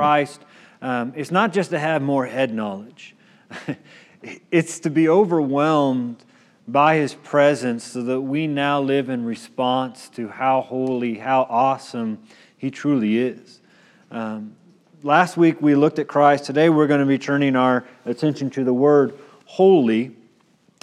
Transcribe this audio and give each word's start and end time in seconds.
Christ, 0.00 0.44
um, 0.80 1.12
it's 1.16 1.32
not 1.32 1.52
just 1.52 1.70
to 1.70 1.78
have 1.80 2.02
more 2.02 2.24
head 2.24 2.54
knowledge, 2.54 3.16
it's 4.52 4.78
to 4.78 4.90
be 4.90 5.08
overwhelmed 5.08 6.24
by 6.68 6.94
His 6.94 7.14
presence 7.14 7.82
so 7.82 8.02
that 8.02 8.20
we 8.20 8.46
now 8.46 8.80
live 8.80 9.08
in 9.08 9.24
response 9.24 10.08
to 10.10 10.28
how 10.28 10.60
holy, 10.60 11.14
how 11.14 11.48
awesome 11.50 12.20
He 12.56 12.70
truly 12.70 13.18
is. 13.18 13.60
Um, 14.12 14.54
last 15.02 15.36
week 15.36 15.60
we 15.60 15.74
looked 15.74 15.98
at 15.98 16.06
Christ. 16.06 16.44
Today 16.44 16.70
we're 16.70 16.86
going 16.86 17.00
to 17.00 17.06
be 17.06 17.18
turning 17.18 17.56
our 17.56 17.84
attention 18.06 18.50
to 18.50 18.62
the 18.62 18.72
word 18.72 19.18
holy, 19.46 20.14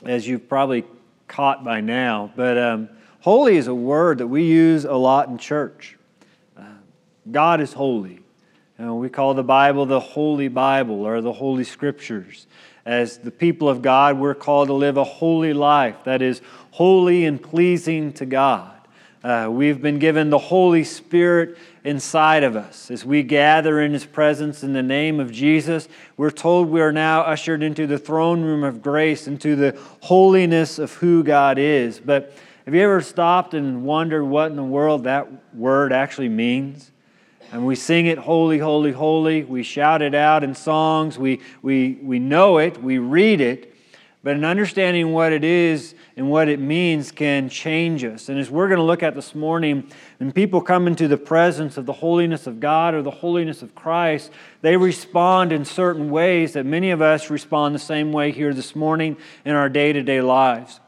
as 0.03 0.27
you've 0.27 0.49
probably 0.49 0.83
caught 1.29 1.63
by 1.63 1.79
now. 1.79 2.33
But 2.35 2.57
um, 2.57 2.89
holy 3.21 3.55
is 3.55 3.67
a 3.67 3.75
word 3.75 4.17
that 4.17 4.27
we 4.27 4.43
use 4.43 4.83
a 4.83 4.95
lot 4.95 5.29
in 5.29 5.37
church. 5.37 5.97
Uh, 6.57 6.63
God 7.31 7.61
is 7.61 7.71
holy. 7.71 8.19
You 8.77 8.85
know, 8.85 8.95
we 8.95 9.09
call 9.09 9.33
the 9.33 9.43
Bible 9.43 9.85
the 9.85 10.01
Holy 10.01 10.49
Bible 10.49 11.05
or 11.05 11.21
the 11.21 11.31
Holy 11.31 11.63
Scriptures. 11.63 12.45
As 12.85 13.17
the 13.17 13.31
people 13.31 13.69
of 13.69 13.81
God, 13.81 14.19
we're 14.19 14.35
called 14.35 14.67
to 14.67 14.73
live 14.73 14.97
a 14.97 15.03
holy 15.03 15.53
life 15.53 15.95
that 16.03 16.21
is 16.21 16.41
holy 16.71 17.25
and 17.25 17.41
pleasing 17.41 18.11
to 18.13 18.25
God. 18.25 18.73
Uh, 19.23 19.47
we've 19.49 19.81
been 19.81 19.97
given 19.97 20.29
the 20.29 20.37
Holy 20.37 20.83
Spirit 20.83 21.57
inside 21.85 22.43
of 22.43 22.57
us. 22.57 22.91
As 22.91 23.05
we 23.05 23.23
gather 23.23 23.81
in 23.81 23.93
His 23.93 24.05
presence 24.05 24.61
in 24.61 24.73
the 24.73 24.83
name 24.83 25.21
of 25.21 25.31
Jesus, 25.31 25.87
we're 26.17 26.29
told 26.29 26.69
we 26.69 26.81
are 26.81 26.91
now 26.91 27.21
ushered 27.21 27.63
into 27.63 27.87
the 27.87 27.97
throne 27.97 28.43
room 28.43 28.63
of 28.63 28.83
grace, 28.83 29.25
into 29.25 29.55
the 29.55 29.79
holiness 30.01 30.79
of 30.79 30.93
who 30.95 31.23
God 31.23 31.57
is. 31.57 31.99
But 31.99 32.33
have 32.65 32.75
you 32.75 32.81
ever 32.81 33.01
stopped 33.01 33.53
and 33.53 33.83
wondered 33.83 34.25
what 34.25 34.51
in 34.51 34.57
the 34.57 34.63
world 34.63 35.05
that 35.05 35.55
word 35.55 35.93
actually 35.93 36.29
means? 36.29 36.91
And 37.51 37.65
we 37.65 37.75
sing 37.75 38.07
it, 38.07 38.17
holy, 38.17 38.59
holy, 38.59 38.91
holy. 38.91 39.43
We 39.43 39.63
shout 39.63 40.01
it 40.01 40.15
out 40.15 40.43
in 40.43 40.55
songs. 40.55 41.17
We, 41.17 41.41
we, 41.61 41.99
we 42.01 42.19
know 42.19 42.57
it. 42.57 42.81
We 42.81 42.97
read 42.97 43.41
it. 43.41 43.73
But 44.25 44.35
an 44.35 44.43
understanding 44.43 45.13
what 45.13 45.31
it 45.31 45.43
is 45.43 45.93
and 46.17 46.31
what 46.31 46.49
it 46.49 46.59
means 46.59 47.11
can 47.11 47.47
change 47.47 48.03
us. 48.03 48.27
And 48.27 48.39
as 48.39 48.49
we're 48.49 48.67
going 48.67 48.79
to 48.79 48.83
look 48.83 49.03
at 49.03 49.13
this 49.13 49.35
morning, 49.35 49.87
when 50.17 50.31
people 50.31 50.61
come 50.61 50.87
into 50.87 51.07
the 51.07 51.15
presence 51.15 51.77
of 51.77 51.85
the 51.85 51.93
holiness 51.93 52.47
of 52.47 52.59
God 52.59 52.95
or 52.95 53.03
the 53.03 53.11
holiness 53.11 53.61
of 53.61 53.75
Christ, 53.75 54.31
they 54.61 54.77
respond 54.77 55.51
in 55.51 55.63
certain 55.63 56.09
ways 56.09 56.53
that 56.53 56.65
many 56.65 56.89
of 56.89 57.03
us 57.03 57.29
respond 57.29 57.75
the 57.75 57.79
same 57.79 58.11
way 58.11 58.31
here 58.31 58.51
this 58.51 58.75
morning 58.75 59.15
in 59.45 59.53
our 59.53 59.69
day 59.69 59.93
to 59.93 60.01
day 60.01 60.21
lives. 60.21 60.79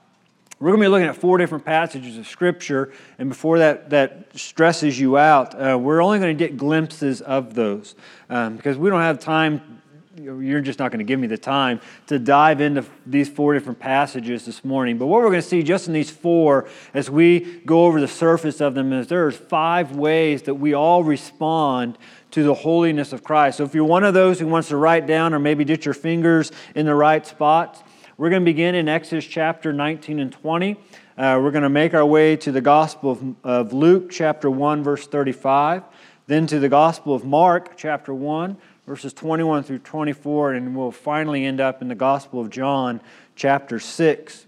We're 0.59 0.71
going 0.71 0.79
to 0.79 0.85
be 0.85 0.89
looking 0.89 1.07
at 1.07 1.15
four 1.15 1.37
different 1.37 1.65
passages 1.65 2.17
of 2.17 2.27
Scripture, 2.27 2.91
and 3.19 3.29
before 3.29 3.59
that, 3.59 3.91
that 3.91 4.35
stresses 4.35 4.99
you 4.99 5.15
out, 5.17 5.53
uh, 5.53 5.77
we're 5.77 6.01
only 6.01 6.17
going 6.17 6.35
to 6.35 6.47
get 6.47 6.57
glimpses 6.57 7.21
of 7.21 7.53
those 7.53 7.93
um, 8.29 8.55
because 8.57 8.75
we 8.75 8.89
don't 8.89 9.01
have 9.01 9.19
time 9.19 9.81
you're 10.19 10.61
just 10.61 10.79
not 10.79 10.91
going 10.91 10.99
to 10.99 11.05
give 11.05 11.19
me 11.19 11.27
the 11.27 11.37
time 11.37 11.79
to 12.07 12.17
dive 12.17 12.59
into 12.59 12.83
these 13.05 13.29
four 13.29 13.53
different 13.53 13.79
passages 13.79 14.45
this 14.45 14.65
morning. 14.65 14.97
But 14.97 15.07
what 15.07 15.21
we're 15.21 15.29
going 15.29 15.41
to 15.41 15.47
see 15.47 15.61
just 15.61 15.87
in 15.87 15.93
these 15.93 16.09
four, 16.09 16.67
as 16.93 17.09
we 17.09 17.61
go 17.65 17.85
over 17.85 18.01
the 18.01 18.07
surface 18.07 18.59
of 18.59 18.73
them, 18.73 18.91
is 18.93 19.07
there's 19.07 19.35
five 19.35 19.95
ways 19.95 20.43
that 20.43 20.55
we 20.55 20.73
all 20.73 21.03
respond 21.03 21.97
to 22.31 22.43
the 22.43 22.53
holiness 22.53 23.13
of 23.13 23.23
Christ. 23.23 23.59
So 23.59 23.63
if 23.63 23.75
you're 23.75 23.85
one 23.85 24.03
of 24.03 24.13
those 24.13 24.39
who 24.39 24.47
wants 24.47 24.69
to 24.69 24.77
write 24.77 25.05
down 25.05 25.33
or 25.33 25.39
maybe 25.39 25.63
get 25.63 25.85
your 25.85 25.93
fingers 25.93 26.51
in 26.73 26.85
the 26.85 26.95
right 26.95 27.25
spots, 27.25 27.83
we're 28.17 28.31
going 28.31 28.41
to 28.41 28.45
begin 28.45 28.73
in 28.73 28.89
Exodus 28.89 29.25
chapter 29.25 29.71
19 29.71 30.19
and 30.19 30.31
20. 30.31 30.71
Uh, 30.71 31.39
we're 31.39 31.51
going 31.51 31.61
to 31.61 31.69
make 31.69 31.93
our 31.93 32.05
way 32.05 32.35
to 32.35 32.51
the 32.51 32.61
Gospel 32.61 33.11
of, 33.11 33.35
of 33.43 33.73
Luke, 33.73 34.09
chapter 34.09 34.49
1, 34.49 34.83
verse 34.83 35.05
35, 35.05 35.83
then 36.25 36.47
to 36.47 36.59
the 36.59 36.67
Gospel 36.67 37.13
of 37.13 37.23
Mark, 37.23 37.77
chapter 37.77 38.15
1, 38.15 38.57
verses 38.87 39.13
21 39.13 39.61
through 39.61 39.77
24, 39.79 40.53
and 40.53 40.75
we'll 40.75 40.91
finally 40.91 41.45
end 41.45 41.61
up 41.61 41.79
in 41.83 41.89
the 41.89 41.95
Gospel 41.95 42.41
of 42.41 42.49
John, 42.49 43.01
chapter 43.35 43.79
6. 43.79 44.47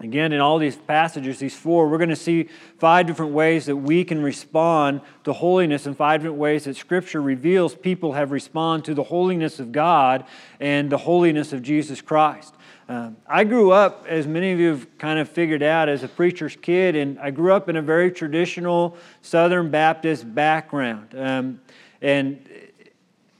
Again, 0.00 0.32
in 0.32 0.40
all 0.40 0.58
these 0.58 0.74
passages, 0.74 1.38
these 1.38 1.54
four, 1.54 1.88
we're 1.88 1.98
going 1.98 2.08
to 2.08 2.16
see 2.16 2.48
five 2.78 3.06
different 3.06 3.32
ways 3.32 3.66
that 3.66 3.76
we 3.76 4.04
can 4.04 4.22
respond 4.22 5.02
to 5.24 5.34
holiness 5.34 5.84
and 5.84 5.94
five 5.94 6.22
different 6.22 6.38
ways 6.38 6.64
that 6.64 6.76
Scripture 6.76 7.20
reveals 7.20 7.74
people 7.74 8.14
have 8.14 8.32
responded 8.32 8.86
to 8.86 8.94
the 8.94 9.04
holiness 9.04 9.60
of 9.60 9.72
God 9.72 10.24
and 10.58 10.90
the 10.90 10.98
holiness 10.98 11.52
of 11.52 11.62
Jesus 11.62 12.00
Christ. 12.00 12.54
Um, 12.86 13.16
I 13.26 13.44
grew 13.44 13.72
up, 13.72 14.04
as 14.08 14.26
many 14.26 14.52
of 14.52 14.60
you 14.60 14.68
have 14.68 14.98
kind 14.98 15.18
of 15.18 15.28
figured 15.28 15.62
out, 15.62 15.88
as 15.88 16.02
a 16.02 16.08
preacher's 16.08 16.54
kid, 16.54 16.94
and 16.96 17.18
I 17.18 17.30
grew 17.30 17.52
up 17.52 17.70
in 17.70 17.76
a 17.76 17.82
very 17.82 18.10
traditional 18.10 18.98
Southern 19.22 19.70
Baptist 19.70 20.34
background. 20.34 21.14
Um, 21.16 21.60
and 22.02 22.46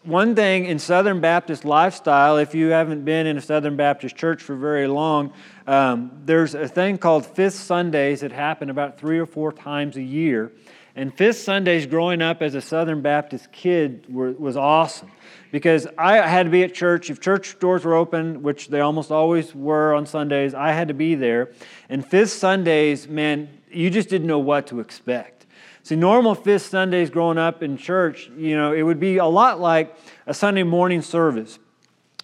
one 0.02 0.34
thing 0.34 0.64
in 0.64 0.78
Southern 0.78 1.20
Baptist 1.20 1.66
lifestyle, 1.66 2.38
if 2.38 2.54
you 2.54 2.68
haven't 2.68 3.04
been 3.04 3.26
in 3.26 3.36
a 3.36 3.40
Southern 3.42 3.76
Baptist 3.76 4.16
church 4.16 4.42
for 4.42 4.54
very 4.54 4.86
long, 4.86 5.32
um, 5.66 6.10
there's 6.24 6.54
a 6.54 6.68
thing 6.68 6.96
called 6.96 7.26
Fifth 7.26 7.54
Sundays 7.54 8.20
that 8.20 8.32
happen 8.32 8.70
about 8.70 8.98
three 8.98 9.18
or 9.18 9.26
four 9.26 9.52
times 9.52 9.98
a 9.98 10.02
year. 10.02 10.52
And 10.96 11.12
Fifth 11.12 11.38
Sundays 11.40 11.86
growing 11.86 12.22
up 12.22 12.40
as 12.40 12.54
a 12.54 12.60
Southern 12.62 13.02
Baptist 13.02 13.52
kid 13.52 14.06
were, 14.08 14.32
was 14.32 14.56
awesome 14.56 15.10
because 15.54 15.86
I 15.96 16.16
had 16.16 16.46
to 16.46 16.50
be 16.50 16.64
at 16.64 16.74
church. 16.74 17.10
If 17.10 17.20
church 17.20 17.60
doors 17.60 17.84
were 17.84 17.94
open, 17.94 18.42
which 18.42 18.70
they 18.70 18.80
almost 18.80 19.12
always 19.12 19.54
were 19.54 19.94
on 19.94 20.04
Sundays, 20.04 20.52
I 20.52 20.72
had 20.72 20.88
to 20.88 20.94
be 20.94 21.14
there. 21.14 21.52
And 21.88 22.04
Fifth 22.04 22.32
Sundays, 22.32 23.06
man, 23.06 23.48
you 23.70 23.88
just 23.88 24.08
didn't 24.08 24.26
know 24.26 24.40
what 24.40 24.66
to 24.66 24.80
expect. 24.80 25.46
See, 25.84 25.94
normal 25.94 26.34
Fifth 26.34 26.66
Sundays 26.66 27.08
growing 27.08 27.38
up 27.38 27.62
in 27.62 27.76
church, 27.76 28.32
you 28.36 28.56
know, 28.56 28.72
it 28.72 28.82
would 28.82 28.98
be 28.98 29.18
a 29.18 29.26
lot 29.26 29.60
like 29.60 29.96
a 30.26 30.34
Sunday 30.34 30.64
morning 30.64 31.02
service. 31.02 31.60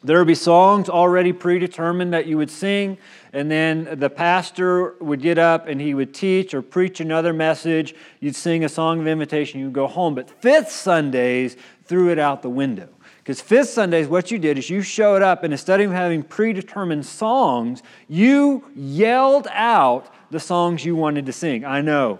There 0.02 0.18
would 0.18 0.26
be 0.26 0.34
songs 0.34 0.88
already 0.88 1.32
predetermined 1.32 2.12
that 2.12 2.26
you 2.26 2.36
would 2.36 2.50
sing, 2.50 2.98
and 3.32 3.48
then 3.48 4.00
the 4.00 4.10
pastor 4.10 4.94
would 4.98 5.22
get 5.22 5.38
up 5.38 5.68
and 5.68 5.80
he 5.80 5.94
would 5.94 6.12
teach 6.12 6.52
or 6.52 6.62
preach 6.62 6.98
another 6.98 7.32
message. 7.32 7.94
You'd 8.18 8.34
sing 8.34 8.64
a 8.64 8.68
song 8.68 8.98
of 8.98 9.06
invitation, 9.06 9.60
you'd 9.60 9.72
go 9.72 9.86
home. 9.86 10.16
But 10.16 10.28
Fifth 10.42 10.72
Sundays 10.72 11.56
threw 11.84 12.10
it 12.10 12.18
out 12.18 12.42
the 12.42 12.50
window. 12.50 12.88
Because 13.20 13.40
Fifth 13.40 13.68
Sundays, 13.68 14.08
what 14.08 14.30
you 14.30 14.38
did 14.38 14.58
is 14.58 14.70
you 14.70 14.82
showed 14.82 15.22
up, 15.22 15.44
and 15.44 15.52
instead 15.52 15.80
of 15.80 15.92
having 15.92 16.22
predetermined 16.22 17.04
songs, 17.04 17.82
you 18.08 18.64
yelled 18.74 19.46
out 19.50 20.12
the 20.30 20.40
songs 20.40 20.84
you 20.84 20.96
wanted 20.96 21.26
to 21.26 21.32
sing. 21.32 21.64
I 21.64 21.82
know, 21.82 22.18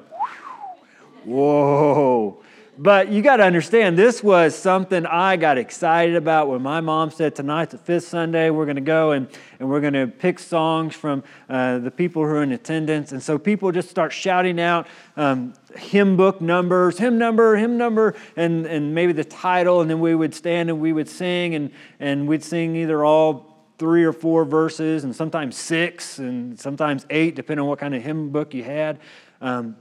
Whoa. 1.25 2.43
But 2.83 3.13
you 3.13 3.21
got 3.21 3.37
to 3.37 3.43
understand, 3.43 3.99
this 3.99 4.23
was 4.23 4.57
something 4.57 5.05
I 5.05 5.37
got 5.37 5.59
excited 5.59 6.17
about 6.17 6.49
when 6.49 6.63
my 6.63 6.81
mom 6.81 7.11
said, 7.11 7.35
Tonight's 7.35 7.73
the 7.73 7.79
fifth 7.79 8.09
Sunday, 8.09 8.49
we're 8.49 8.65
going 8.65 8.77
to 8.77 8.81
go 8.81 9.13
and, 9.13 9.29
and 9.59 9.69
we're 9.69 9.83
going 9.83 9.93
to 9.93 10.07
pick 10.07 10.39
songs 10.39 10.95
from 10.95 11.23
uh, 11.51 11.77
the 11.81 11.91
people 11.91 12.23
who 12.23 12.31
are 12.31 12.43
in 12.43 12.53
attendance. 12.53 13.13
And 13.13 13.23
so 13.23 13.39
people 13.39 13.71
just 13.71 13.91
start 13.91 14.15
shouting 14.15 14.59
out 14.59 14.87
um, 15.19 15.53
hymn 15.77 16.17
book 16.17 16.41
numbers, 16.41 16.97
hymn 16.97 17.19
number, 17.19 17.55
hymn 17.55 17.77
number, 17.77 18.15
and, 18.35 18.65
and 18.65 18.95
maybe 18.95 19.13
the 19.13 19.25
title. 19.25 19.83
And 19.83 19.91
then 19.91 20.01
we 20.01 20.15
would 20.15 20.35
stand 20.35 20.71
and 20.71 20.81
we 20.81 20.95
would 20.95 21.11
sing, 21.11 21.55
and, 21.55 21.73
and 21.99 22.27
we'd 22.27 22.43
sing 22.43 22.77
either 22.77 23.05
all 23.05 23.75
three 23.77 24.05
or 24.05 24.15
four 24.15 24.47
verses, 24.47 25.05
and 25.05 25.15
sometimes 25.15 25.55
six, 25.55 26.19
and 26.19 26.59
sometimes 26.59 27.05
eight, 27.11 27.35
depending 27.35 27.61
on 27.61 27.69
what 27.69 27.79
kind 27.79 27.95
of 27.95 28.03
hymn 28.03 28.31
book 28.31 28.55
you 28.55 28.65
had. 28.65 29.01
Um, 29.43 29.77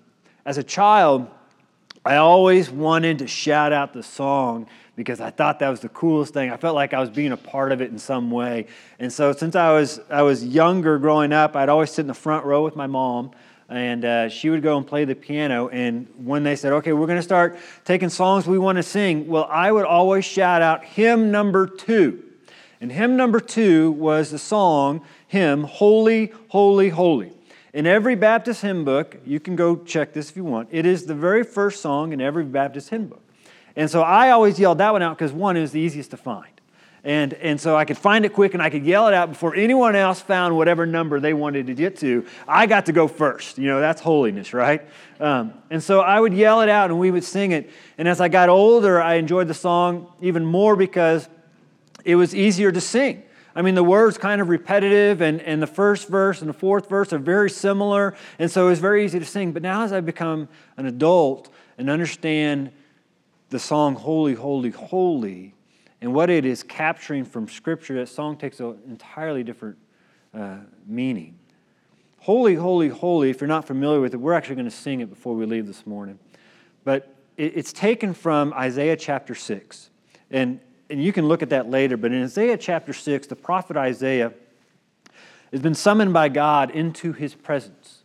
as 0.45 0.57
a 0.57 0.63
child, 0.63 1.29
I 2.05 2.15
always 2.15 2.69
wanted 2.69 3.19
to 3.19 3.27
shout 3.27 3.73
out 3.73 3.93
the 3.93 4.03
song 4.03 4.67
because 4.95 5.21
I 5.21 5.29
thought 5.29 5.59
that 5.59 5.69
was 5.69 5.79
the 5.79 5.89
coolest 5.89 6.33
thing. 6.33 6.51
I 6.51 6.57
felt 6.57 6.75
like 6.75 6.93
I 6.93 6.99
was 6.99 7.09
being 7.09 7.31
a 7.31 7.37
part 7.37 7.71
of 7.71 7.81
it 7.81 7.91
in 7.91 7.99
some 7.99 8.31
way. 8.31 8.67
And 8.99 9.11
so 9.11 9.31
since 9.31 9.55
I 9.55 9.71
was, 9.71 9.99
I 10.09 10.21
was 10.21 10.43
younger 10.43 10.97
growing 10.97 11.33
up, 11.33 11.55
I'd 11.55 11.69
always 11.69 11.91
sit 11.91 12.01
in 12.01 12.07
the 12.07 12.13
front 12.13 12.45
row 12.45 12.63
with 12.63 12.75
my 12.75 12.87
mom 12.87 13.31
and 13.69 14.03
uh, 14.03 14.29
she 14.29 14.49
would 14.49 14.63
go 14.63 14.77
and 14.77 14.85
play 14.85 15.05
the 15.05 15.15
piano. 15.15 15.69
And 15.69 16.07
when 16.17 16.43
they 16.43 16.55
said, 16.55 16.73
okay, 16.73 16.91
we're 16.91 17.07
going 17.07 17.19
to 17.19 17.23
start 17.23 17.57
taking 17.85 18.09
songs 18.09 18.47
we 18.47 18.57
want 18.57 18.77
to 18.77 18.83
sing, 18.83 19.27
well, 19.27 19.47
I 19.49 19.71
would 19.71 19.85
always 19.85 20.25
shout 20.25 20.61
out 20.61 20.83
hymn 20.83 21.31
number 21.31 21.67
two. 21.67 22.23
And 22.81 22.91
hymn 22.91 23.17
number 23.17 23.39
two 23.39 23.91
was 23.91 24.31
the 24.31 24.39
song, 24.39 25.01
hymn, 25.27 25.63
Holy, 25.63 26.33
Holy, 26.47 26.89
Holy. 26.89 27.33
In 27.73 27.85
every 27.85 28.15
Baptist 28.15 28.61
hymn 28.61 28.83
book, 28.83 29.17
you 29.25 29.39
can 29.39 29.55
go 29.55 29.75
check 29.77 30.13
this 30.13 30.29
if 30.29 30.35
you 30.35 30.43
want, 30.43 30.69
it 30.71 30.85
is 30.85 31.05
the 31.05 31.15
very 31.15 31.43
first 31.43 31.81
song 31.81 32.13
in 32.13 32.21
every 32.21 32.43
Baptist 32.43 32.89
hymn 32.89 33.07
book. 33.07 33.21
And 33.75 33.89
so 33.89 34.01
I 34.01 34.31
always 34.31 34.59
yelled 34.59 34.79
that 34.79 34.91
one 34.91 35.01
out 35.01 35.17
because 35.17 35.31
one 35.31 35.55
is 35.55 35.71
the 35.71 35.79
easiest 35.79 36.11
to 36.11 36.17
find. 36.17 36.49
And, 37.03 37.33
and 37.35 37.61
so 37.61 37.77
I 37.77 37.85
could 37.85 37.97
find 37.97 38.25
it 38.25 38.33
quick 38.33 38.53
and 38.53 38.61
I 38.61 38.69
could 38.69 38.85
yell 38.85 39.07
it 39.07 39.13
out 39.13 39.29
before 39.29 39.55
anyone 39.55 39.95
else 39.95 40.19
found 40.19 40.57
whatever 40.57 40.85
number 40.85 41.19
they 41.19 41.33
wanted 41.33 41.67
to 41.67 41.73
get 41.73 41.97
to. 41.99 42.25
I 42.45 42.65
got 42.65 42.87
to 42.87 42.91
go 42.91 43.07
first. 43.07 43.57
You 43.57 43.67
know, 43.67 43.79
that's 43.79 44.01
holiness, 44.01 44.53
right? 44.53 44.85
Um, 45.19 45.53
and 45.69 45.81
so 45.81 46.01
I 46.01 46.19
would 46.19 46.33
yell 46.33 46.61
it 46.61 46.67
out 46.67 46.89
and 46.89 46.99
we 46.99 47.09
would 47.09 47.23
sing 47.23 47.51
it. 47.51 47.69
And 47.97 48.07
as 48.07 48.19
I 48.19 48.27
got 48.27 48.49
older, 48.49 49.01
I 49.01 49.13
enjoyed 49.13 49.47
the 49.47 49.53
song 49.53 50.11
even 50.19 50.43
more 50.43 50.75
because 50.75 51.29
it 52.03 52.15
was 52.15 52.35
easier 52.35 52.71
to 52.71 52.81
sing. 52.81 53.23
I 53.59 53.61
mean, 53.61 53.75
the 53.75 53.83
word's 53.83 54.17
kind 54.17 54.39
of 54.39 54.47
repetitive, 54.47 55.19
and, 55.19 55.41
and 55.41 55.61
the 55.61 55.67
first 55.67 56.07
verse 56.07 56.39
and 56.39 56.47
the 56.47 56.53
fourth 56.53 56.87
verse 56.87 57.11
are 57.11 57.17
very 57.17 57.49
similar, 57.49 58.15
and 58.39 58.49
so 58.49 58.69
it's 58.69 58.79
very 58.79 59.03
easy 59.03 59.19
to 59.19 59.25
sing. 59.25 59.51
But 59.51 59.61
now, 59.61 59.83
as 59.83 59.91
I 59.91 59.99
become 59.99 60.47
an 60.77 60.85
adult 60.85 61.49
and 61.77 61.89
understand 61.89 62.71
the 63.49 63.59
song 63.59 63.95
Holy, 63.95 64.33
Holy, 64.33 64.69
Holy 64.69 65.55
and 65.99 66.13
what 66.13 66.29
it 66.29 66.45
is 66.45 66.63
capturing 66.63 67.25
from 67.25 67.49
Scripture, 67.49 67.95
that 67.95 68.07
song 68.07 68.37
takes 68.37 68.61
an 68.61 68.79
entirely 68.87 69.43
different 69.43 69.77
uh, 70.33 70.59
meaning. 70.87 71.37
Holy, 72.19 72.55
holy, 72.55 72.87
holy, 72.87 73.29
if 73.29 73.41
you're 73.41 73.49
not 73.49 73.67
familiar 73.67 73.99
with 73.99 74.13
it, 74.13 74.17
we're 74.21 74.35
actually 74.35 74.55
going 74.55 74.69
to 74.69 74.71
sing 74.71 75.01
it 75.01 75.09
before 75.09 75.35
we 75.35 75.45
leave 75.45 75.67
this 75.67 75.85
morning. 75.85 76.17
But 76.85 77.13
it, 77.35 77.57
it's 77.57 77.73
taken 77.73 78.13
from 78.13 78.53
Isaiah 78.53 78.95
chapter 78.95 79.35
6. 79.35 79.89
And, 80.31 80.61
and 80.89 81.03
you 81.03 81.13
can 81.13 81.27
look 81.27 81.41
at 81.41 81.49
that 81.49 81.69
later, 81.69 81.97
but 81.97 82.11
in 82.11 82.23
Isaiah 82.23 82.57
chapter 82.57 82.93
6, 82.93 83.27
the 83.27 83.35
prophet 83.35 83.77
Isaiah 83.77 84.33
has 85.51 85.61
been 85.61 85.75
summoned 85.75 86.13
by 86.13 86.29
God 86.29 86.71
into 86.71 87.13
his 87.13 87.35
presence. 87.35 87.99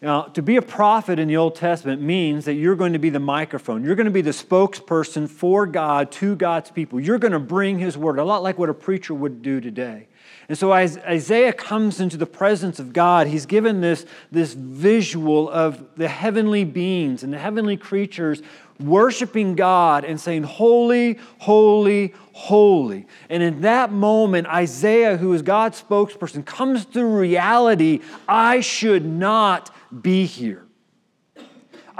Now, 0.00 0.22
to 0.22 0.42
be 0.42 0.54
a 0.54 0.62
prophet 0.62 1.18
in 1.18 1.26
the 1.26 1.36
Old 1.36 1.56
Testament 1.56 2.00
means 2.00 2.44
that 2.44 2.54
you're 2.54 2.76
going 2.76 2.92
to 2.92 3.00
be 3.00 3.10
the 3.10 3.18
microphone. 3.18 3.82
You're 3.82 3.96
going 3.96 4.04
to 4.04 4.12
be 4.12 4.20
the 4.20 4.30
spokesperson 4.30 5.28
for 5.28 5.66
God 5.66 6.12
to 6.12 6.36
God's 6.36 6.70
people. 6.70 7.00
You're 7.00 7.18
going 7.18 7.32
to 7.32 7.40
bring 7.40 7.80
His 7.80 7.98
word, 7.98 8.20
a 8.20 8.24
lot 8.24 8.44
like 8.44 8.58
what 8.58 8.68
a 8.68 8.74
preacher 8.74 9.12
would 9.12 9.42
do 9.42 9.60
today. 9.60 10.06
And 10.48 10.56
so 10.56 10.72
Isaiah 10.72 11.52
comes 11.52 12.00
into 12.00 12.16
the 12.16 12.26
presence 12.26 12.78
of 12.78 12.94
God, 12.94 13.26
he's 13.26 13.44
given 13.44 13.82
this, 13.82 14.06
this 14.30 14.54
visual 14.54 15.50
of 15.50 15.84
the 15.96 16.08
heavenly 16.08 16.64
beings 16.64 17.22
and 17.22 17.32
the 17.32 17.38
heavenly 17.38 17.76
creatures 17.76 18.40
worshiping 18.80 19.54
God 19.54 20.04
and 20.04 20.20
saying, 20.20 20.44
Holy, 20.44 21.18
holy, 21.38 22.14
holy. 22.32 23.06
And 23.28 23.42
in 23.42 23.62
that 23.62 23.92
moment, 23.92 24.46
Isaiah, 24.46 25.16
who 25.16 25.32
is 25.32 25.42
God's 25.42 25.82
spokesperson, 25.82 26.44
comes 26.44 26.84
to 26.86 27.04
reality 27.04 28.00
I 28.28 28.60
should 28.60 29.04
not 29.04 29.74
be 30.02 30.26
here. 30.26 30.68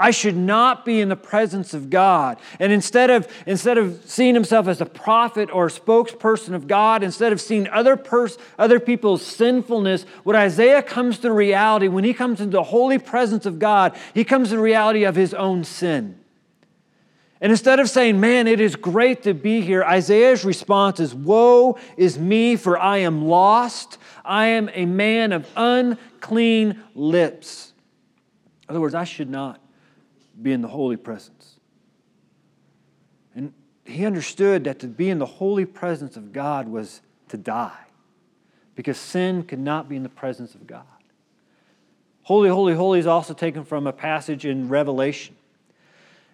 I 0.01 0.11
should 0.11 0.37
not 0.37 0.85
be 0.85 1.01
in 1.01 1.09
the 1.09 1.17
presence 1.17 1.73
of 1.73 1.89
God. 1.89 2.39
And 2.57 2.71
instead 2.71 3.09
of, 3.09 3.27
instead 3.45 3.77
of 3.77 4.01
seeing 4.05 4.33
himself 4.33 4.69
as 4.69 4.79
a 4.79 4.85
prophet 4.85 5.49
or 5.51 5.65
a 5.65 5.69
spokesperson 5.69 6.53
of 6.53 6.67
God, 6.67 7.03
instead 7.03 7.33
of 7.33 7.41
seeing 7.41 7.67
other, 7.67 7.97
pers- 7.97 8.37
other 8.57 8.79
people's 8.79 9.21
sinfulness, 9.25 10.03
what 10.23 10.37
Isaiah 10.37 10.81
comes 10.81 11.19
to 11.19 11.33
reality, 11.33 11.89
when 11.89 12.05
he 12.05 12.13
comes 12.13 12.39
into 12.39 12.55
the 12.55 12.63
holy 12.63 12.97
presence 12.97 13.45
of 13.45 13.59
God, 13.59 13.93
he 14.13 14.23
comes 14.23 14.51
to 14.51 14.59
reality 14.59 15.03
of 15.03 15.17
his 15.17 15.33
own 15.33 15.65
sin. 15.65 16.17
And 17.41 17.51
instead 17.51 17.79
of 17.79 17.89
saying, 17.89 18.19
Man, 18.19 18.47
it 18.47 18.59
is 18.59 18.75
great 18.75 19.23
to 19.23 19.33
be 19.33 19.61
here, 19.61 19.83
Isaiah's 19.83 20.43
response 20.43 20.99
is, 20.99 21.13
Woe 21.13 21.77
is 21.95 22.19
me, 22.19 22.55
for 22.55 22.77
I 22.77 22.97
am 22.97 23.25
lost. 23.25 23.97
I 24.25 24.47
am 24.47 24.69
a 24.73 24.85
man 24.85 25.31
of 25.31 25.47
unclean 25.55 26.83
lips. 26.93 27.73
In 28.67 28.73
other 28.73 28.81
words, 28.81 28.93
I 28.93 29.05
should 29.05 29.29
not 29.29 29.61
be 30.41 30.51
in 30.51 30.61
the 30.61 30.67
holy 30.67 30.97
presence. 30.97 31.59
And 33.33 33.53
he 33.85 34.05
understood 34.05 34.65
that 34.65 34.79
to 34.79 34.87
be 34.87 35.09
in 35.09 35.17
the 35.17 35.25
holy 35.25 35.65
presence 35.65 36.17
of 36.17 36.33
God 36.33 36.67
was 36.67 37.01
to 37.29 37.37
die 37.37 37.85
because 38.75 38.97
sin 38.97 39.43
could 39.43 39.59
not 39.59 39.89
be 39.89 39.95
in 39.95 40.03
the 40.03 40.09
presence 40.09 40.55
of 40.55 40.67
God. 40.67 40.83
Holy, 42.23 42.49
holy, 42.49 42.75
holy 42.75 42.99
is 42.99 43.07
also 43.07 43.33
taken 43.33 43.63
from 43.63 43.87
a 43.87 43.93
passage 43.93 44.45
in 44.45 44.69
Revelation 44.69 45.35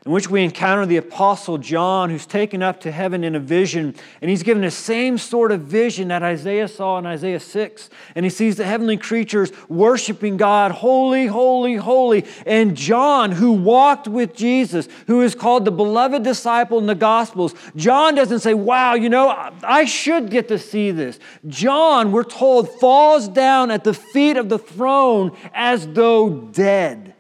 in 0.06 0.12
which 0.12 0.30
we 0.30 0.44
encounter 0.44 0.86
the 0.86 0.98
Apostle 0.98 1.58
John, 1.58 2.12
who's 2.12 2.28
taken 2.28 2.62
up 2.62 2.80
to 2.82 2.92
heaven 2.92 3.24
in 3.24 3.34
a 3.34 3.40
vision. 3.40 3.96
And 4.22 4.30
he's 4.30 4.44
given 4.44 4.62
the 4.62 4.70
same 4.70 5.18
sort 5.18 5.52
of 5.52 5.62
vision 5.62 6.10
that 6.10 6.22
Isaiah 6.22 6.68
saw 6.68 7.00
in 7.00 7.08
Isaiah 7.08 7.40
6. 7.40 7.90
And 8.14 8.24
he 8.24 8.30
sees 8.30 8.58
the 8.58 8.66
heavenly 8.66 8.98
creatures 8.98 9.52
worshiping 9.68 10.38
God, 10.38 10.72
holy, 10.72 11.26
holy, 11.26 11.76
holy. 11.78 12.24
And 12.46 12.78
John, 12.78 13.32
who 13.32 13.54
walked 13.54 14.08
with 14.08 14.36
Jesus, 14.36 14.88
who 15.08 15.24
is 15.24 15.34
called 15.34 15.66
the 15.66 15.72
beloved 15.72 16.22
disciple 16.22 16.78
in 16.78 16.86
the 16.86 16.94
Gospels, 16.94 17.56
John 17.76 18.14
doesn't 18.14 18.42
say, 18.42 18.54
Wow, 18.54 18.94
you 18.94 19.10
know, 19.10 19.30
I 19.64 19.86
should 19.86 20.30
get 20.30 20.50
to 20.50 20.60
see 20.60 20.92
this. 20.92 21.18
John, 21.48 22.12
we're 22.12 22.24
told, 22.24 22.70
falls 22.80 23.28
down 23.28 23.72
at 23.72 23.84
the 23.84 23.96
feet 23.96 24.38
of 24.38 24.50
the 24.50 24.60
throne 24.60 25.36
as 25.52 25.88
though 25.88 26.30
dead. 26.30 27.15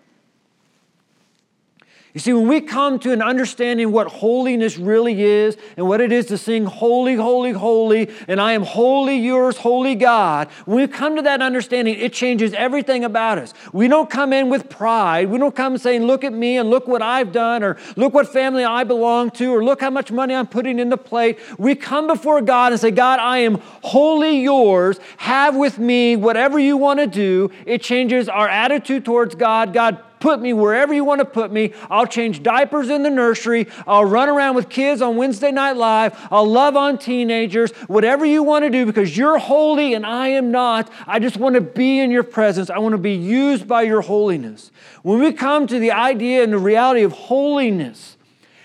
You 2.15 2.21
see, 2.21 2.31
when 2.31 2.47
we 2.47 2.61
come 2.61 2.97
to 2.99 3.11
an 3.11 3.21
understanding 3.21 3.91
what 3.91 4.07
holiness 4.07 4.77
really 4.77 5.21
is 5.21 5.57
and 5.75 5.85
what 5.85 5.99
it 5.99 6.13
is 6.13 6.27
to 6.27 6.37
sing 6.37 6.63
holy, 6.63 7.15
holy, 7.15 7.51
holy, 7.51 8.09
and 8.29 8.39
I 8.39 8.53
am 8.53 8.63
wholly 8.63 9.17
yours, 9.17 9.57
holy 9.57 9.95
God, 9.95 10.47
when 10.63 10.77
we 10.77 10.87
come 10.87 11.17
to 11.17 11.21
that 11.23 11.41
understanding, 11.41 11.99
it 11.99 12.13
changes 12.13 12.53
everything 12.53 13.03
about 13.03 13.37
us. 13.37 13.53
We 13.73 13.89
don't 13.89 14.09
come 14.09 14.31
in 14.31 14.49
with 14.49 14.69
pride. 14.69 15.29
We 15.29 15.37
don't 15.37 15.53
come 15.53 15.77
saying, 15.77 16.03
look 16.03 16.23
at 16.23 16.31
me 16.31 16.57
and 16.57 16.69
look 16.69 16.87
what 16.87 17.01
I've 17.01 17.33
done, 17.33 17.65
or 17.65 17.75
look 17.97 18.13
what 18.13 18.31
family 18.31 18.63
I 18.63 18.85
belong 18.85 19.29
to, 19.31 19.53
or 19.53 19.61
look 19.61 19.81
how 19.81 19.89
much 19.89 20.09
money 20.09 20.33
I'm 20.33 20.47
putting 20.47 20.79
in 20.79 20.87
the 20.87 20.97
plate. 20.97 21.37
We 21.57 21.75
come 21.75 22.07
before 22.07 22.39
God 22.39 22.71
and 22.71 22.79
say, 22.79 22.91
God, 22.91 23.19
I 23.19 23.39
am 23.39 23.55
wholly 23.83 24.39
yours. 24.39 25.01
Have 25.17 25.57
with 25.57 25.79
me 25.79 26.15
whatever 26.15 26.59
you 26.59 26.77
want 26.77 27.01
to 27.01 27.07
do. 27.07 27.51
It 27.65 27.81
changes 27.81 28.29
our 28.29 28.47
attitude 28.47 29.03
towards 29.03 29.35
God. 29.35 29.73
God, 29.73 30.01
Put 30.25 30.41
me 30.41 30.53
wherever 30.53 30.91
you 30.91 31.03
want 31.03 31.19
to 31.19 31.25
put 31.25 31.51
me. 31.51 31.71
I'll 31.87 32.07
change 32.07 32.41
diapers 32.41 32.89
in 32.89 33.03
the 33.03 33.11
nursery. 33.11 33.67
I'll 33.85 34.05
run 34.05 34.27
around 34.27 34.55
with 34.55 34.69
kids 34.69 34.99
on 34.99 35.17
Wednesday 35.17 35.51
Night 35.51 35.77
Live. 35.77 36.17
I'll 36.31 36.49
love 36.49 36.75
on 36.75 36.97
teenagers. 36.97 37.71
Whatever 37.85 38.25
you 38.25 38.41
want 38.41 38.65
to 38.65 38.71
do 38.71 38.87
because 38.87 39.15
you're 39.15 39.37
holy 39.37 39.93
and 39.93 40.03
I 40.03 40.29
am 40.29 40.49
not. 40.49 40.91
I 41.05 41.19
just 41.19 41.37
want 41.37 41.53
to 41.53 41.61
be 41.61 41.99
in 41.99 42.09
your 42.09 42.23
presence. 42.23 42.71
I 42.71 42.79
want 42.79 42.93
to 42.93 42.97
be 42.97 43.13
used 43.13 43.67
by 43.67 43.83
your 43.83 44.01
holiness. 44.01 44.71
When 45.03 45.19
we 45.19 45.31
come 45.31 45.67
to 45.67 45.77
the 45.77 45.91
idea 45.91 46.43
and 46.43 46.51
the 46.51 46.57
reality 46.57 47.03
of 47.03 47.11
holiness, 47.11 48.17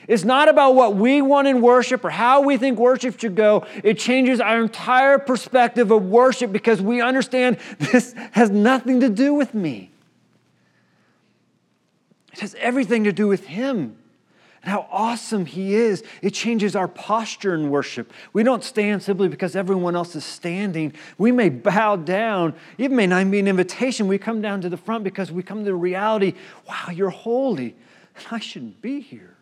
it's 0.09 0.25
not 0.25 0.49
about 0.49 0.75
what 0.75 0.97
we 0.97 1.21
want 1.21 1.47
in 1.47 1.61
worship 1.61 2.07
or 2.07 2.11
how 2.11 2.41
we 2.41 2.57
think 2.57 2.79
worship 2.79 3.21
should 3.21 3.35
go. 3.35 3.67
It 3.85 3.99
changes 3.99 4.41
our 4.41 4.63
entire 4.63 5.19
perspective 5.19 5.91
of 5.91 6.07
worship 6.07 6.53
because 6.53 6.81
we 6.81 7.03
understand 7.03 7.59
this 7.79 8.15
has 8.33 8.49
nothing 8.49 9.01
to 9.01 9.11
do 9.11 9.35
with 9.35 9.53
me. 9.53 9.90
It 12.41 12.45
has 12.45 12.57
everything 12.59 13.05
to 13.05 13.13
do 13.13 13.29
with 13.29 13.49
Him 13.49 13.99
and 14.63 14.73
how 14.73 14.87
awesome 14.91 15.45
He 15.45 15.75
is. 15.75 16.03
It 16.23 16.31
changes 16.31 16.75
our 16.75 16.89
posture 16.89 17.55
in 17.55 17.69
worship. 17.69 18.11
We 18.33 18.43
don't 18.43 18.65
stand 18.65 19.03
simply 19.03 19.29
because 19.29 19.55
everyone 19.55 19.95
else 19.95 20.17
is 20.17 20.25
standing. 20.25 20.95
We 21.19 21.33
may 21.33 21.51
bow 21.51 21.97
down. 21.97 22.55
It 22.79 22.91
may 22.93 23.07
not 23.07 23.31
be 23.31 23.41
an 23.41 23.47
invitation. 23.47 24.09
We 24.09 24.17
come 24.17 24.41
down 24.41 24.63
to 24.63 24.71
the 24.71 24.79
front 24.79 25.05
because 25.05 25.31
we 25.31 25.43
come 25.43 25.59
to 25.59 25.65
the 25.65 25.75
reality 25.75 26.33
wow, 26.67 26.89
you're 26.91 27.11
holy, 27.11 27.77
and 28.17 28.27
I 28.31 28.39
shouldn't 28.39 28.81
be 28.81 29.01
here. 29.01 29.37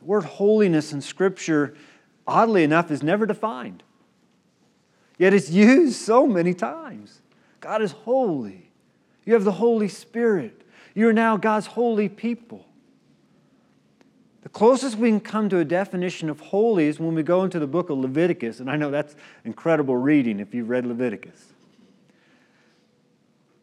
The 0.00 0.04
word 0.04 0.24
holiness 0.24 0.92
in 0.92 1.00
Scripture, 1.00 1.74
oddly 2.26 2.62
enough, 2.62 2.90
is 2.90 3.02
never 3.02 3.24
defined, 3.24 3.82
yet 5.16 5.32
it's 5.32 5.48
used 5.48 5.96
so 5.96 6.26
many 6.26 6.52
times. 6.52 7.22
God 7.60 7.80
is 7.80 7.92
holy. 7.92 8.70
You 9.24 9.32
have 9.32 9.44
the 9.44 9.52
Holy 9.52 9.88
Spirit. 9.88 10.60
You're 10.94 11.12
now 11.12 11.36
God's 11.36 11.66
holy 11.66 12.08
people. 12.08 12.66
The 14.42 14.48
closest 14.48 14.96
we 14.96 15.08
can 15.08 15.20
come 15.20 15.48
to 15.48 15.58
a 15.58 15.64
definition 15.64 16.30
of 16.30 16.38
holy 16.38 16.86
is 16.86 17.00
when 17.00 17.14
we 17.14 17.22
go 17.22 17.42
into 17.44 17.58
the 17.58 17.66
book 17.66 17.90
of 17.90 17.98
Leviticus, 17.98 18.60
and 18.60 18.70
I 18.70 18.76
know 18.76 18.90
that's 18.90 19.16
incredible 19.44 19.96
reading 19.96 20.38
if 20.38 20.54
you've 20.54 20.68
read 20.68 20.86
Leviticus. 20.86 21.52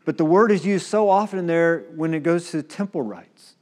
But 0.03 0.17
the 0.17 0.25
word 0.25 0.51
is 0.51 0.65
used 0.65 0.87
so 0.87 1.09
often 1.09 1.45
there 1.45 1.85
when 1.95 2.13
it 2.13 2.23
goes 2.23 2.49
to 2.51 2.57
the 2.57 2.63
temple 2.63 3.03
rites, 3.03 3.55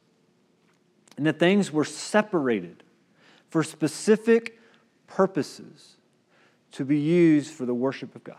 and 1.17 1.25
that 1.25 1.37
things 1.37 1.71
were 1.71 1.85
separated 1.85 2.83
for 3.49 3.63
specific 3.63 4.57
purposes 5.05 5.97
to 6.71 6.85
be 6.85 6.97
used 6.97 7.51
for 7.53 7.65
the 7.65 7.73
worship 7.73 8.15
of 8.15 8.23
God. 8.23 8.37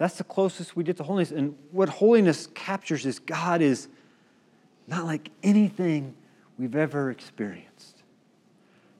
That's 0.00 0.16
the 0.16 0.24
closest 0.24 0.76
we 0.76 0.82
get 0.82 0.96
to 0.96 1.02
holiness. 1.02 1.30
And 1.30 1.54
what 1.72 1.90
holiness 1.90 2.46
captures 2.54 3.04
is 3.04 3.18
God 3.18 3.60
is 3.60 3.86
not 4.86 5.04
like 5.04 5.28
anything 5.42 6.14
we've 6.56 6.74
ever 6.74 7.10
experienced, 7.10 8.02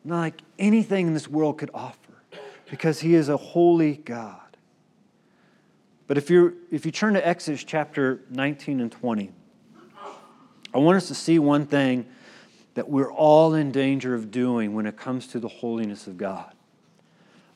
not 0.05 0.19
like 0.19 0.43
anything 0.59 1.07
in 1.07 1.15
this 1.15 1.27
world 1.27 1.57
could 1.57 1.71
offer, 1.73 1.97
because 2.71 3.01
He 3.01 3.15
is 3.15 3.31
a 3.31 3.39
holy 3.39 3.97
God. 3.97 4.59
But 6.07 6.19
if, 6.19 6.29
you 6.29 6.59
if 6.71 6.85
you 6.85 6.93
turn 6.93 7.15
to 7.15 7.27
Exodus 7.27 7.65
chapter 7.65 8.21
19 8.29 8.81
and 8.81 8.93
20, 8.93 9.33
I 10.75 10.79
want 10.79 10.99
us 10.99 11.09
to 11.09 11.15
see 11.15 11.39
one 11.39 11.65
thing 11.65 12.05
that 12.75 12.91
we're 12.91 13.11
all 13.11 13.55
in 13.55 13.73
danger 13.73 14.15
of 14.15 14.31
doing 14.31 14.75
when 14.75 14.85
it 14.85 14.99
comes 14.99 15.29
to 15.29 15.41
the 15.41 15.49
holiness 15.49 16.07
of 16.07 16.19
God 16.19 16.53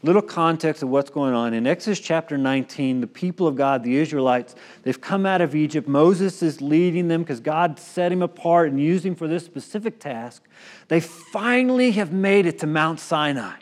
little 0.04 0.22
context 0.22 0.82
of 0.82 0.90
what's 0.90 1.08
going 1.08 1.32
on. 1.32 1.54
In 1.54 1.66
Exodus 1.66 1.98
chapter 1.98 2.36
19, 2.36 3.00
the 3.00 3.06
people 3.06 3.46
of 3.46 3.56
God, 3.56 3.82
the 3.82 3.96
Israelites, 3.96 4.54
they've 4.82 5.00
come 5.00 5.24
out 5.24 5.40
of 5.40 5.54
Egypt. 5.54 5.88
Moses 5.88 6.42
is 6.42 6.60
leading 6.60 7.08
them 7.08 7.22
because 7.22 7.40
God 7.40 7.78
set 7.78 8.12
him 8.12 8.20
apart 8.20 8.70
and 8.70 8.78
used 8.78 9.06
him 9.06 9.14
for 9.14 9.26
this 9.26 9.46
specific 9.46 9.98
task. 9.98 10.42
They 10.88 11.00
finally 11.00 11.92
have 11.92 12.12
made 12.12 12.44
it 12.44 12.58
to 12.58 12.66
Mount 12.66 13.00
Sinai. 13.00 13.56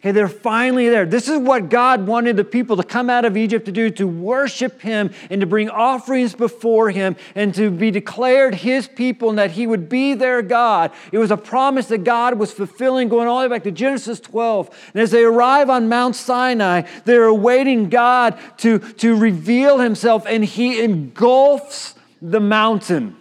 Okay, 0.00 0.12
they're 0.12 0.28
finally 0.28 0.88
there. 0.88 1.04
This 1.04 1.28
is 1.28 1.38
what 1.38 1.68
God 1.68 2.06
wanted 2.06 2.38
the 2.38 2.44
people 2.44 2.78
to 2.78 2.82
come 2.82 3.10
out 3.10 3.26
of 3.26 3.36
Egypt 3.36 3.66
to 3.66 3.72
do 3.72 3.90
to 3.90 4.08
worship 4.08 4.80
Him 4.80 5.10
and 5.28 5.42
to 5.42 5.46
bring 5.46 5.68
offerings 5.68 6.34
before 6.34 6.88
Him 6.88 7.16
and 7.34 7.54
to 7.56 7.70
be 7.70 7.90
declared 7.90 8.54
His 8.54 8.88
people 8.88 9.28
and 9.28 9.38
that 9.38 9.50
He 9.50 9.66
would 9.66 9.90
be 9.90 10.14
their 10.14 10.40
God. 10.40 10.90
It 11.12 11.18
was 11.18 11.30
a 11.30 11.36
promise 11.36 11.88
that 11.88 12.02
God 12.02 12.38
was 12.38 12.50
fulfilling 12.50 13.10
going 13.10 13.28
all 13.28 13.42
the 13.42 13.48
way 13.50 13.56
back 13.56 13.64
to 13.64 13.70
Genesis 13.70 14.20
12. 14.20 14.70
And 14.94 15.02
as 15.02 15.10
they 15.10 15.22
arrive 15.22 15.68
on 15.68 15.90
Mount 15.90 16.16
Sinai, 16.16 16.88
they're 17.04 17.24
awaiting 17.24 17.90
God 17.90 18.38
to, 18.58 18.78
to 18.78 19.14
reveal 19.14 19.80
Himself, 19.80 20.24
and 20.26 20.42
He 20.42 20.82
engulfs 20.82 21.94
the 22.22 22.40
mountain. 22.40 23.16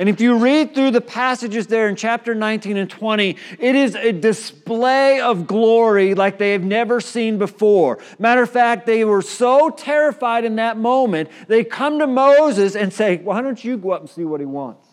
And 0.00 0.08
if 0.08 0.18
you 0.18 0.38
read 0.38 0.74
through 0.74 0.92
the 0.92 1.02
passages 1.02 1.66
there 1.66 1.86
in 1.86 1.94
chapter 1.94 2.34
19 2.34 2.78
and 2.78 2.88
20, 2.88 3.36
it 3.58 3.76
is 3.76 3.94
a 3.94 4.12
display 4.12 5.20
of 5.20 5.46
glory 5.46 6.14
like 6.14 6.38
they 6.38 6.52
have 6.52 6.64
never 6.64 7.02
seen 7.02 7.36
before. 7.36 7.98
Matter 8.18 8.42
of 8.44 8.48
fact, 8.48 8.86
they 8.86 9.04
were 9.04 9.20
so 9.20 9.68
terrified 9.68 10.46
in 10.46 10.56
that 10.56 10.78
moment, 10.78 11.28
they 11.48 11.64
come 11.64 11.98
to 11.98 12.06
Moses 12.06 12.76
and 12.76 12.90
say, 12.90 13.18
Why 13.18 13.42
don't 13.42 13.62
you 13.62 13.76
go 13.76 13.90
up 13.90 14.00
and 14.00 14.08
see 14.08 14.24
what 14.24 14.40
he 14.40 14.46
wants? 14.46 14.88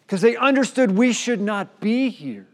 Because 0.00 0.20
they 0.20 0.34
understood 0.34 0.90
we 0.90 1.12
should 1.12 1.40
not 1.40 1.78
be 1.78 2.08
here. 2.08 2.48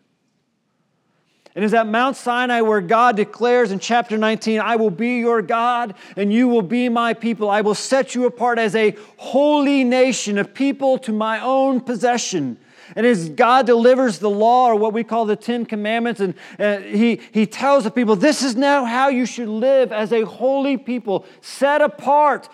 And 1.54 1.64
is 1.64 1.74
at 1.74 1.86
Mount 1.86 2.16
Sinai 2.16 2.62
where 2.62 2.80
God 2.80 3.16
declares 3.16 3.72
in 3.72 3.78
chapter 3.78 4.16
19, 4.16 4.60
I 4.60 4.76
will 4.76 4.90
be 4.90 5.18
your 5.18 5.42
God 5.42 5.94
and 6.16 6.32
you 6.32 6.48
will 6.48 6.62
be 6.62 6.88
my 6.88 7.12
people. 7.12 7.50
I 7.50 7.60
will 7.60 7.74
set 7.74 8.14
you 8.14 8.24
apart 8.24 8.58
as 8.58 8.74
a 8.74 8.96
holy 9.18 9.84
nation, 9.84 10.38
a 10.38 10.44
people 10.44 10.96
to 10.98 11.12
my 11.12 11.40
own 11.40 11.80
possession. 11.80 12.58
And 12.96 13.06
as 13.06 13.28
God 13.28 13.66
delivers 13.66 14.18
the 14.18 14.30
law, 14.30 14.68
or 14.68 14.76
what 14.76 14.92
we 14.92 15.04
call 15.04 15.24
the 15.24 15.36
Ten 15.36 15.64
Commandments, 15.64 16.20
and 16.20 16.34
uh, 16.58 16.78
he, 16.78 17.20
he 17.32 17.46
tells 17.46 17.84
the 17.84 17.90
people, 17.90 18.16
This 18.16 18.42
is 18.42 18.54
now 18.54 18.84
how 18.84 19.08
you 19.08 19.24
should 19.24 19.48
live 19.48 19.92
as 19.92 20.12
a 20.12 20.22
holy 20.22 20.76
people, 20.76 21.24
set 21.40 21.80
apart 21.80 22.50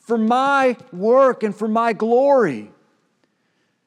for 0.00 0.18
my 0.18 0.76
work 0.92 1.44
and 1.44 1.54
for 1.54 1.68
my 1.68 1.92
glory. 1.92 2.72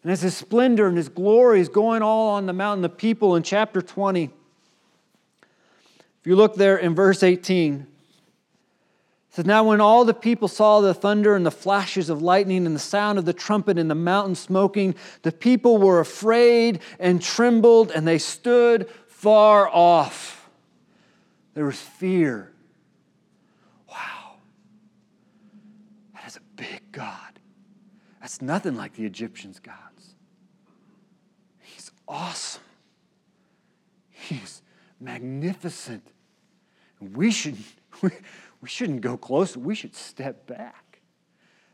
And 0.03 0.11
as 0.11 0.21
his 0.21 0.35
splendor 0.35 0.87
and 0.87 0.95
his 0.95 1.09
glory 1.09 1.59
is 1.59 1.67
going 1.67 2.01
all 2.01 2.29
on 2.29 2.45
the 2.45 2.53
mountain, 2.53 2.81
the 2.81 2.89
people 2.89 3.35
in 3.35 3.43
chapter 3.43 3.81
20 3.81 4.29
if 6.21 6.27
you 6.27 6.35
look 6.35 6.55
there 6.55 6.77
in 6.77 6.93
verse 6.93 7.23
18, 7.23 7.79
it 7.79 7.87
says, 9.29 9.45
Now 9.45 9.63
when 9.63 9.81
all 9.81 10.05
the 10.05 10.13
people 10.13 10.47
saw 10.47 10.79
the 10.79 10.93
thunder 10.93 11.35
and 11.35 11.43
the 11.43 11.49
flashes 11.49 12.11
of 12.11 12.21
lightning 12.21 12.67
and 12.67 12.75
the 12.75 12.79
sound 12.79 13.17
of 13.17 13.25
the 13.25 13.33
trumpet 13.33 13.79
and 13.79 13.89
the 13.89 13.95
mountain 13.95 14.35
smoking, 14.35 14.93
the 15.23 15.31
people 15.31 15.79
were 15.79 15.99
afraid 15.99 16.81
and 16.99 17.23
trembled, 17.23 17.89
and 17.89 18.07
they 18.07 18.19
stood 18.19 18.87
far 19.07 19.67
off. 19.67 20.47
There 21.55 21.65
was 21.65 21.81
fear. 21.81 22.51
Wow. 23.89 24.33
That 26.13 26.27
is 26.27 26.35
a 26.35 26.41
big 26.55 26.81
God. 26.91 27.39
That's 28.19 28.43
nothing 28.43 28.75
like 28.75 28.93
the 28.93 29.05
Egyptians' 29.05 29.59
gods. 29.59 30.15
He's 31.61 31.89
awesome. 32.07 32.61
He's 34.11 34.61
magnificent. 35.01 36.07
We, 36.99 37.31
should, 37.31 37.57
we, 38.01 38.11
we 38.61 38.69
shouldn't 38.69 39.01
go 39.01 39.17
close, 39.17 39.57
we 39.57 39.75
should 39.75 39.95
step 39.95 40.47
back. 40.47 40.99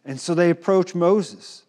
And 0.05 0.19
so 0.19 0.33
they 0.33 0.49
approach 0.49 0.95
Moses. 0.95 1.63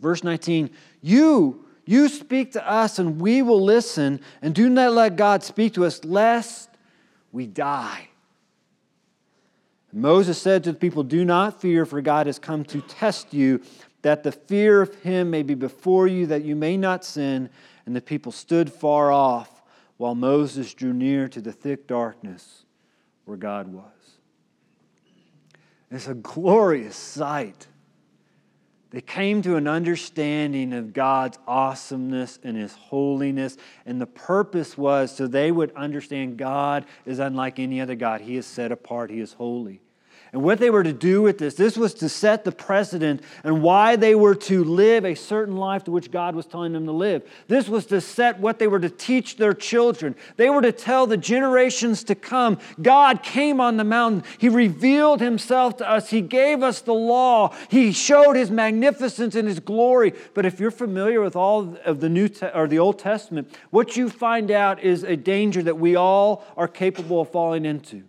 Verse 0.00 0.24
19, 0.24 0.70
you, 1.02 1.66
you 1.84 2.08
speak 2.08 2.52
to 2.52 2.68
us 2.68 2.98
and 2.98 3.20
we 3.20 3.42
will 3.42 3.62
listen, 3.62 4.20
and 4.40 4.54
do 4.54 4.68
not 4.68 4.92
let 4.92 5.16
God 5.16 5.44
speak 5.44 5.74
to 5.74 5.84
us, 5.84 6.02
lest 6.04 6.70
we 7.30 7.46
die. 7.46 8.08
Moses 9.92 10.40
said 10.40 10.64
to 10.64 10.72
the 10.72 10.78
people, 10.78 11.02
Do 11.02 11.24
not 11.24 11.60
fear, 11.60 11.84
for 11.84 12.00
God 12.00 12.26
has 12.26 12.38
come 12.38 12.64
to 12.64 12.80
test 12.80 13.34
you, 13.34 13.60
that 14.00 14.22
the 14.22 14.32
fear 14.32 14.80
of 14.80 14.94
him 15.02 15.30
may 15.30 15.42
be 15.42 15.54
before 15.54 16.06
you, 16.06 16.26
that 16.26 16.44
you 16.44 16.56
may 16.56 16.78
not 16.78 17.04
sin. 17.04 17.50
And 17.84 17.94
the 17.94 18.00
people 18.00 18.32
stood 18.32 18.72
far 18.72 19.12
off 19.12 19.61
while 19.96 20.14
Moses 20.14 20.74
drew 20.74 20.92
near 20.92 21.28
to 21.28 21.40
the 21.40 21.52
thick 21.52 21.86
darkness 21.86 22.64
where 23.24 23.36
God 23.36 23.68
was. 23.68 23.84
It's 25.90 26.08
a 26.08 26.14
glorious 26.14 26.96
sight. 26.96 27.66
They 28.90 29.02
came 29.02 29.42
to 29.42 29.56
an 29.56 29.68
understanding 29.68 30.72
of 30.72 30.92
God's 30.92 31.38
awesomeness 31.46 32.38
and 32.42 32.56
His 32.56 32.74
holiness, 32.74 33.58
and 33.84 34.00
the 34.00 34.06
purpose 34.06 34.76
was 34.76 35.14
so 35.14 35.26
they 35.26 35.52
would 35.52 35.72
understand 35.76 36.38
God 36.38 36.86
is 37.04 37.18
unlike 37.18 37.58
any 37.58 37.80
other 37.80 37.94
God. 37.94 38.22
He 38.22 38.36
is 38.36 38.46
set 38.46 38.72
apart, 38.72 39.10
He 39.10 39.20
is 39.20 39.34
holy. 39.34 39.81
And 40.32 40.42
what 40.42 40.58
they 40.58 40.70
were 40.70 40.82
to 40.82 40.94
do 40.94 41.20
with 41.20 41.36
this, 41.36 41.56
this 41.56 41.76
was 41.76 41.92
to 41.94 42.08
set 42.08 42.44
the 42.44 42.52
precedent 42.52 43.20
and 43.44 43.62
why 43.62 43.96
they 43.96 44.14
were 44.14 44.34
to 44.36 44.64
live 44.64 45.04
a 45.04 45.14
certain 45.14 45.58
life 45.58 45.84
to 45.84 45.90
which 45.90 46.10
God 46.10 46.34
was 46.34 46.46
telling 46.46 46.72
them 46.72 46.86
to 46.86 46.92
live. 46.92 47.22
This 47.48 47.68
was 47.68 47.84
to 47.86 48.00
set 48.00 48.40
what 48.40 48.58
they 48.58 48.66
were 48.66 48.80
to 48.80 48.88
teach 48.88 49.36
their 49.36 49.52
children. 49.52 50.16
They 50.38 50.48
were 50.48 50.62
to 50.62 50.72
tell 50.72 51.06
the 51.06 51.18
generations 51.18 52.02
to 52.04 52.14
come 52.14 52.58
God 52.80 53.22
came 53.22 53.60
on 53.60 53.76
the 53.76 53.84
mountain. 53.84 54.24
He 54.38 54.48
revealed 54.48 55.20
himself 55.20 55.76
to 55.78 55.90
us. 55.90 56.08
He 56.08 56.22
gave 56.22 56.62
us 56.62 56.80
the 56.80 56.94
law. 56.94 57.54
He 57.68 57.92
showed 57.92 58.34
his 58.34 58.50
magnificence 58.50 59.34
and 59.34 59.46
his 59.46 59.60
glory. 59.60 60.14
But 60.32 60.46
if 60.46 60.58
you're 60.58 60.70
familiar 60.70 61.20
with 61.20 61.36
all 61.36 61.76
of 61.84 62.00
the 62.00 62.08
New 62.08 62.28
Te- 62.28 62.46
or 62.54 62.66
the 62.66 62.78
Old 62.78 62.98
Testament, 62.98 63.54
what 63.68 63.98
you 63.98 64.08
find 64.08 64.50
out 64.50 64.80
is 64.80 65.02
a 65.02 65.14
danger 65.14 65.62
that 65.62 65.78
we 65.78 65.94
all 65.94 66.42
are 66.56 66.68
capable 66.68 67.20
of 67.20 67.30
falling 67.30 67.66
into 67.66 68.04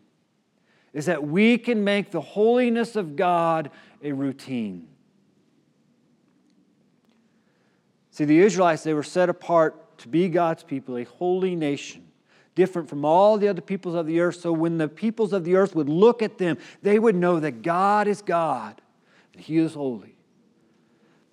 is 0.93 1.07
that 1.07 1.23
we 1.23 1.57
can 1.57 1.83
make 1.83 2.11
the 2.11 2.21
holiness 2.21 2.95
of 2.95 3.15
God 3.15 3.71
a 4.03 4.11
routine. 4.11 4.87
See, 8.11 8.25
the 8.25 8.39
Israelites, 8.39 8.83
they 8.83 8.93
were 8.93 9.01
set 9.01 9.27
apart 9.27 9.97
to 9.99 10.07
be 10.07 10.29
God's 10.29 10.61
people, 10.61 10.97
a 10.97 11.03
holy 11.03 11.55
nation, 11.55 12.05
different 12.53 12.87
from 12.87 13.05
all 13.05 13.37
the 13.39 13.47
other 13.47 13.61
peoples 13.61 13.95
of 13.95 14.05
the 14.05 14.19
earth. 14.19 14.35
So 14.39 14.51
when 14.51 14.77
the 14.77 14.87
peoples 14.87 15.33
of 15.33 15.43
the 15.43 15.55
earth 15.55 15.75
would 15.75 15.89
look 15.89 16.21
at 16.21 16.37
them, 16.37 16.57
they 16.83 16.99
would 16.99 17.15
know 17.15 17.39
that 17.39 17.63
God 17.63 18.07
is 18.07 18.21
God 18.21 18.79
and 19.33 19.41
He 19.41 19.57
is 19.57 19.73
holy. 19.73 20.15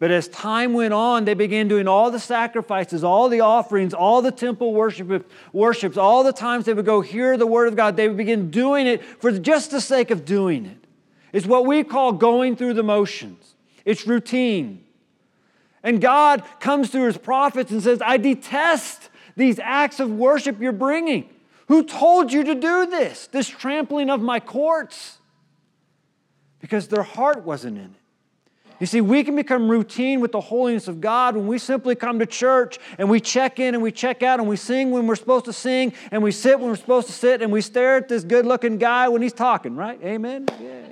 But 0.00 0.11
as 0.11 0.28
time 0.28 0.73
went 0.73 0.95
on, 0.95 1.26
they 1.26 1.35
began 1.35 1.69
doing 1.69 1.87
all 1.87 2.11
the 2.11 2.19
sacrifices, 2.19 3.04
all 3.04 3.28
the 3.28 3.42
offerings, 3.42 3.92
all 3.92 4.23
the 4.23 4.33
temple 4.33 4.73
worship, 4.73 5.30
worships, 5.52 5.99
all 5.99 6.25
the 6.25 6.33
times 6.33 6.64
they 6.64 6.73
would 6.73 6.87
go 6.87 7.02
hear 7.02 7.37
the 7.37 7.47
word 7.47 7.69
of 7.69 7.76
God. 7.76 7.97
They 7.97 8.09
would 8.09 8.16
begin 8.16 8.50
doing 8.50 8.87
it 8.87 9.04
for 9.04 9.30
just 9.30 9.71
the 9.71 9.80
sake 9.80 10.11
of 10.11 10.25
doing 10.25 10.64
it. 10.64 10.78
It's 11.35 11.47
what 11.47 11.66
we 11.66 11.85
call 11.85 12.12
going 12.12 12.57
through 12.57 12.75
the 12.75 12.83
motions. 12.83 13.54
It's 13.85 14.07
routine. 14.07 14.83
And 15.83 16.00
God 16.00 16.45
comes 16.61 16.88
through 16.88 17.04
his 17.04 17.19
prophets 17.19 17.71
and 17.71 17.83
says, 17.83 18.00
I 18.02 18.16
detest 18.16 19.11
these 19.37 19.59
acts 19.59 20.00
of 20.00 20.11
worship 20.11 20.61
you're 20.61 20.73
bringing. 20.73 21.28
Who 21.69 21.85
told 21.85 22.33
you 22.33 22.42
to 22.45 22.54
do 22.54 22.87
this? 22.87 23.26
This 23.26 23.49
trampling 23.49 24.09
of 24.09 24.23
my 24.23 24.40
courts? 24.40 25.19
Because 26.59 26.88
their 26.88 27.02
heart 27.02 27.45
wasn't 27.45 27.76
in 27.76 27.85
it. 27.85 28.00
You 28.80 28.87
see, 28.87 29.02
we 29.02 29.22
can 29.22 29.37
become 29.37 29.70
routine 29.70 30.20
with 30.20 30.32
the 30.32 30.40
holiness 30.40 30.88
of 30.88 31.02
God 31.02 31.37
when 31.37 31.46
we 31.46 31.58
simply 31.58 31.94
come 31.94 32.18
to 32.18 32.26
church 32.26 32.78
and 32.96 33.10
we 33.10 33.20
check 33.20 33.60
in 33.60 33.75
and 33.75 33.82
we 33.82 33.92
check 33.92 34.22
out 34.22 34.40
and 34.40 34.49
we 34.49 34.56
sing 34.56 34.90
when 34.90 35.06
we're 35.06 35.16
supposed 35.16 35.44
to 35.44 35.52
sing 35.52 35.92
and 36.10 36.22
we 36.22 36.32
sit 36.32 36.58
when 36.58 36.70
we're 36.70 36.76
supposed 36.76 37.06
to 37.08 37.12
sit 37.12 37.42
and 37.42 37.52
we 37.52 37.60
stare 37.60 37.99
at 37.99 38.08
this 38.08 38.25
good 38.25 38.46
looking 38.46 38.78
guy 38.78 39.06
when 39.08 39.20
he's 39.20 39.34
talking, 39.34 39.76
right? 39.76 40.02
Amen? 40.02 40.46
Yeah. 40.60 40.87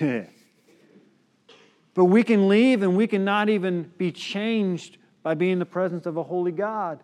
Yeah. 0.00 0.24
But 1.94 2.04
we 2.04 2.22
can 2.22 2.46
leave 2.46 2.84
and 2.84 2.96
we 2.96 3.08
can 3.08 3.24
not 3.24 3.48
even 3.48 3.90
be 3.98 4.12
changed 4.12 4.98
by 5.24 5.34
being 5.34 5.54
in 5.54 5.58
the 5.58 5.66
presence 5.66 6.06
of 6.06 6.16
a 6.16 6.22
holy 6.22 6.52
God 6.52 7.02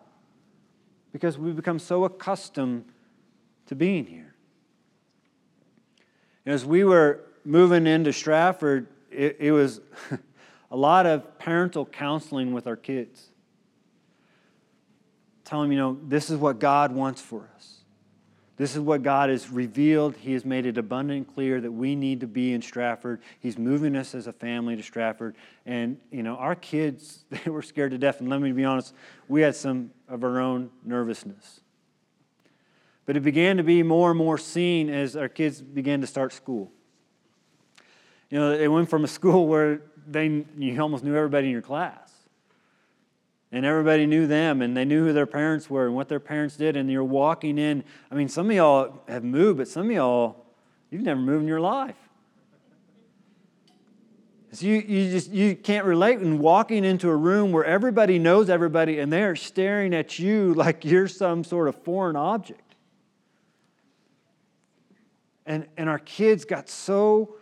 because 1.11 1.37
we 1.37 1.51
become 1.51 1.79
so 1.79 2.05
accustomed 2.05 2.85
to 3.65 3.75
being 3.75 4.05
here. 4.05 4.33
As 6.45 6.63
we 6.63 6.85
were 6.85 7.25
moving 7.43 7.87
into 7.87 8.13
Stratford, 8.13 8.87
it, 9.15 9.37
it 9.39 9.51
was 9.51 9.81
a 10.71 10.77
lot 10.77 11.05
of 11.05 11.37
parental 11.39 11.85
counseling 11.85 12.53
with 12.53 12.67
our 12.67 12.75
kids. 12.75 13.29
Tell 15.43 15.61
them, 15.61 15.71
you 15.71 15.77
know, 15.77 15.97
this 16.07 16.29
is 16.29 16.37
what 16.37 16.59
God 16.59 16.91
wants 16.91 17.21
for 17.21 17.49
us. 17.55 17.75
This 18.57 18.73
is 18.73 18.79
what 18.79 19.03
God 19.03 19.29
has 19.29 19.49
revealed. 19.49 20.15
He 20.15 20.31
has 20.33 20.45
made 20.45 20.65
it 20.65 20.77
abundant 20.77 21.17
and 21.17 21.35
clear 21.35 21.59
that 21.59 21.71
we 21.71 21.93
need 21.95 22.21
to 22.21 22.27
be 22.27 22.53
in 22.53 22.61
Stratford. 22.61 23.21
He's 23.39 23.57
moving 23.57 23.95
us 23.97 24.15
as 24.15 24.27
a 24.27 24.33
family 24.33 24.77
to 24.77 24.83
Stratford. 24.83 25.35
And, 25.65 25.97
you 26.09 26.23
know, 26.23 26.35
our 26.37 26.55
kids, 26.55 27.25
they 27.29 27.51
were 27.51 27.61
scared 27.61 27.91
to 27.91 27.97
death. 27.97 28.21
And 28.21 28.29
let 28.29 28.41
me 28.41 28.51
be 28.53 28.63
honest, 28.63 28.93
we 29.27 29.41
had 29.41 29.55
some 29.55 29.91
of 30.07 30.23
our 30.23 30.39
own 30.39 30.69
nervousness. 30.83 31.59
But 33.05 33.17
it 33.17 33.21
began 33.21 33.57
to 33.57 33.63
be 33.63 33.83
more 33.83 34.11
and 34.11 34.17
more 34.17 34.37
seen 34.37 34.89
as 34.89 35.15
our 35.15 35.29
kids 35.29 35.61
began 35.61 36.01
to 36.01 36.07
start 36.07 36.33
school. 36.33 36.71
You 38.35 38.41
know, 38.41 38.51
it 38.51 38.67
went 38.67 38.89
from 38.89 39.05
a 39.05 39.07
school 39.07 39.47
where 39.53 39.79
they, 40.05 40.43
you 40.57 40.81
almost 40.81 41.05
knew 41.05 41.15
everybody 41.15 41.47
in 41.47 41.53
your 41.53 41.61
class. 41.61 42.11
and 43.49 43.65
everybody 43.65 44.05
knew 44.05 44.27
them 44.27 44.61
and 44.61 44.75
they 44.75 44.83
knew 44.83 45.05
who 45.05 45.13
their 45.13 45.25
parents 45.25 45.69
were 45.69 45.85
and 45.85 45.95
what 45.95 46.09
their 46.09 46.19
parents 46.19 46.57
did. 46.57 46.75
And 46.75 46.91
you're 46.91 47.01
walking 47.01 47.57
in. 47.57 47.85
I 48.11 48.15
mean, 48.15 48.27
some 48.27 48.49
of 48.49 48.55
y'all 48.57 49.01
have 49.07 49.23
moved, 49.23 49.59
but 49.59 49.69
some 49.69 49.85
of 49.85 49.91
y'all, 49.93 50.45
you've 50.91 51.03
never 51.03 51.21
moved 51.21 51.43
in 51.43 51.47
your 51.47 51.61
life. 51.61 51.95
So 54.51 54.65
you, 54.65 54.83
you 54.85 55.11
just 55.11 55.31
you 55.31 55.55
can't 55.55 55.85
relate 55.85 56.19
when 56.19 56.37
walking 56.39 56.83
into 56.83 57.07
a 57.09 57.15
room 57.15 57.53
where 57.53 57.63
everybody 57.63 58.19
knows 58.19 58.49
everybody 58.49 58.99
and 58.99 59.13
they 59.13 59.23
are 59.23 59.37
staring 59.37 59.93
at 59.93 60.19
you 60.19 60.53
like 60.55 60.83
you're 60.83 61.07
some 61.07 61.45
sort 61.45 61.69
of 61.69 61.75
foreign 61.83 62.17
object. 62.17 62.75
And, 65.45 65.67
and 65.77 65.87
our 65.87 65.99
kids 65.99 66.43
got 66.43 66.67
so 66.67 67.37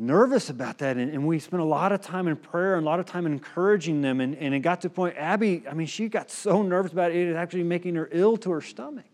nervous 0.00 0.48
about 0.48 0.78
that. 0.78 0.96
And, 0.96 1.12
and, 1.12 1.26
we 1.26 1.38
spent 1.38 1.62
a 1.62 1.66
lot 1.66 1.92
of 1.92 2.00
time 2.00 2.26
in 2.26 2.34
prayer 2.34 2.76
and 2.76 2.86
a 2.86 2.88
lot 2.88 2.98
of 2.98 3.06
time 3.06 3.26
encouraging 3.26 4.00
them. 4.00 4.20
And, 4.20 4.34
and 4.36 4.54
it 4.54 4.60
got 4.60 4.80
to 4.80 4.88
the 4.88 4.94
point, 4.94 5.16
Abby, 5.16 5.62
I 5.70 5.74
mean, 5.74 5.86
she 5.86 6.08
got 6.08 6.30
so 6.30 6.62
nervous 6.62 6.92
about 6.92 7.10
it, 7.10 7.16
it 7.18 7.26
was 7.28 7.36
actually 7.36 7.64
making 7.64 7.94
her 7.96 8.08
ill 8.10 8.36
to 8.38 8.50
her 8.50 8.62
stomach. 8.62 9.04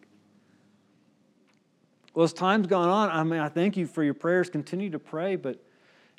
Well, 2.15 2.25
as 2.25 2.33
time's 2.33 2.67
gone 2.67 2.89
on, 2.89 3.11
I 3.11 3.23
mean, 3.25 3.41
I 3.41 3.49
thank 3.49 3.77
you 3.77 3.87
for 3.87 4.03
your 4.03 4.15
prayers. 4.15 4.49
Continue 4.49 4.89
to 4.91 4.99
pray, 4.99 5.37
but 5.37 5.63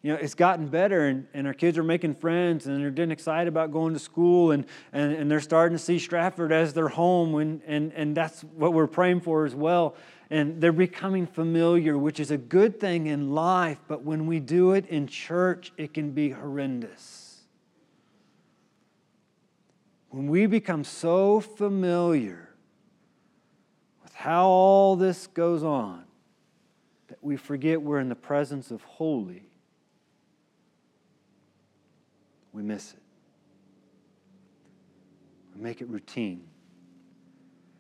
you 0.04 0.12
know, 0.12 0.20
it's 0.20 0.36
gotten 0.36 0.68
better 0.68 1.08
and, 1.08 1.26
and 1.34 1.48
our 1.48 1.56
kids 1.56 1.76
are 1.78 1.84
making 1.84 2.14
friends 2.16 2.68
and 2.68 2.80
they're 2.80 2.92
getting 2.92 3.12
excited 3.12 3.48
about 3.48 3.72
going 3.72 3.94
to 3.94 4.00
school 4.00 4.52
and, 4.52 4.66
and, 4.94 5.12
and 5.12 5.32
they're 5.32 5.42
starting 5.42 5.76
to 5.76 5.84
see 5.84 5.98
Stratford 5.98 6.52
as 6.52 6.74
their 6.74 6.88
home 6.88 7.36
and, 7.36 7.62
and, 7.66 7.92
and 7.94 8.16
that's 8.16 8.42
what 8.42 8.74
we're 8.74 8.86
praying 8.86 9.22
for 9.22 9.46
as 9.46 9.56
well 9.56 9.96
and 10.30 10.60
they're 10.60 10.72
becoming 10.72 11.26
familiar, 11.26 11.98
which 11.98 12.20
is 12.20 12.32
a 12.32 12.38
good 12.38 12.80
thing 12.80 13.08
in 13.08 13.34
life, 13.34 13.80
but 13.88 14.04
when 14.04 14.28
we 14.28 14.40
do 14.40 14.74
it 14.74 14.86
in 14.88 15.08
church, 15.08 15.72
it 15.78 15.94
can 15.94 16.12
be 16.12 16.32
horrendous. 16.32 17.42
When 20.10 20.28
we 20.28 20.46
become 20.46 20.84
so 20.84 21.40
familiar 21.40 22.50
with 24.04 24.14
how 24.14 24.48
all 24.48 24.96
this 24.96 25.28
goes 25.28 25.64
on 25.64 26.04
that 27.08 27.20
we 27.22 27.38
forget 27.38 27.82
we're 27.82 28.00
in 28.00 28.10
the 28.10 28.16
presence 28.16 28.72
of 28.72 28.82
holy, 28.84 29.44
we 32.52 32.64
miss 32.64 32.94
it. 32.94 33.02
We 35.56 35.62
make 35.62 35.82
it 35.82 35.88
routine. 35.88 36.44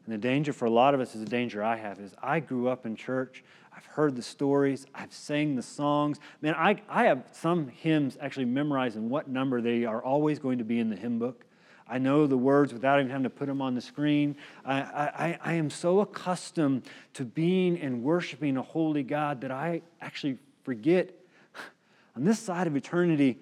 And 0.07 0.13
the 0.13 0.17
danger 0.17 0.53
for 0.53 0.63
a 0.63 0.69
lot 0.69 0.93
of 0.93 1.01
us 1.01 1.13
is 1.15 1.21
the 1.21 1.29
danger 1.29 1.61
I 1.61 1.75
have 1.75 1.99
is 1.99 2.13
I 2.23 2.39
grew 2.39 2.69
up 2.69 2.85
in 2.85 2.95
church. 2.95 3.43
I've 3.75 3.85
heard 3.87 4.15
the 4.15 4.21
stories. 4.21 4.85
I've 4.95 5.11
sang 5.11 5.57
the 5.57 5.61
songs. 5.61 6.17
Man, 6.41 6.55
I, 6.55 6.81
I 6.87 7.03
have 7.07 7.25
some 7.33 7.67
hymns 7.67 8.17
actually 8.21 8.45
memorized 8.45 8.95
in 8.95 9.09
what 9.09 9.27
number 9.27 9.59
they 9.59 9.83
are 9.83 10.01
always 10.01 10.39
going 10.39 10.59
to 10.59 10.63
be 10.63 10.79
in 10.79 10.89
the 10.89 10.95
hymn 10.95 11.19
book. 11.19 11.43
I 11.89 11.97
know 11.97 12.25
the 12.25 12.37
words 12.37 12.71
without 12.71 12.99
even 12.99 13.11
having 13.11 13.25
to 13.25 13.29
put 13.29 13.47
them 13.47 13.61
on 13.61 13.75
the 13.75 13.81
screen. 13.81 14.37
I, 14.65 14.81
I, 14.81 15.39
I 15.43 15.53
am 15.55 15.69
so 15.69 15.99
accustomed 15.99 16.83
to 17.15 17.25
being 17.25 17.77
and 17.77 18.01
worshiping 18.01 18.55
a 18.55 18.61
holy 18.61 19.03
God 19.03 19.41
that 19.41 19.51
I 19.51 19.81
actually 19.99 20.37
forget 20.63 21.11
on 22.15 22.23
this 22.23 22.39
side 22.39 22.67
of 22.67 22.77
eternity, 22.77 23.39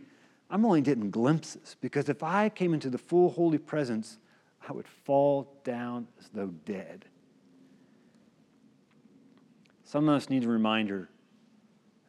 I'm 0.49 0.65
only 0.65 0.81
getting 0.81 1.11
glimpses 1.11 1.75
because 1.79 2.09
if 2.09 2.23
I 2.23 2.49
came 2.49 2.73
into 2.73 2.89
the 2.89 2.97
full 2.97 3.29
holy 3.29 3.59
presence, 3.59 4.17
I 4.67 4.73
would 4.73 4.87
fall 4.87 5.59
down 5.63 6.07
as 6.19 6.29
though 6.33 6.47
dead. 6.65 7.05
Some 9.83 10.09
of 10.09 10.15
us 10.15 10.29
need 10.29 10.43
a 10.43 10.49
reminder 10.49 11.09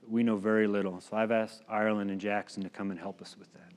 we 0.09 0.23
know 0.23 0.37
very 0.37 0.67
little. 0.67 1.01
So 1.01 1.17
I've 1.17 1.33
asked 1.33 1.63
Ireland 1.69 2.11
and 2.11 2.21
Jackson 2.21 2.63
to 2.63 2.71
come 2.71 2.91
and 2.91 2.99
help 2.99 3.21
us 3.21 3.37
with 3.39 3.53
that. 3.55 3.73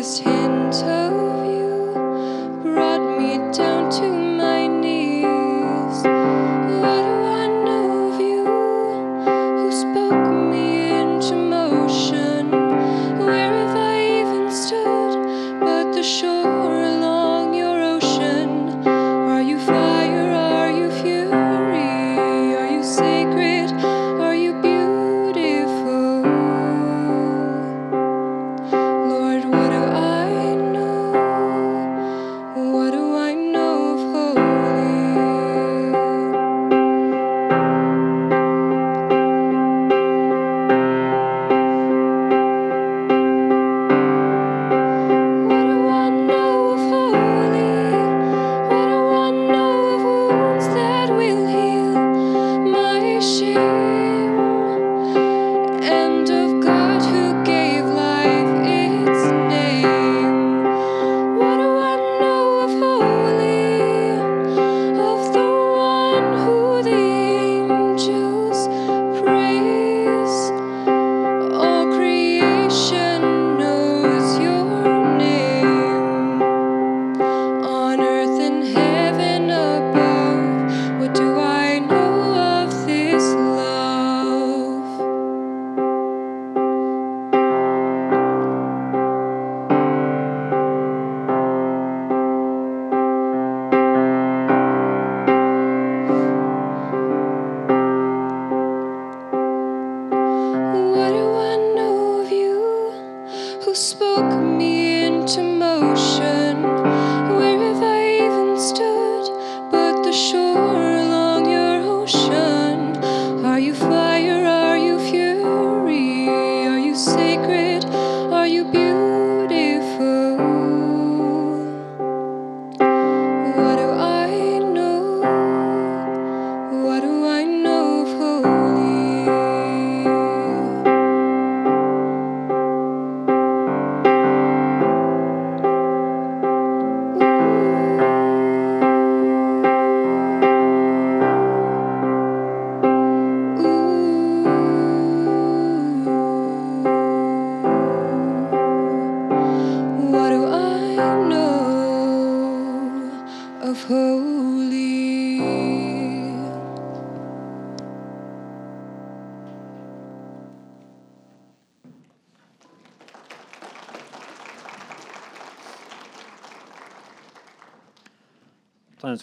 just 0.00 0.22
hint 0.22 0.82
of 0.84 1.19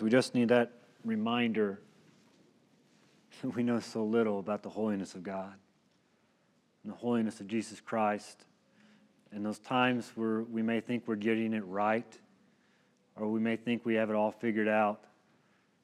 we 0.07 0.11
just 0.11 0.33
need 0.33 0.47
that 0.47 0.71
reminder 1.03 1.81
that 3.41 3.53
we 3.57 3.61
know 3.61 3.81
so 3.81 4.05
little 4.05 4.39
about 4.39 4.63
the 4.63 4.69
holiness 4.69 5.15
of 5.15 5.21
God 5.21 5.53
and 6.81 6.93
the 6.93 6.95
holiness 6.95 7.41
of 7.41 7.47
Jesus 7.49 7.81
Christ. 7.81 8.45
And 9.33 9.45
those 9.45 9.59
times 9.59 10.09
where 10.15 10.43
we 10.43 10.61
may 10.61 10.79
think 10.79 11.03
we're 11.07 11.17
getting 11.17 11.53
it 11.53 11.65
right, 11.65 12.17
or 13.17 13.27
we 13.27 13.41
may 13.41 13.57
think 13.57 13.85
we 13.85 13.95
have 13.95 14.09
it 14.09 14.15
all 14.15 14.31
figured 14.31 14.69
out, 14.69 15.03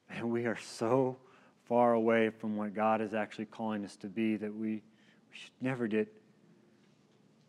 and 0.10 0.32
we 0.32 0.46
are 0.46 0.58
so 0.58 1.18
far 1.66 1.92
away 1.92 2.30
from 2.30 2.56
what 2.56 2.74
God 2.74 3.02
is 3.02 3.14
actually 3.14 3.48
calling 3.48 3.84
us 3.84 3.98
to 3.98 4.08
be 4.08 4.38
that 4.38 4.56
we, 4.56 4.70
we 4.70 4.82
should 5.34 5.52
never 5.60 5.86
get 5.86 6.08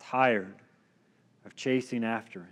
tired 0.01 0.57
of 1.47 1.55
chasing 1.55 2.03
after 2.03 2.41
Him. 2.41 2.49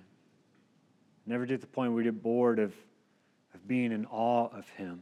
Never 1.26 1.44
get 1.44 1.54
to 1.54 1.60
the 1.62 1.66
point 1.66 1.90
where 1.90 1.96
we 1.96 2.04
get 2.04 2.22
bored 2.22 2.60
of 2.60 2.72
of 3.54 3.66
being 3.66 3.92
in 3.92 4.06
awe 4.06 4.48
of 4.48 4.68
Him. 4.70 5.00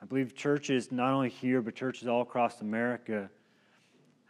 I 0.00 0.04
believe 0.04 0.34
churches, 0.34 0.90
not 0.90 1.12
only 1.12 1.28
here, 1.28 1.62
but 1.62 1.74
churches 1.74 2.08
all 2.08 2.22
across 2.22 2.60
America, 2.60 3.30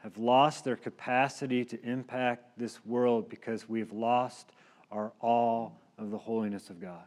have 0.03 0.19
lost 0.19 0.65
their 0.65 0.77
capacity 0.77 1.65
to 1.65 1.83
impact 1.83 2.59
this 2.59 2.85
world 2.85 3.29
because 3.29 3.69
we 3.69 3.79
have 3.81 3.93
lost 3.93 4.51
our 4.91 5.13
awe 5.21 5.71
of 5.97 6.11
the 6.11 6.19
holiness 6.19 6.71
of 6.71 6.81
God. 6.81 7.05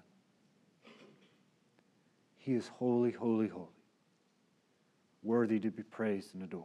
He 2.37 2.53
is 2.53 2.67
holy, 2.67 3.11
holy, 3.11 3.47
holy, 3.47 3.67
worthy 5.23 5.59
to 5.59 5.71
be 5.71 5.83
praised 5.83 6.33
and 6.33 6.43
adored. 6.43 6.63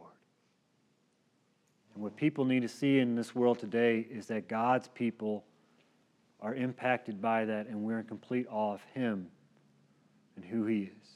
And 1.93 2.03
what 2.03 2.15
people 2.15 2.45
need 2.45 2.61
to 2.61 2.67
see 2.67 2.99
in 2.99 3.15
this 3.15 3.35
world 3.35 3.59
today 3.59 4.07
is 4.09 4.27
that 4.27 4.47
God's 4.47 4.87
people 4.87 5.43
are 6.41 6.55
impacted 6.55 7.21
by 7.21 7.45
that, 7.45 7.67
and 7.67 7.83
we're 7.83 7.99
in 7.99 8.05
complete 8.05 8.47
awe 8.49 8.73
of 8.73 8.81
Him 8.93 9.27
and 10.35 10.43
who 10.43 10.65
He 10.65 10.83
is. 10.83 11.09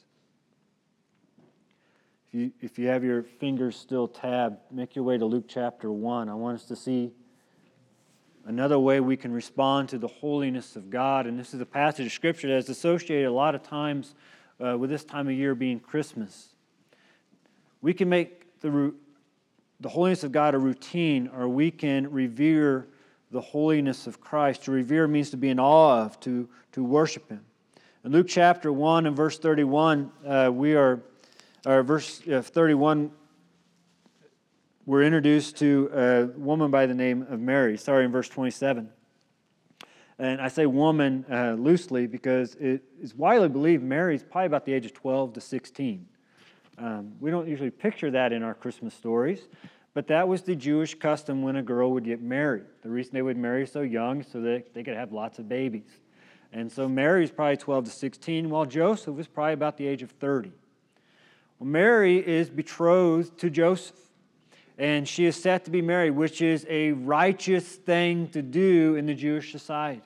If 2.28 2.34
you, 2.34 2.52
if 2.60 2.78
you 2.78 2.88
have 2.88 3.02
your 3.02 3.22
fingers 3.22 3.76
still 3.76 4.08
tabbed, 4.08 4.58
make 4.70 4.94
your 4.94 5.04
way 5.04 5.18
to 5.18 5.24
Luke 5.24 5.46
chapter 5.48 5.90
1. 5.90 6.28
I 6.28 6.34
want 6.34 6.60
us 6.60 6.64
to 6.66 6.76
see 6.76 7.12
another 8.44 8.78
way 8.78 9.00
we 9.00 9.16
can 9.16 9.32
respond 9.32 9.88
to 9.88 9.98
the 9.98 10.08
holiness 10.08 10.76
of 10.76 10.90
God. 10.90 11.26
And 11.26 11.38
this 11.38 11.54
is 11.54 11.60
a 11.60 11.66
passage 11.66 12.06
of 12.06 12.12
Scripture 12.12 12.48
that's 12.48 12.68
associated 12.68 13.26
a 13.26 13.32
lot 13.32 13.54
of 13.54 13.62
times 13.62 14.14
uh, 14.64 14.76
with 14.78 14.90
this 14.90 15.04
time 15.04 15.28
of 15.28 15.34
year 15.34 15.54
being 15.54 15.80
Christmas. 15.80 16.54
We 17.80 17.92
can 17.92 18.08
make 18.08 18.60
the, 18.60 18.94
the 19.80 19.88
holiness 19.88 20.24
of 20.24 20.32
God 20.32 20.54
a 20.54 20.58
routine, 20.58 21.28
or 21.28 21.48
we 21.48 21.70
can 21.70 22.10
revere 22.10 22.88
the 23.30 23.40
holiness 23.40 24.06
of 24.06 24.20
Christ. 24.20 24.64
To 24.64 24.70
revere 24.70 25.08
means 25.08 25.30
to 25.30 25.36
be 25.36 25.48
in 25.48 25.58
awe 25.58 26.04
of, 26.04 26.18
to, 26.20 26.48
to 26.72 26.84
worship 26.84 27.28
Him. 27.28 27.44
In 28.04 28.12
Luke 28.12 28.28
chapter 28.28 28.72
1 28.72 29.06
and 29.06 29.16
verse 29.16 29.38
31, 29.38 30.10
uh, 30.24 30.50
we 30.52 30.74
are, 30.74 31.02
or 31.66 31.82
verse 31.82 32.26
uh, 32.28 32.40
31, 32.40 33.10
we're 34.84 35.02
introduced 35.02 35.56
to 35.58 35.90
a 35.92 36.24
woman 36.38 36.70
by 36.70 36.86
the 36.86 36.94
name 36.94 37.26
of 37.28 37.40
Mary. 37.40 37.76
Sorry, 37.76 38.04
in 38.04 38.12
verse 38.12 38.28
27. 38.28 38.88
And 40.18 40.40
I 40.40 40.48
say 40.48 40.64
woman 40.66 41.26
uh, 41.30 41.54
loosely 41.58 42.06
because 42.06 42.54
it 42.54 42.84
is 43.02 43.14
widely 43.14 43.48
believed 43.48 43.82
Mary 43.82 44.14
is 44.14 44.22
probably 44.22 44.46
about 44.46 44.64
the 44.64 44.72
age 44.72 44.86
of 44.86 44.94
12 44.94 45.34
to 45.34 45.40
16. 45.40 46.06
Um, 46.78 47.12
we 47.20 47.30
don't 47.30 47.48
usually 47.48 47.70
picture 47.70 48.10
that 48.12 48.32
in 48.32 48.42
our 48.42 48.54
Christmas 48.54 48.94
stories, 48.94 49.48
but 49.96 50.08
that 50.08 50.28
was 50.28 50.42
the 50.42 50.54
Jewish 50.54 50.94
custom 50.94 51.40
when 51.40 51.56
a 51.56 51.62
girl 51.62 51.90
would 51.92 52.04
get 52.04 52.20
married. 52.20 52.66
The 52.82 52.90
reason 52.90 53.14
they 53.14 53.22
would 53.22 53.38
marry 53.38 53.66
so 53.66 53.80
young 53.80 54.22
so 54.22 54.42
that 54.42 54.74
they 54.74 54.82
could 54.82 54.94
have 54.94 55.10
lots 55.10 55.38
of 55.38 55.48
babies. 55.48 55.88
And 56.52 56.70
so 56.70 56.86
Mary's 56.86 57.30
probably 57.30 57.56
12 57.56 57.86
to 57.86 57.90
16, 57.90 58.50
while 58.50 58.66
Joseph 58.66 59.14
was 59.14 59.26
probably 59.26 59.54
about 59.54 59.78
the 59.78 59.86
age 59.86 60.02
of 60.02 60.10
30. 60.10 60.52
Well, 61.58 61.70
Mary 61.70 62.18
is 62.18 62.50
betrothed 62.50 63.38
to 63.38 63.48
Joseph, 63.48 63.96
and 64.76 65.08
she 65.08 65.24
is 65.24 65.34
set 65.34 65.64
to 65.64 65.70
be 65.70 65.80
married, 65.80 66.10
which 66.10 66.42
is 66.42 66.66
a 66.68 66.92
righteous 66.92 67.76
thing 67.76 68.28
to 68.32 68.42
do 68.42 68.96
in 68.96 69.06
the 69.06 69.14
Jewish 69.14 69.50
society. 69.50 70.02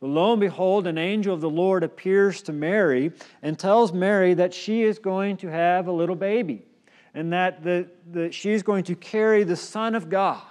But 0.00 0.08
lo 0.08 0.32
and 0.32 0.40
behold, 0.40 0.88
an 0.88 0.98
angel 0.98 1.32
of 1.32 1.40
the 1.40 1.48
Lord 1.48 1.84
appears 1.84 2.42
to 2.42 2.52
Mary 2.52 3.12
and 3.40 3.56
tells 3.56 3.92
Mary 3.92 4.34
that 4.34 4.52
she 4.52 4.82
is 4.82 4.98
going 4.98 5.36
to 5.36 5.46
have 5.46 5.86
a 5.86 5.92
little 5.92 6.16
baby 6.16 6.65
and 7.16 7.32
that 7.32 7.64
the, 7.64 7.88
she's 8.30 8.62
going 8.62 8.84
to 8.84 8.94
carry 8.94 9.42
the 9.42 9.56
Son 9.56 9.94
of 9.94 10.08
God. 10.10 10.42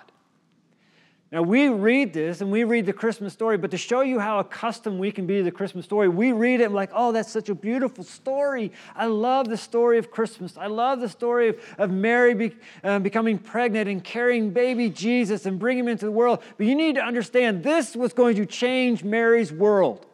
Now, 1.31 1.43
we 1.43 1.69
read 1.69 2.11
this 2.11 2.41
and 2.41 2.51
we 2.51 2.63
read 2.63 2.85
the 2.85 2.93
Christmas 2.93 3.33
story, 3.33 3.57
but 3.57 3.69
to 3.71 3.77
show 3.77 4.01
you 4.01 4.19
how 4.19 4.39
accustomed 4.39 4.99
we 4.99 5.11
can 5.11 5.27
be 5.27 5.37
to 5.37 5.43
the 5.43 5.51
Christmas 5.51 5.85
story, 5.85 6.07
we 6.07 6.31
read 6.31 6.61
it 6.61 6.71
like, 6.71 6.89
oh, 6.93 7.11
that's 7.11 7.31
such 7.31 7.49
a 7.49 7.55
beautiful 7.55 8.03
story. 8.03 8.71
I 8.95 9.05
love 9.05 9.47
the 9.47 9.57
story 9.57 9.99
of 9.99 10.09
Christmas. 10.09 10.57
I 10.57 10.67
love 10.67 11.01
the 11.01 11.09
story 11.09 11.49
of, 11.49 11.59
of 11.77 11.91
Mary 11.91 12.33
be, 12.33 12.55
uh, 12.83 12.99
becoming 12.99 13.37
pregnant 13.37 13.87
and 13.87 14.03
carrying 14.03 14.49
baby 14.51 14.89
Jesus 14.89 15.45
and 15.45 15.59
bringing 15.59 15.83
him 15.83 15.89
into 15.89 16.05
the 16.05 16.11
world. 16.11 16.41
But 16.57 16.65
you 16.65 16.75
need 16.75 16.95
to 16.95 17.03
understand 17.03 17.63
this 17.63 17.95
was 17.95 18.13
going 18.13 18.37
to 18.37 18.45
change 18.45 19.03
Mary's 19.03 19.51
world. 19.51 20.07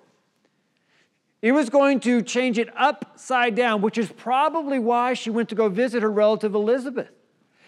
It 1.41 1.53
was 1.53 1.69
going 1.69 1.99
to 2.01 2.21
change 2.21 2.59
it 2.59 2.69
upside 2.77 3.55
down, 3.55 3.81
which 3.81 3.97
is 3.97 4.11
probably 4.11 4.77
why 4.77 5.15
she 5.15 5.29
went 5.31 5.49
to 5.49 5.55
go 5.55 5.69
visit 5.69 6.03
her 6.03 6.11
relative 6.11 6.53
Elizabeth, 6.53 7.09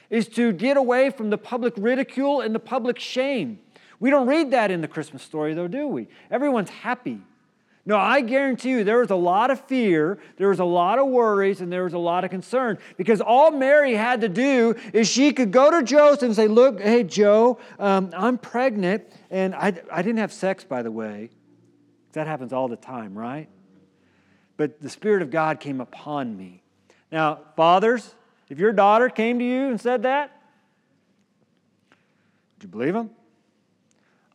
is 0.10 0.28
to 0.30 0.52
get 0.54 0.78
away 0.78 1.10
from 1.10 1.32
the 1.32 1.38
public 1.38 1.74
ridicule 1.78 2.42
and 2.42 2.54
the 2.54 2.60
public 2.60 3.00
shame. 3.00 3.60
We 4.00 4.12
don't 4.12 4.28
read 4.28 4.52
that 4.52 4.70
in 4.70 4.82
the 4.82 4.88
Christmas 4.88 5.24
story, 5.24 5.54
though, 5.54 5.68
do 5.68 5.88
we? 5.88 6.08
Everyone's 6.30 6.70
happy. 6.70 7.22
No, 7.86 7.98
I 7.98 8.22
guarantee 8.22 8.70
you 8.70 8.84
there 8.84 9.00
was 9.00 9.10
a 9.10 9.16
lot 9.16 9.52
of 9.52 9.60
fear, 9.66 10.20
there 10.38 10.50
was 10.50 10.60
a 10.60 10.66
lot 10.66 11.00
of 11.00 11.08
worries, 11.08 11.60
and 11.60 11.72
there 11.72 11.84
was 11.84 11.94
a 11.94 11.98
lot 11.98 12.24
of 12.24 12.30
concern 12.30 12.78
because 12.96 13.20
all 13.20 13.52
Mary 13.52 13.94
had 13.94 14.22
to 14.22 14.30
do 14.30 14.76
is 14.94 15.10
she 15.10 15.34
could 15.34 15.52
go 15.52 15.70
to 15.70 15.84
Joseph 15.84 16.24
and 16.24 16.36
say, 16.36 16.48
Look, 16.48 16.80
hey, 16.80 17.04
Joe, 17.04 17.60
um, 17.80 18.12
I'm 18.16 18.38
pregnant, 18.38 19.04
and 19.30 19.54
I, 19.54 19.74
I 19.92 20.02
didn't 20.02 20.20
have 20.20 20.32
sex, 20.32 20.64
by 20.64 20.82
the 20.82 20.92
way. 20.92 21.30
That 22.14 22.28
happens 22.28 22.54
all 22.54 22.70
the 22.70 22.78
time, 22.78 23.18
right? 23.18 23.50
But 24.58 24.82
the 24.82 24.90
Spirit 24.90 25.22
of 25.22 25.32
God 25.32 25.60
came 25.60 25.82
upon 25.82 26.38
me. 26.38 26.62
Now, 27.12 27.40
fathers, 27.56 28.16
if 28.50 28.60
your 28.60 28.72
daughter 28.72 29.10
came 29.10 29.40
to 29.40 29.46
you 29.46 29.70
and 29.70 29.80
said 29.80 30.04
that, 30.04 30.42
would 32.56 32.64
you 32.64 32.70
believe 32.70 32.96
him? 32.96 33.10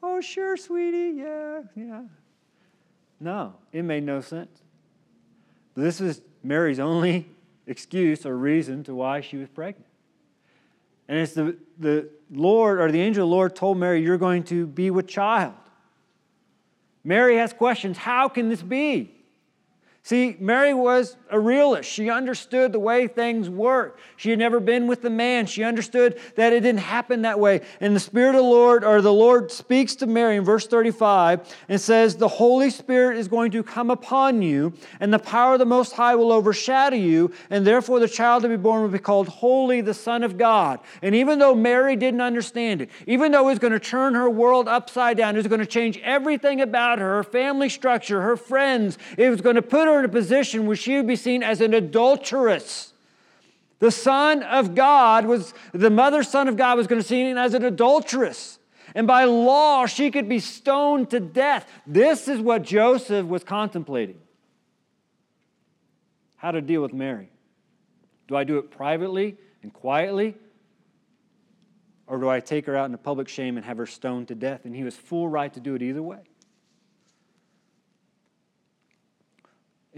Oh, 0.03 0.21
sure, 0.21 0.57
sweetie, 0.57 1.15
yeah, 1.17 1.63
yeah. 1.75 2.03
No, 3.21 3.55
it 3.73 3.83
made 3.83 4.05
no 4.05 4.21
sense. 4.21 4.63
This 5.75 6.01
is 6.01 6.23
Mary's 6.43 6.79
only 6.79 7.29
excuse 7.67 8.25
or 8.25 8.37
reason 8.37 8.85
to 8.85 8.95
why 8.95 9.21
she 9.21 9.37
was 9.37 9.49
pregnant. 9.49 9.87
And 11.09 11.19
it's 11.19 11.33
the, 11.33 11.57
the 11.79 12.09
Lord 12.31 12.81
or 12.81 12.93
the 12.93 13.01
angel 13.01 13.25
of 13.25 13.31
the 13.31 13.35
Lord 13.35 13.57
told 13.57 13.79
Mary, 13.79 14.03
You're 14.03 14.19
going 14.19 14.45
to 14.45 14.67
be 14.67 14.91
with 14.91 15.07
child. 15.07 15.55
Mary 17.03 17.37
has 17.37 17.53
questions 17.53 17.97
How 17.97 18.29
can 18.29 18.49
this 18.49 18.63
be? 18.63 19.18
See, 20.09 20.39
Mary 20.41 20.73
was 20.73 21.19
a 21.31 21.39
realist. 21.39 21.91
She 21.91 22.09
understood 22.09 22.73
the 22.73 22.79
way 22.79 23.09
things 23.09 23.51
work. 23.51 23.99
She 24.17 24.31
had 24.31 24.39
never 24.39 24.59
been 24.59 24.87
with 24.87 25.03
the 25.03 25.11
man. 25.11 25.45
She 25.45 25.63
understood 25.63 26.19
that 26.37 26.55
it 26.55 26.61
didn't 26.61 26.81
happen 26.81 27.21
that 27.23 27.39
way. 27.39 27.61
And 27.79 27.95
the 27.95 28.01
Spirit 28.01 28.31
of 28.31 28.37
the 28.37 28.49
Lord, 28.49 28.85
or 28.85 29.03
the 29.03 29.13
Lord 29.13 29.53
speaks 29.53 29.95
to 29.97 30.07
Mary 30.07 30.37
in 30.37 30.45
verse 30.45 30.67
35 30.67 31.55
and 31.69 31.79
says, 31.79 32.17
The 32.17 32.27
Holy 32.27 32.71
Spirit 32.71 33.19
is 33.19 33.29
going 33.29 33.51
to 33.51 33.63
come 33.63 33.91
upon 33.91 34.41
you, 34.41 34.73
and 34.99 35.13
the 35.13 35.19
power 35.19 35.53
of 35.53 35.59
the 35.59 35.67
Most 35.67 35.93
High 35.93 36.15
will 36.15 36.33
overshadow 36.33 36.97
you, 36.97 37.31
and 37.51 37.67
therefore 37.67 38.01
the 38.01 38.09
child 38.09 38.45
to 38.45 38.49
be 38.49 38.57
born 38.57 38.81
will 38.81 38.89
be 38.89 38.99
called 38.99 39.29
Holy, 39.29 39.83
the 39.83 39.93
Son 39.93 40.23
of 40.23 40.39
God. 40.39 40.81
And 41.03 41.15
even 41.15 41.39
though 41.39 41.55
Mary 41.55 41.97
didn't 41.97 42.23
understand 42.23 42.81
it, 42.81 42.89
even 43.07 43.31
though 43.31 43.43
it 43.43 43.51
was 43.51 43.59
going 43.59 43.75
to 43.75 43.79
turn 43.79 44.15
her 44.15 44.31
world 44.31 44.69
upside 44.69 45.19
down, 45.19 45.35
it 45.35 45.41
was 45.41 45.49
going 45.49 45.61
to 45.61 45.67
change 45.67 45.99
everything 45.99 46.63
about 46.63 46.99
her, 46.99 47.17
her 47.17 47.25
family 47.25 47.69
structure, 47.69 48.23
her 48.23 48.39
friends, 48.39 48.97
it 49.19 49.29
was 49.29 49.43
going 49.43 49.57
to 49.57 49.61
put 49.61 49.87
her 49.87 49.98
in 49.99 50.05
a 50.05 50.09
position 50.09 50.67
where 50.67 50.77
she 50.77 50.97
would 50.97 51.07
be 51.07 51.17
seen 51.17 51.43
as 51.43 51.61
an 51.61 51.75
adulteress. 51.75 52.93
The 53.79 53.91
Son 53.91 54.43
of 54.43 54.75
God 54.75 55.27
was, 55.27 55.55
the 55.73 55.91
mother 55.91 56.23
Son 56.23 56.49
of 56.49 56.57
God 56.57 56.77
was 56.77 56.87
going 56.87 57.01
to 57.01 57.05
be 57.05 57.09
seen 57.09 57.39
as 57.39 57.55
an 57.55 57.65
adulteress. 57.65 58.59
And 58.95 59.07
by 59.07 59.25
law, 59.25 59.87
she 59.87 60.11
could 60.11 60.29
be 60.29 60.41
stoned 60.41 61.11
to 61.11 61.21
death. 61.21 61.71
This 61.87 62.27
is 62.27 62.41
what 62.41 62.63
Joseph 62.63 63.27
was 63.27 63.45
contemplating 63.45 64.19
how 66.37 66.53
to 66.53 66.61
deal 66.61 66.81
with 66.81 66.93
Mary. 66.93 67.31
Do 68.29 68.37
I 68.37 68.45
do 68.45 68.59
it 68.59 68.71
privately 68.71 69.37
and 69.63 69.73
quietly? 69.73 70.37
Or 72.07 72.19
do 72.19 72.29
I 72.29 72.41
take 72.41 72.65
her 72.67 72.77
out 72.77 72.87
into 72.87 72.97
public 72.97 73.29
shame 73.29 73.57
and 73.57 73.67
have 73.67 73.77
her 73.77 73.87
stoned 73.87 74.29
to 74.29 74.35
death? 74.35 74.65
And 74.65 74.75
he 74.75 74.85
was 74.85 74.95
full 74.95 75.29
right 75.29 75.53
to 75.53 75.61
do 75.61 75.75
it 75.75 75.83
either 75.83 76.03
way. 76.03 76.21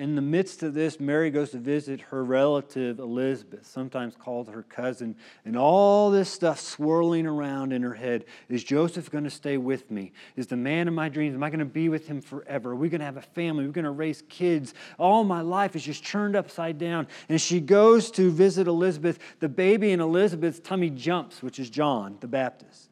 In 0.00 0.14
the 0.14 0.22
midst 0.22 0.62
of 0.62 0.72
this, 0.72 0.98
Mary 0.98 1.30
goes 1.30 1.50
to 1.50 1.58
visit 1.58 2.00
her 2.00 2.24
relative 2.24 2.98
Elizabeth, 2.98 3.66
sometimes 3.66 4.16
called 4.16 4.48
her 4.48 4.62
cousin, 4.62 5.14
and 5.44 5.58
all 5.58 6.10
this 6.10 6.30
stuff 6.30 6.58
swirling 6.58 7.26
around 7.26 7.74
in 7.74 7.82
her 7.82 7.92
head. 7.92 8.24
Is 8.48 8.64
Joseph 8.64 9.10
going 9.10 9.24
to 9.24 9.30
stay 9.30 9.58
with 9.58 9.90
me? 9.90 10.12
Is 10.36 10.46
the 10.46 10.56
man 10.56 10.88
of 10.88 10.94
my 10.94 11.10
dreams, 11.10 11.34
am 11.34 11.42
I 11.42 11.50
going 11.50 11.58
to 11.58 11.66
be 11.66 11.90
with 11.90 12.06
him 12.06 12.22
forever? 12.22 12.70
Are 12.70 12.76
we 12.76 12.88
going 12.88 13.00
to 13.00 13.04
have 13.04 13.18
a 13.18 13.20
family? 13.20 13.64
Are 13.64 13.66
we 13.66 13.74
going 13.74 13.84
to 13.84 13.90
raise 13.90 14.22
kids? 14.30 14.72
All 14.98 15.22
my 15.22 15.42
life 15.42 15.76
is 15.76 15.82
just 15.82 16.02
turned 16.02 16.34
upside 16.34 16.78
down. 16.78 17.06
And 17.28 17.38
she 17.38 17.60
goes 17.60 18.10
to 18.12 18.30
visit 18.30 18.68
Elizabeth. 18.68 19.18
The 19.40 19.50
baby 19.50 19.92
in 19.92 20.00
Elizabeth's 20.00 20.60
tummy 20.60 20.88
jumps, 20.88 21.42
which 21.42 21.58
is 21.58 21.68
John 21.68 22.16
the 22.20 22.26
Baptist. 22.26 22.88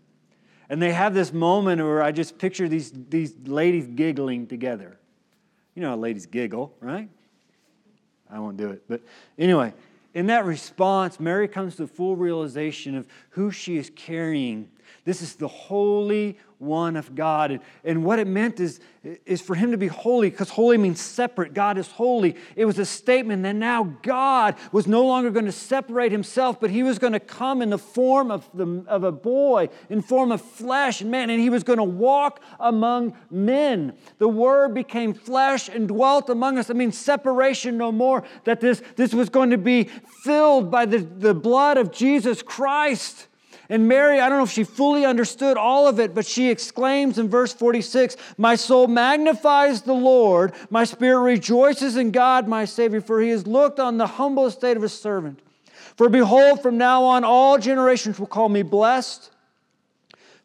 And 0.68 0.82
they 0.82 0.92
have 0.92 1.14
this 1.14 1.32
moment 1.32 1.80
where 1.80 2.02
I 2.02 2.12
just 2.12 2.36
picture 2.36 2.68
these, 2.68 2.92
these 3.08 3.34
ladies 3.46 3.86
giggling 3.86 4.46
together. 4.46 4.98
You 5.78 5.82
know 5.82 5.90
how 5.90 5.96
ladies 5.96 6.26
giggle, 6.26 6.74
right? 6.80 7.08
I 8.28 8.40
won't 8.40 8.56
do 8.56 8.70
it. 8.70 8.82
But 8.88 9.00
anyway, 9.38 9.72
in 10.12 10.26
that 10.26 10.44
response, 10.44 11.20
Mary 11.20 11.46
comes 11.46 11.76
to 11.76 11.82
the 11.82 11.86
full 11.86 12.16
realization 12.16 12.96
of 12.96 13.06
who 13.30 13.52
she 13.52 13.76
is 13.76 13.88
carrying. 13.94 14.68
This 15.04 15.22
is 15.22 15.36
the 15.36 15.46
Holy 15.46 16.36
One 16.58 16.96
of 16.96 17.14
God. 17.14 17.52
And, 17.52 17.60
and 17.84 18.04
what 18.04 18.18
it 18.18 18.26
meant 18.26 18.58
is, 18.58 18.80
is 19.24 19.40
for 19.40 19.54
him 19.54 19.70
to 19.70 19.78
be 19.78 19.86
holy, 19.86 20.28
because 20.28 20.50
holy 20.50 20.76
means 20.76 21.00
separate. 21.00 21.54
God 21.54 21.78
is 21.78 21.86
holy. 21.86 22.34
It 22.56 22.64
was 22.64 22.78
a 22.80 22.84
statement 22.84 23.44
that 23.44 23.54
now 23.54 23.96
God 24.02 24.56
was 24.72 24.88
no 24.88 25.06
longer 25.06 25.30
going 25.30 25.46
to 25.46 25.52
separate 25.52 26.10
himself, 26.10 26.58
but 26.60 26.70
he 26.70 26.82
was 26.82 26.98
going 26.98 27.12
to 27.12 27.20
come 27.20 27.62
in 27.62 27.70
the 27.70 27.78
form 27.78 28.32
of, 28.32 28.48
the, 28.52 28.84
of 28.88 29.04
a 29.04 29.12
boy, 29.12 29.68
in 29.88 30.02
form 30.02 30.32
of 30.32 30.42
flesh 30.42 31.00
and 31.00 31.10
man, 31.10 31.30
and 31.30 31.40
he 31.40 31.48
was 31.48 31.62
going 31.62 31.78
to 31.78 31.84
walk 31.84 32.42
among 32.58 33.16
men. 33.30 33.92
The 34.18 34.28
Word 34.28 34.74
became 34.74 35.14
flesh 35.14 35.68
and 35.68 35.86
dwelt 35.86 36.28
among 36.28 36.58
us. 36.58 36.70
I 36.70 36.72
mean, 36.72 36.90
separation 36.90 37.78
no 37.78 37.92
more, 37.92 38.24
that 38.44 38.60
this, 38.60 38.82
this 38.96 39.14
was 39.14 39.28
going 39.28 39.50
to 39.50 39.58
be 39.58 39.84
filled 40.24 40.72
by 40.72 40.86
the, 40.86 40.98
the 40.98 41.34
blood 41.34 41.78
of 41.78 41.92
Jesus 41.92 42.42
Christ. 42.42 43.28
And 43.70 43.86
Mary, 43.86 44.18
I 44.18 44.28
don't 44.28 44.38
know 44.38 44.44
if 44.44 44.50
she 44.50 44.64
fully 44.64 45.04
understood 45.04 45.58
all 45.58 45.86
of 45.86 46.00
it, 46.00 46.14
but 46.14 46.24
she 46.24 46.48
exclaims 46.48 47.18
in 47.18 47.28
verse 47.28 47.52
46 47.52 48.16
My 48.38 48.54
soul 48.54 48.86
magnifies 48.86 49.82
the 49.82 49.92
Lord, 49.92 50.54
my 50.70 50.84
spirit 50.84 51.20
rejoices 51.20 51.96
in 51.96 52.10
God, 52.10 52.48
my 52.48 52.64
Savior, 52.64 53.02
for 53.02 53.20
he 53.20 53.28
has 53.28 53.46
looked 53.46 53.78
on 53.78 53.98
the 53.98 54.06
humble 54.06 54.46
estate 54.46 54.76
of 54.76 54.82
his 54.82 54.98
servant. 54.98 55.40
For 55.96 56.08
behold, 56.08 56.62
from 56.62 56.78
now 56.78 57.04
on 57.04 57.24
all 57.24 57.58
generations 57.58 58.18
will 58.18 58.26
call 58.26 58.48
me 58.48 58.62
blessed. 58.62 59.30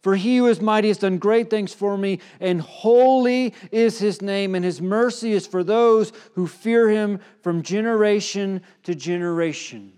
For 0.02 0.18
he 0.18 0.38
who 0.38 0.48
is 0.48 0.60
mighty 0.60 0.90
has 0.90 0.98
done 0.98 1.18
great 1.18 1.50
things 1.50 1.74
for 1.74 1.98
me, 1.98 2.20
and 2.42 2.60
holy 2.60 3.54
is 3.72 4.00
his 4.00 4.22
name, 4.22 4.54
and 4.54 4.66
his 4.66 4.82
mercy 4.82 5.32
is 5.32 5.48
for 5.48 5.64
those 5.64 6.12
who 6.34 6.46
fear 6.46 6.90
him 6.90 7.22
from 7.42 7.62
generation 7.64 8.62
to 8.84 8.96
generation. 8.96 9.93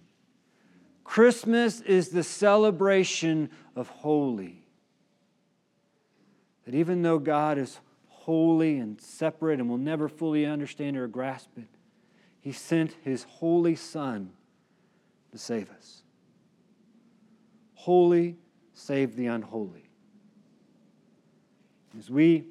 Christmas 1.05 1.79
is 1.81 2.09
the 2.09 2.23
celebration 2.23 3.49
of 3.75 3.87
holy. 3.87 4.65
That 6.65 6.75
even 6.75 7.03
though 7.03 7.19
God 7.19 7.57
is 7.57 7.79
holy 8.07 8.79
and 8.79 8.99
separate 8.99 9.59
and 9.59 9.69
will 9.69 9.77
never 9.77 10.09
fully 10.09 10.45
understand 10.45 10.97
or 10.97 11.07
grasp 11.07 11.51
it, 11.57 11.69
He 12.41 12.51
sent 12.51 12.97
His 13.03 13.23
holy 13.23 13.75
Son 13.75 14.31
to 15.31 15.37
save 15.37 15.69
us. 15.69 16.01
Holy 17.75 18.35
save 18.73 19.15
the 19.15 19.27
unholy. 19.27 19.87
As 21.97 22.09
we 22.09 22.45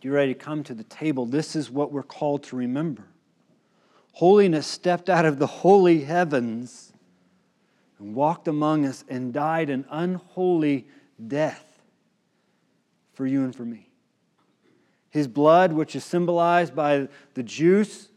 get 0.00 0.10
ready 0.10 0.34
to 0.34 0.38
come 0.38 0.62
to 0.64 0.74
the 0.74 0.84
table, 0.84 1.24
this 1.24 1.56
is 1.56 1.70
what 1.70 1.90
we're 1.90 2.02
called 2.02 2.42
to 2.44 2.56
remember. 2.56 3.08
Holiness 4.12 4.66
stepped 4.66 5.08
out 5.08 5.24
of 5.24 5.38
the 5.38 5.46
holy 5.46 6.02
heavens 6.02 6.87
and 7.98 8.14
walked 8.14 8.48
among 8.48 8.84
us 8.86 9.04
and 9.08 9.32
died 9.32 9.70
an 9.70 9.84
unholy 9.90 10.86
death 11.26 11.64
for 13.14 13.26
you 13.26 13.42
and 13.42 13.54
for 13.54 13.64
me. 13.64 13.88
His 15.10 15.26
blood, 15.26 15.72
which 15.72 15.96
is 15.96 16.04
symbolized 16.04 16.74
by 16.74 17.08
the 17.34 17.42
juice, 17.42 18.08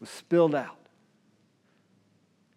was 0.00 0.10
spilled 0.10 0.54
out. 0.54 0.76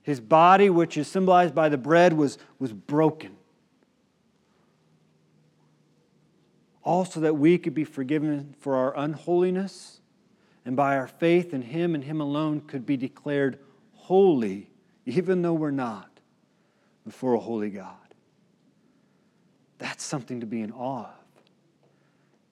His 0.01 0.19
body, 0.19 0.69
which 0.69 0.97
is 0.97 1.07
symbolized 1.07 1.53
by 1.53 1.69
the 1.69 1.77
bread, 1.77 2.13
was, 2.13 2.37
was 2.59 2.73
broken. 2.73 3.35
Also, 6.83 7.19
that 7.19 7.35
we 7.35 7.57
could 7.57 7.73
be 7.73 7.83
forgiven 7.83 8.55
for 8.59 8.75
our 8.75 8.97
unholiness, 8.97 9.99
and 10.65 10.75
by 10.75 10.97
our 10.97 11.07
faith 11.07 11.53
in 11.53 11.61
Him 11.61 11.93
and 11.93 12.03
Him 12.03 12.19
alone 12.21 12.61
could 12.61 12.85
be 12.85 12.97
declared 12.97 13.59
holy 13.93 14.69
even 15.07 15.41
though 15.41 15.53
we're 15.53 15.71
not, 15.71 16.09
before 17.05 17.33
a 17.33 17.39
holy 17.39 17.69
God. 17.69 17.95
That's 19.77 20.03
something 20.03 20.41
to 20.41 20.45
be 20.45 20.61
in 20.61 20.73
awe 20.73 21.05
of. 21.05 21.43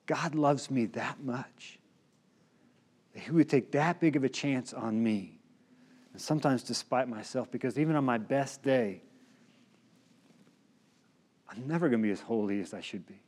God 0.06 0.34
loves 0.34 0.70
me 0.70 0.86
that 0.86 1.22
much. 1.22 1.78
That 3.12 3.20
He 3.20 3.30
would 3.30 3.50
take 3.50 3.72
that 3.72 4.00
big 4.00 4.16
of 4.16 4.24
a 4.24 4.30
chance 4.30 4.72
on 4.72 5.02
me. 5.02 5.38
And 6.14 6.22
sometimes 6.22 6.62
despite 6.62 7.08
myself, 7.08 7.50
because 7.50 7.78
even 7.78 7.94
on 7.94 8.06
my 8.06 8.16
best 8.16 8.62
day, 8.62 9.02
I'm 11.50 11.68
never 11.68 11.90
going 11.90 12.00
to 12.00 12.06
be 12.06 12.12
as 12.12 12.20
holy 12.20 12.62
as 12.62 12.72
I 12.72 12.80
should 12.80 13.06
be. 13.06 13.20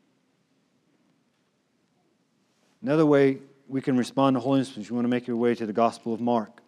Another 2.80 3.04
way 3.04 3.40
we 3.66 3.82
can 3.82 3.98
respond 3.98 4.36
to 4.36 4.40
holiness 4.40 4.74
is 4.78 4.88
you 4.88 4.94
want 4.94 5.04
to 5.04 5.10
make 5.10 5.26
your 5.26 5.36
way 5.36 5.54
to 5.54 5.66
the 5.66 5.72
Gospel 5.74 6.14
of 6.14 6.20
Mark, 6.22 6.62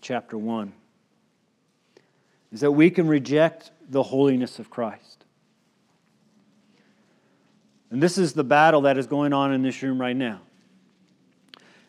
chapter 0.00 0.36
1 0.36 0.72
is 2.54 2.60
that 2.60 2.70
we 2.70 2.88
can 2.88 3.08
reject 3.08 3.72
the 3.90 4.04
holiness 4.04 4.60
of 4.60 4.70
Christ. 4.70 5.24
And 7.90 8.00
this 8.00 8.16
is 8.16 8.32
the 8.32 8.44
battle 8.44 8.82
that 8.82 8.96
is 8.96 9.08
going 9.08 9.32
on 9.32 9.52
in 9.52 9.62
this 9.62 9.82
room 9.82 10.00
right 10.00 10.14
now. 10.14 10.40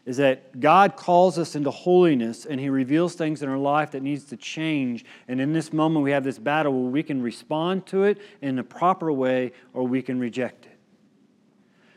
Is 0.08 0.18
that 0.18 0.60
God 0.60 0.96
calls 0.96 1.38
us 1.38 1.56
into 1.56 1.70
holiness 1.70 2.48
and 2.48 2.60
He 2.60 2.70
reveals 2.70 3.14
things 3.14 3.44
in 3.44 3.50
our 3.50 3.60
life 3.60 3.92
that 3.92 4.02
needs 4.02 4.24
to 4.26 4.38
change. 4.38 5.06
And 5.28 5.40
in 5.40 5.54
this 5.54 5.72
moment, 5.72 6.04
we 6.04 6.10
have 6.12 6.24
this 6.24 6.40
battle 6.40 6.74
where 6.74 6.92
we 6.92 7.04
can 7.04 7.22
respond 7.22 7.86
to 7.88 8.04
it 8.04 8.18
in 8.42 8.58
a 8.58 8.64
proper 8.64 9.12
way 9.12 9.52
or 9.74 9.88
we 9.88 10.02
can 10.02 10.20
reject 10.20 10.66
it. 10.66 10.75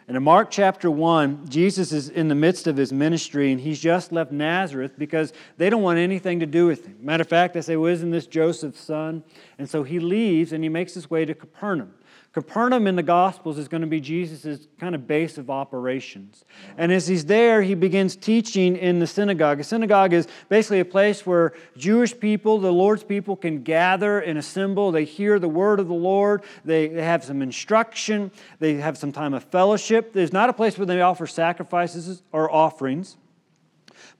And 0.08 0.16
in 0.16 0.22
Mark 0.22 0.50
chapter 0.50 0.90
1, 0.90 1.50
Jesus 1.50 1.92
is 1.92 2.08
in 2.08 2.28
the 2.28 2.34
midst 2.34 2.66
of 2.66 2.78
his 2.78 2.94
ministry 2.94 3.52
and 3.52 3.60
he's 3.60 3.78
just 3.78 4.10
left 4.10 4.32
Nazareth 4.32 4.92
because 4.96 5.34
they 5.58 5.68
don't 5.68 5.82
want 5.82 5.98
anything 5.98 6.40
to 6.40 6.46
do 6.46 6.66
with 6.66 6.86
him. 6.86 6.96
Matter 7.02 7.20
of 7.20 7.28
fact, 7.28 7.52
they 7.52 7.60
say, 7.60 7.76
Well, 7.76 7.92
isn't 7.92 8.10
this 8.10 8.26
Joseph's 8.26 8.80
son? 8.80 9.22
And 9.58 9.68
so 9.68 9.82
he 9.82 10.00
leaves 10.00 10.54
and 10.54 10.64
he 10.64 10.70
makes 10.70 10.94
his 10.94 11.10
way 11.10 11.26
to 11.26 11.34
Capernaum. 11.34 11.92
Capernaum 12.32 12.86
in 12.86 12.94
the 12.94 13.02
Gospels 13.02 13.56
is 13.56 13.68
going 13.68 13.80
to 13.80 13.86
be 13.86 14.00
Jesus' 14.00 14.68
kind 14.78 14.94
of 14.94 15.06
base 15.06 15.38
of 15.38 15.48
operations. 15.48 16.44
And 16.76 16.92
as 16.92 17.08
he's 17.08 17.24
there, 17.24 17.62
he 17.62 17.74
begins 17.74 18.16
teaching 18.16 18.76
in 18.76 18.98
the 18.98 19.06
synagogue. 19.06 19.60
A 19.60 19.64
synagogue 19.64 20.12
is 20.12 20.28
basically 20.50 20.80
a 20.80 20.84
place 20.84 21.24
where 21.24 21.54
Jewish 21.76 22.18
people, 22.18 22.58
the 22.58 22.70
Lord's 22.70 23.02
people, 23.02 23.34
can 23.34 23.62
gather 23.62 24.20
and 24.20 24.38
assemble. 24.38 24.92
They 24.92 25.04
hear 25.04 25.38
the 25.38 25.48
word 25.48 25.80
of 25.80 25.88
the 25.88 25.94
Lord, 25.94 26.42
they 26.66 26.90
have 26.90 27.24
some 27.24 27.40
instruction, 27.40 28.30
they 28.58 28.74
have 28.74 28.98
some 28.98 29.10
time 29.10 29.32
of 29.32 29.44
fellowship. 29.44 30.12
There's 30.12 30.32
not 30.32 30.50
a 30.50 30.52
place 30.52 30.76
where 30.76 30.86
they 30.86 31.00
offer 31.00 31.26
sacrifices 31.26 32.22
or 32.30 32.52
offerings. 32.52 33.16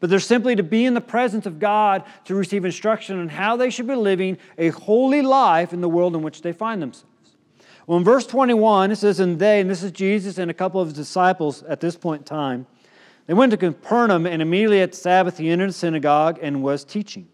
But 0.01 0.09
they're 0.11 0.19
simply 0.19 0.57
to 0.57 0.63
be 0.63 0.87
in 0.87 0.95
the 0.95 1.01
presence 1.01 1.45
of 1.45 1.59
God 1.59 2.05
to 2.25 2.35
receive 2.35 2.65
instruction 2.65 3.19
on 3.19 3.29
how 3.29 3.57
they 3.57 3.69
should 3.69 3.87
be 3.87 3.95
living 3.95 4.39
a 4.57 4.69
holy 4.71 5.23
life 5.23 5.73
in 5.73 5.81
the 5.83 5.89
world 5.89 6.17
in 6.17 6.23
which 6.23 6.43
they 6.43 6.53
find 6.53 6.81
themselves. 6.81 7.08
Well, 7.89 7.97
in 7.97 8.05
verse 8.05 8.27
21, 8.27 8.91
it 8.91 8.97
says, 8.97 9.19
And 9.19 9.39
they, 9.39 9.63
and 9.63 9.71
this 9.71 9.83
is 9.83 9.93
Jesus 9.93 10.37
and 10.37 10.51
a 10.51 10.55
couple 10.55 10.79
of 10.79 10.89
his 10.89 10.95
disciples 10.95 11.63
at 11.63 11.81
this 11.81 11.97
point 11.97 12.21
in 12.21 12.25
time, 12.27 12.67
they 13.27 13.33
went 13.33 13.51
to 13.53 13.57
Capernaum, 13.57 14.27
and 14.27 14.43
immediately 14.43 14.83
at 14.83 14.95
Sabbath 14.95 15.39
he 15.39 15.49
entered 15.49 15.71
the 15.71 15.73
synagogue 15.73 16.39
and 16.43 16.63
was 16.63 16.85
teaching. 16.85 17.29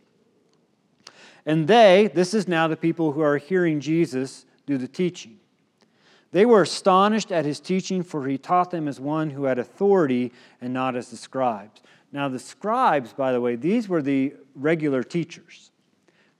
And 1.44 1.66
they, 1.66 2.08
this 2.14 2.34
is 2.34 2.46
now 2.46 2.68
the 2.68 2.76
people 2.76 3.10
who 3.10 3.20
are 3.20 3.36
hearing 3.36 3.80
Jesus 3.80 4.46
do 4.64 4.78
the 4.78 4.86
teaching. 4.86 5.40
They 6.30 6.46
were 6.46 6.62
astonished 6.62 7.32
at 7.32 7.44
his 7.44 7.58
teaching, 7.58 8.04
for 8.04 8.28
he 8.28 8.38
taught 8.38 8.70
them 8.70 8.86
as 8.86 9.00
one 9.00 9.30
who 9.30 9.44
had 9.44 9.58
authority 9.58 10.32
and 10.60 10.72
not 10.72 10.94
as 10.94 11.10
the 11.10 11.16
scribes. 11.16 11.82
Now, 12.12 12.28
the 12.28 12.38
scribes, 12.38 13.12
by 13.12 13.32
the 13.32 13.40
way, 13.40 13.56
these 13.56 13.88
were 13.88 14.02
the 14.02 14.34
regular 14.54 15.02
teachers. 15.02 15.72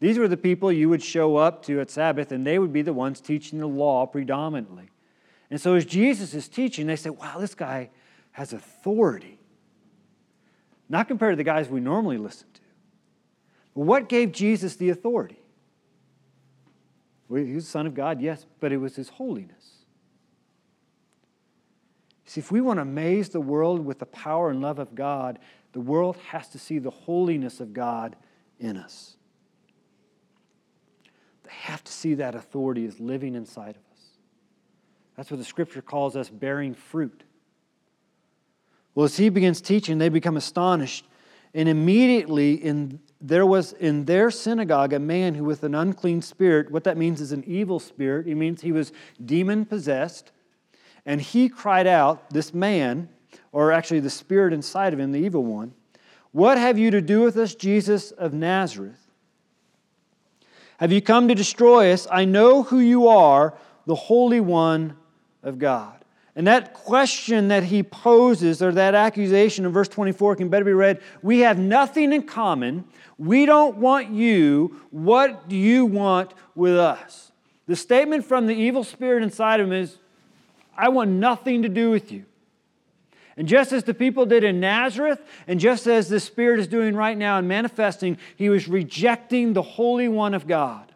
These 0.05 0.19
were 0.19 0.29
the 0.29 0.37
people 0.37 0.71
you 0.71 0.91
would 0.91 1.03
show 1.03 1.37
up 1.37 1.65
to 1.65 1.81
at 1.81 1.91
Sabbath, 1.91 2.31
and 2.31 2.47
they 2.47 2.59
would 2.59 2.75
be 2.75 2.83
the 2.83 2.93
ones 2.93 3.23
teaching 3.23 3.59
the 3.59 3.67
law 3.67 4.05
predominantly. 4.05 4.91
And 5.51 5.59
so, 5.59 5.77
as 5.77 5.87
Jesus 5.87 6.35
is 6.35 6.47
teaching, 6.47 6.87
they 6.87 6.97
say, 6.97 7.09
Wow, 7.09 7.39
this 7.39 7.55
guy 7.55 7.89
has 8.33 8.53
authority. 8.53 9.41
Not 10.91 11.09
compared 11.09 11.33
to 11.33 11.37
the 11.39 11.43
guys 11.43 11.71
we 11.71 11.81
normally 11.81 12.19
listen 12.19 12.49
to. 12.53 12.61
What 13.73 14.11
gave 14.11 14.31
Jesus 14.31 14.77
the 14.77 14.91
authority? 14.91 15.41
Well, 17.31 17.43
he 17.43 17.55
was 17.55 17.65
the 17.65 17.71
Son 17.71 17.87
of 17.87 17.95
God, 17.95 18.21
yes, 18.21 18.45
but 18.61 18.73
it 18.73 18.77
was 18.77 18.97
his 18.97 19.09
holiness. 19.09 19.87
See, 22.27 22.41
if 22.43 22.53
we 22.53 22.61
want 22.61 22.77
to 22.77 22.83
amaze 22.83 23.31
the 23.31 23.41
world 23.41 23.83
with 23.87 24.01
the 24.01 24.07
power 24.07 24.51
and 24.51 24.61
love 24.61 24.79
of 24.79 24.95
God, 24.95 25.39
the 25.73 25.81
world 25.81 26.19
has 26.29 26.49
to 26.49 26.59
see 26.59 26.79
the 26.79 26.91
holiness 26.91 27.59
of 27.59 27.73
God 27.73 28.17
in 28.61 28.77
us. 28.77 29.17
Have 31.63 31.83
to 31.85 31.93
see 31.93 32.15
that 32.15 32.35
authority 32.35 32.85
is 32.85 33.01
living 33.01 33.35
inside 33.35 33.71
of 33.71 33.83
us. 33.93 34.09
That's 35.17 35.31
what 35.31 35.39
the 35.39 35.45
scripture 35.45 35.83
calls 35.83 36.17
us 36.17 36.29
bearing 36.29 36.75
fruit. 36.75 37.25
Well, 38.95 39.05
as 39.05 39.17
he 39.17 39.29
begins 39.29 39.61
teaching, 39.61 39.99
they 39.99 40.09
become 40.09 40.37
astonished. 40.37 41.07
And 41.55 41.69
immediately 41.69 42.55
in, 42.55 43.01
there 43.21 43.47
was 43.47 43.73
in 43.73 44.05
their 44.05 44.31
synagogue 44.31 44.93
a 44.93 44.99
man 44.99 45.35
who, 45.35 45.45
with 45.45 45.63
an 45.63 45.75
unclean 45.75 46.21
spirit, 46.21 46.71
what 46.71 46.85
that 46.85 46.97
means 46.97 47.21
is 47.21 47.33
an 47.33 47.45
evil 47.47 47.79
spirit. 47.79 48.27
It 48.27 48.35
means 48.35 48.61
he 48.61 48.73
was 48.73 48.93
demon 49.25 49.65
possessed. 49.65 50.33
And 51.07 51.21
he 51.21 51.49
cried 51.49 51.87
out, 51.87 52.31
This 52.31 52.53
man, 52.53 53.09
or 53.53 53.73
actually 53.73 54.01
the 54.01 54.11
spirit 54.11 54.53
inside 54.53 54.93
of 54.93 55.01
him, 55.01 55.13
the 55.13 55.21
evil 55.21 55.45
one, 55.45 55.75
What 56.33 56.59
have 56.59 56.79
you 56.79 56.91
to 56.91 57.01
do 57.01 57.23
with 57.23 57.37
us, 57.37 57.55
Jesus 57.55 58.11
of 58.11 58.33
Nazareth? 58.33 59.04
Have 60.85 60.93
you 60.93 61.01
come 61.01 61.29
to 61.29 61.35
destroy 61.35 61.93
us? 61.95 62.07
I 62.11 62.27
know 62.27 62.63
who 62.63 62.79
you 62.79 63.09
are, 63.09 63.55
the 63.87 63.95
Holy 63.95 64.39
One 64.39 64.99
of 65.43 65.59
God. 65.59 66.05
And 66.37 66.47
that 66.47 66.75
question 66.75 67.49
that 67.49 67.65
he 67.65 67.83
poses, 67.83 68.61
or 68.61 68.71
that 68.73 68.95
accusation 68.95 69.65
in 69.65 69.73
verse 69.73 69.89
24, 69.89 70.37
can 70.37 70.51
better 70.51 70.67
be 70.67 70.75
read 70.75 71.01
We 71.23 71.39
have 71.39 71.59
nothing 71.59 72.13
in 72.13 72.25
common. 72.25 72.85
We 73.17 73.47
don't 73.47 73.79
want 73.79 74.11
you. 74.11 74.79
What 74.91 75.49
do 75.49 75.57
you 75.57 75.87
want 75.87 76.35
with 76.55 76.77
us? 76.77 77.33
The 77.67 77.77
statement 77.77 78.27
from 78.27 78.47
the 78.47 78.55
evil 78.55 78.85
spirit 78.85 79.23
inside 79.23 79.61
of 79.61 79.69
him 79.69 79.73
is 79.73 79.97
I 80.77 80.91
want 80.91 81.13
nothing 81.13 81.63
to 81.63 81.71
do 81.71 81.91
with 81.91 82.13
you. 82.13 82.27
And 83.37 83.49
just 83.49 83.73
as 83.73 83.85
the 83.85 83.95
people 83.95 84.27
did 84.27 84.45
in 84.45 84.61
Nazareth, 84.61 85.21
and 85.49 85.59
just 85.59 85.87
as 85.87 86.09
the 86.09 86.21
Spirit 86.21 86.61
is 86.61 86.69
doing 86.69 86.95
right 86.95 87.19
now 87.19 87.39
and 87.39 87.49
manifesting, 87.49 88.17
he 88.37 88.49
was 88.49 88.69
rejecting 88.69 89.53
the 89.53 89.63
Holy 89.63 90.09
One 90.09 90.35
of 90.35 90.47
God. 90.47 90.93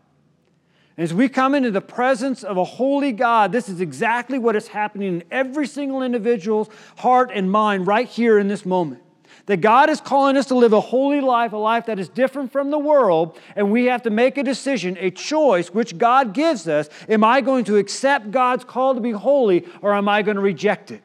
As 0.97 1.15
we 1.15 1.29
come 1.29 1.55
into 1.55 1.71
the 1.71 1.81
presence 1.81 2.43
of 2.43 2.57
a 2.57 2.65
holy 2.65 3.13
God, 3.13 3.53
this 3.53 3.69
is 3.69 3.81
exactly 3.81 4.37
what 4.37 4.57
is 4.57 4.67
happening 4.67 5.15
in 5.15 5.25
every 5.31 5.67
single 5.67 6.03
individual's 6.03 6.69
heart 6.97 7.31
and 7.33 7.51
mind 7.51 7.87
right 7.87 8.09
here 8.09 8.37
in 8.37 8.49
this 8.49 8.67
moment. 8.67 9.03
That 9.47 9.59
God 9.59 9.91
is 9.91 10.01
calling 10.01 10.37
us 10.37 10.47
to 10.47 10.57
live 10.57 10.73
a 10.73 10.81
holy 10.81 11.21
life, 11.21 11.53
a 11.53 11.57
life 11.57 11.87
that 11.87 12.01
is 12.01 12.09
different 12.09 12.51
from 12.51 12.71
the 12.71 12.79
world, 12.79 13.39
and 13.55 13.71
we 13.71 13.85
have 13.85 14.03
to 14.03 14.11
make 14.11 14.37
a 14.39 14.43
decision, 14.43 14.97
a 14.99 15.13
choice 15.13 15.69
which 15.69 15.99
God 15.99 16.35
gives 16.35 16.67
us. 16.67 16.89
Am 17.09 17.23
I 17.23 17.43
going 17.43 17.65
to 17.67 17.77
accept 17.77 18.33
God's 18.33 18.65
call 18.65 18.95
to 18.97 19.01
be 19.01 19.13
holy, 19.13 19.67
or 19.81 19.95
am 19.95 20.09
I 20.09 20.23
going 20.23 20.37
to 20.37 20.43
reject 20.43 20.91
it? 20.91 21.03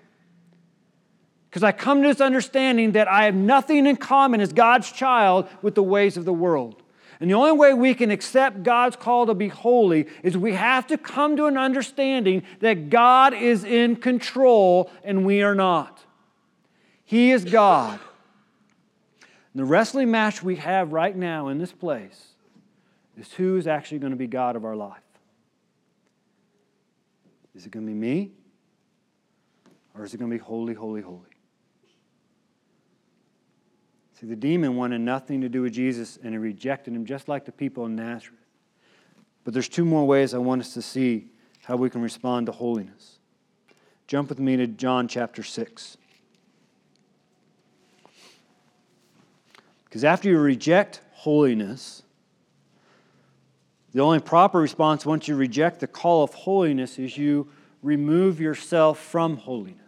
Because 1.54 1.62
I 1.62 1.72
come 1.72 2.02
to 2.02 2.08
this 2.08 2.20
understanding 2.20 2.94
that 2.94 3.08
I 3.08 3.26
have 3.26 3.36
nothing 3.36 3.86
in 3.86 3.96
common 3.96 4.42
as 4.42 4.52
God's 4.52 4.92
child 4.92 5.48
with 5.62 5.76
the 5.76 5.84
ways 5.84 6.18
of 6.18 6.26
the 6.26 6.34
world. 6.34 6.82
And 7.20 7.30
the 7.30 7.36
only 7.36 7.52
way 7.52 7.76
we 7.76 7.94
can 7.94 8.10
accept 8.10 8.64
God's 8.64 8.96
call 8.96 9.28
to 9.28 9.36
be 9.36 9.50
holy 9.50 10.08
is 10.24 10.36
we 10.36 10.54
have 10.54 10.88
to 10.88 10.98
come 10.98 11.38
to 11.38 11.46
an 11.46 11.56
understanding 11.56 12.42
that 12.62 12.90
God 12.90 13.36
is 13.36 13.64
in 13.64 13.98
control 13.98 14.90
and 15.04 15.28
we 15.28 15.44
are 15.44 15.54
not. 15.54 16.04
He 17.06 17.30
is 17.30 17.46
God. 17.46 18.00
The 19.54 19.64
wrestling 19.64 20.10
match 20.10 20.42
we 20.42 20.56
have 20.56 20.92
right 20.92 21.16
now 21.16 21.50
in 21.50 21.60
this 21.60 21.72
place 21.72 22.30
is 23.16 23.32
who 23.34 23.58
is 23.58 23.68
actually 23.68 24.00
going 24.00 24.10
to 24.10 24.18
be 24.18 24.26
God 24.26 24.56
of 24.56 24.66
our 24.66 24.76
life. 24.76 24.98
Is 27.54 27.68
it 27.68 27.72
going 27.72 27.86
to 27.86 27.92
be 27.92 27.96
me? 27.96 28.32
Or 29.94 30.04
is 30.04 30.16
it 30.16 30.18
going 30.18 30.32
to 30.32 30.36
be 30.36 30.44
holy, 30.44 30.74
holy, 30.74 31.02
holy? 31.02 31.33
See, 34.24 34.30
the 34.30 34.38
demon 34.38 34.78
wanted 34.78 35.02
nothing 35.02 35.42
to 35.42 35.50
do 35.50 35.64
with 35.64 35.74
Jesus 35.74 36.18
and 36.24 36.34
he 36.34 36.38
rejected 36.38 36.94
him 36.94 37.06
just 37.06 37.28
like 37.28 37.44
the 37.44 37.52
people 37.52 37.86
in 37.88 37.98
Nazareth. 37.98 38.40
But 39.44 39.54
there's 39.54 39.68
two 39.68 39.84
more 39.84 40.08
ways 40.08 40.34
I 40.34 40.38
want 40.38 40.62
us 40.62 40.74
to 40.76 40.82
see 40.82 41.28
how 41.66 41.76
we 41.76 41.90
can 41.90 42.02
respond 42.02 42.46
to 42.46 42.54
holiness. 42.54 43.20
Jump 44.08 44.30
with 44.30 44.40
me 44.40 44.56
to 44.56 44.66
John 44.66 45.10
chapter 45.10 45.44
6. 45.44 45.98
Because 49.84 50.06
after 50.06 50.30
you 50.30 50.40
reject 50.40 51.02
holiness, 51.12 52.04
the 53.94 54.00
only 54.00 54.22
proper 54.22 54.58
response 54.60 55.06
once 55.06 55.28
you 55.28 55.36
reject 55.36 55.82
the 55.82 55.88
call 55.88 56.24
of 56.24 56.34
holiness 56.34 56.98
is 56.98 57.18
you 57.18 57.50
remove 57.82 58.40
yourself 58.40 59.00
from 59.00 59.36
holiness. 59.36 59.83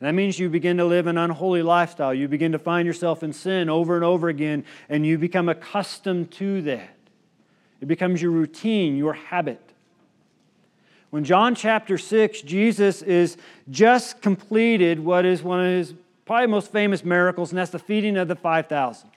That 0.00 0.14
means 0.14 0.38
you 0.38 0.48
begin 0.48 0.76
to 0.76 0.84
live 0.84 1.08
an 1.08 1.18
unholy 1.18 1.62
lifestyle. 1.62 2.14
You 2.14 2.28
begin 2.28 2.52
to 2.52 2.58
find 2.58 2.86
yourself 2.86 3.22
in 3.22 3.32
sin 3.32 3.68
over 3.68 3.96
and 3.96 4.04
over 4.04 4.28
again, 4.28 4.64
and 4.88 5.04
you 5.04 5.18
become 5.18 5.48
accustomed 5.48 6.30
to 6.32 6.62
that. 6.62 6.94
It 7.80 7.86
becomes 7.86 8.22
your 8.22 8.30
routine, 8.30 8.96
your 8.96 9.14
habit. 9.14 9.60
When 11.10 11.24
John 11.24 11.54
chapter 11.54 11.98
6, 11.98 12.42
Jesus 12.42 13.02
is 13.02 13.38
just 13.70 14.20
completed 14.20 15.00
what 15.00 15.24
is 15.24 15.42
one 15.42 15.60
of 15.60 15.66
his 15.66 15.94
probably 16.26 16.46
most 16.46 16.70
famous 16.70 17.04
miracles, 17.04 17.50
and 17.50 17.58
that's 17.58 17.70
the 17.70 17.78
feeding 17.78 18.16
of 18.18 18.28
the 18.28 18.36
5,000. 18.36 19.10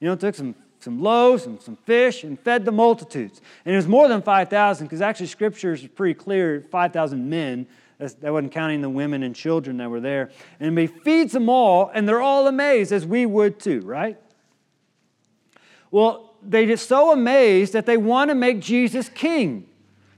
You 0.00 0.08
know, 0.08 0.16
took 0.16 0.34
some, 0.34 0.54
some 0.80 1.00
loaves 1.00 1.46
and 1.46 1.62
some 1.62 1.76
fish 1.76 2.24
and 2.24 2.38
fed 2.40 2.64
the 2.64 2.72
multitudes. 2.72 3.40
And 3.64 3.72
it 3.72 3.76
was 3.76 3.86
more 3.86 4.08
than 4.08 4.20
5,000 4.20 4.86
because 4.86 5.00
actually 5.00 5.26
scripture 5.26 5.72
is 5.72 5.86
pretty 5.86 6.14
clear 6.14 6.62
5,000 6.70 7.30
men. 7.30 7.66
That's, 7.98 8.14
that 8.14 8.32
wasn't 8.32 8.52
counting 8.52 8.82
the 8.82 8.90
women 8.90 9.22
and 9.22 9.34
children 9.34 9.78
that 9.78 9.90
were 9.90 10.00
there. 10.00 10.30
And 10.60 10.78
he 10.78 10.86
feeds 10.86 11.32
them 11.32 11.48
all, 11.48 11.90
and 11.94 12.08
they're 12.08 12.20
all 12.20 12.46
amazed, 12.46 12.92
as 12.92 13.06
we 13.06 13.24
would 13.24 13.58
too, 13.58 13.80
right? 13.80 14.18
Well, 15.90 16.34
they 16.42 16.66
get 16.66 16.78
so 16.78 17.12
amazed 17.12 17.72
that 17.72 17.86
they 17.86 17.96
want 17.96 18.30
to 18.30 18.34
make 18.34 18.60
Jesus 18.60 19.08
king. 19.08 19.66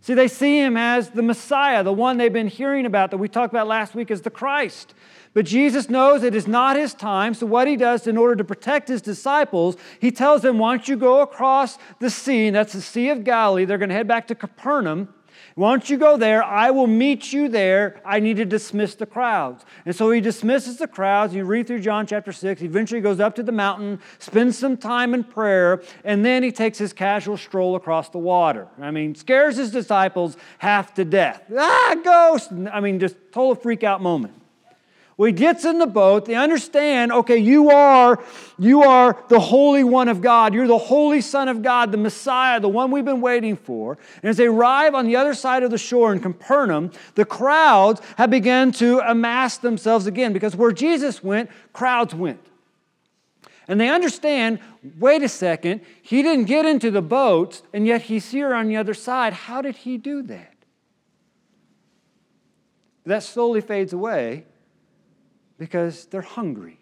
See, 0.00 0.14
they 0.14 0.28
see 0.28 0.58
him 0.58 0.76
as 0.76 1.10
the 1.10 1.22
Messiah, 1.22 1.84
the 1.84 1.92
one 1.92 2.16
they've 2.16 2.32
been 2.32 2.48
hearing 2.48 2.86
about 2.86 3.10
that 3.10 3.18
we 3.18 3.28
talked 3.28 3.52
about 3.52 3.66
last 3.66 3.94
week 3.94 4.10
as 4.10 4.22
the 4.22 4.30
Christ. 4.30 4.94
But 5.34 5.44
Jesus 5.44 5.88
knows 5.88 6.22
it 6.22 6.34
is 6.34 6.48
not 6.48 6.76
his 6.76 6.94
time, 6.94 7.34
so 7.34 7.46
what 7.46 7.68
he 7.68 7.76
does 7.76 8.06
in 8.06 8.16
order 8.16 8.34
to 8.36 8.44
protect 8.44 8.88
his 8.88 9.02
disciples, 9.02 9.76
he 10.00 10.10
tells 10.10 10.42
them, 10.42 10.58
don't 10.58 10.88
you 10.88 10.96
go 10.96 11.20
across 11.20 11.78
the 12.00 12.10
sea, 12.10 12.46
and 12.46 12.56
that's 12.56 12.72
the 12.72 12.80
Sea 12.80 13.10
of 13.10 13.22
Galilee? 13.22 13.64
They're 13.64 13.78
going 13.78 13.90
to 13.90 13.94
head 13.94 14.08
back 14.08 14.26
to 14.28 14.34
Capernaum. 14.34 15.14
Don't 15.58 15.90
you 15.90 15.98
go 15.98 16.16
there? 16.16 16.44
I 16.44 16.70
will 16.70 16.86
meet 16.86 17.32
you 17.32 17.48
there. 17.48 18.00
I 18.04 18.20
need 18.20 18.36
to 18.36 18.44
dismiss 18.44 18.94
the 18.94 19.06
crowds. 19.06 19.64
And 19.84 19.94
so 19.94 20.10
he 20.10 20.20
dismisses 20.20 20.76
the 20.76 20.86
crowds. 20.86 21.34
You 21.34 21.44
read 21.44 21.66
through 21.66 21.80
John 21.80 22.06
chapter 22.06 22.32
6. 22.32 22.60
He 22.60 22.66
eventually 22.66 23.00
goes 23.00 23.18
up 23.18 23.34
to 23.36 23.42
the 23.42 23.52
mountain, 23.52 23.98
spends 24.18 24.56
some 24.56 24.76
time 24.76 25.14
in 25.14 25.24
prayer, 25.24 25.82
and 26.04 26.24
then 26.24 26.42
he 26.42 26.52
takes 26.52 26.78
his 26.78 26.92
casual 26.92 27.36
stroll 27.36 27.74
across 27.74 28.08
the 28.08 28.18
water. 28.18 28.68
I 28.80 28.92
mean, 28.92 29.14
scares 29.16 29.56
his 29.56 29.72
disciples 29.72 30.36
half 30.58 30.94
to 30.94 31.04
death. 31.04 31.42
Ah, 31.56 31.96
ghost! 32.04 32.52
I 32.72 32.80
mean, 32.80 33.00
just 33.00 33.16
total 33.32 33.56
freak 33.56 33.82
out 33.82 34.00
moment. 34.00 34.34
Well, 35.18 35.26
he 35.26 35.32
gets 35.32 35.64
in 35.64 35.78
the 35.78 35.86
boat. 35.86 36.26
They 36.26 36.36
understand, 36.36 37.10
okay, 37.10 37.38
you 37.38 37.70
are, 37.70 38.22
you 38.56 38.84
are 38.84 39.20
the 39.28 39.40
Holy 39.40 39.82
One 39.82 40.06
of 40.06 40.20
God. 40.20 40.54
You're 40.54 40.68
the 40.68 40.78
Holy 40.78 41.20
Son 41.20 41.48
of 41.48 41.60
God, 41.60 41.90
the 41.90 41.98
Messiah, 41.98 42.60
the 42.60 42.68
one 42.68 42.92
we've 42.92 43.04
been 43.04 43.20
waiting 43.20 43.56
for. 43.56 43.98
And 44.22 44.30
as 44.30 44.36
they 44.36 44.46
arrive 44.46 44.94
on 44.94 45.06
the 45.06 45.16
other 45.16 45.34
side 45.34 45.64
of 45.64 45.72
the 45.72 45.76
shore 45.76 46.12
in 46.12 46.20
Capernaum, 46.20 46.92
the 47.16 47.24
crowds 47.24 48.00
have 48.16 48.30
begun 48.30 48.70
to 48.72 49.00
amass 49.00 49.58
themselves 49.58 50.06
again 50.06 50.32
because 50.32 50.54
where 50.54 50.70
Jesus 50.70 51.20
went, 51.20 51.50
crowds 51.72 52.14
went. 52.14 52.40
And 53.66 53.80
they 53.80 53.88
understand 53.88 54.60
wait 55.00 55.24
a 55.24 55.28
second, 55.28 55.80
he 56.00 56.22
didn't 56.22 56.44
get 56.44 56.64
into 56.64 56.92
the 56.92 57.02
boats, 57.02 57.64
and 57.72 57.88
yet 57.88 58.02
he's 58.02 58.30
here 58.30 58.54
on 58.54 58.68
the 58.68 58.76
other 58.76 58.94
side. 58.94 59.32
How 59.32 59.62
did 59.62 59.78
he 59.78 59.98
do 59.98 60.22
that? 60.22 60.54
That 63.04 63.24
slowly 63.24 63.60
fades 63.60 63.92
away 63.92 64.44
because 65.58 66.06
they're 66.06 66.22
hungry. 66.22 66.78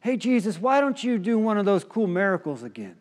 Hey, 0.00 0.16
Jesus, 0.16 0.58
why 0.58 0.80
don't 0.80 1.02
you 1.02 1.18
do 1.18 1.38
one 1.38 1.58
of 1.58 1.64
those 1.64 1.84
cool 1.84 2.06
miracles 2.06 2.62
again? 2.62 2.96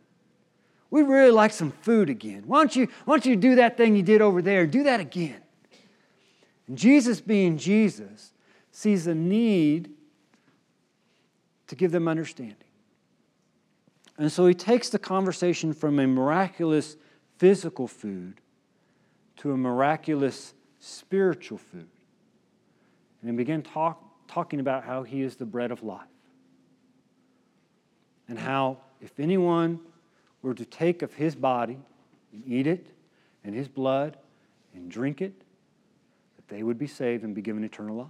We 0.90 1.04
really 1.04 1.32
like 1.32 1.52
some 1.52 1.72
food 1.72 2.10
again. 2.10 2.44
Why 2.48 2.60
don't 2.60 2.76
you, 2.76 2.88
why 3.06 3.16
don't 3.16 3.26
you 3.26 3.36
do 3.36 3.56
that 3.56 3.78
thing 3.78 3.96
you 3.96 4.04
did 4.04 4.22
over 4.22 4.42
there? 4.42 4.66
Do 4.66 4.84
that 4.84 5.00
again. 5.00 5.42
And 6.68 6.78
Jesus, 6.78 7.22
being 7.22 7.58
Jesus, 7.58 8.34
sees 8.72 9.08
a 9.08 9.16
need 9.16 9.92
to 11.68 11.76
give 11.76 11.92
them 11.92 12.08
understanding. 12.08 12.56
And 14.18 14.32
so 14.32 14.48
he 14.48 14.54
takes 14.54 14.90
the 14.90 15.00
conversation 15.00 15.74
from 15.74 16.00
a 16.00 16.08
miraculous 16.08 16.98
physical 17.38 17.88
food 17.88 18.42
to 19.38 19.52
a 19.52 19.58
miraculous 19.58 20.54
spiritual 20.80 21.58
food 21.58 21.88
and 23.24 23.38
began 23.38 23.62
talk, 23.62 24.02
talking 24.28 24.60
about 24.60 24.84
how 24.84 25.04
he 25.04 25.22
is 25.22 25.36
the 25.36 25.46
bread 25.46 25.72
of 25.72 25.84
life. 25.84 26.02
And 28.28 28.38
how, 28.38 28.78
if 29.02 29.20
anyone 29.20 29.80
were 30.42 30.54
to 30.54 30.66
take 30.66 31.02
of 31.02 31.14
his 31.14 31.36
body 31.36 31.78
and 32.32 32.44
eat 32.46 32.68
it, 32.68 32.88
and 33.44 33.56
his 33.56 33.68
blood 33.68 34.18
and 34.74 34.90
drink 34.92 35.22
it, 35.22 35.34
that 36.36 36.48
they 36.48 36.64
would 36.64 36.78
be 36.78 36.88
saved 36.88 37.24
and 37.24 37.34
be 37.34 37.42
given 37.42 37.64
eternal 37.64 37.96
life. 37.96 38.08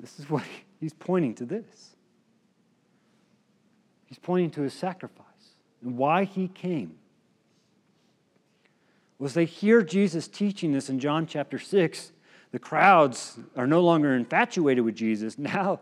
This 0.00 0.18
is 0.18 0.28
what 0.28 0.42
he's 0.80 0.94
pointing 0.94 1.34
to 1.36 1.44
this. 1.44 1.96
He's 4.06 4.18
pointing 4.18 4.50
to 4.52 4.62
his 4.62 4.74
sacrifice 4.74 5.26
and 5.82 5.96
why 5.96 6.24
he 6.24 6.48
came. 6.48 6.96
Was 9.18 9.34
they 9.34 9.46
hear 9.46 9.82
Jesus 9.82 10.28
teaching 10.28 10.72
this 10.72 10.90
in 10.90 11.00
John 11.00 11.26
chapter 11.26 11.58
6, 11.58 12.12
the 12.56 12.60
crowds 12.60 13.38
are 13.54 13.66
no 13.66 13.82
longer 13.82 14.14
infatuated 14.14 14.82
with 14.82 14.94
Jesus. 14.94 15.36
Now, 15.46 15.80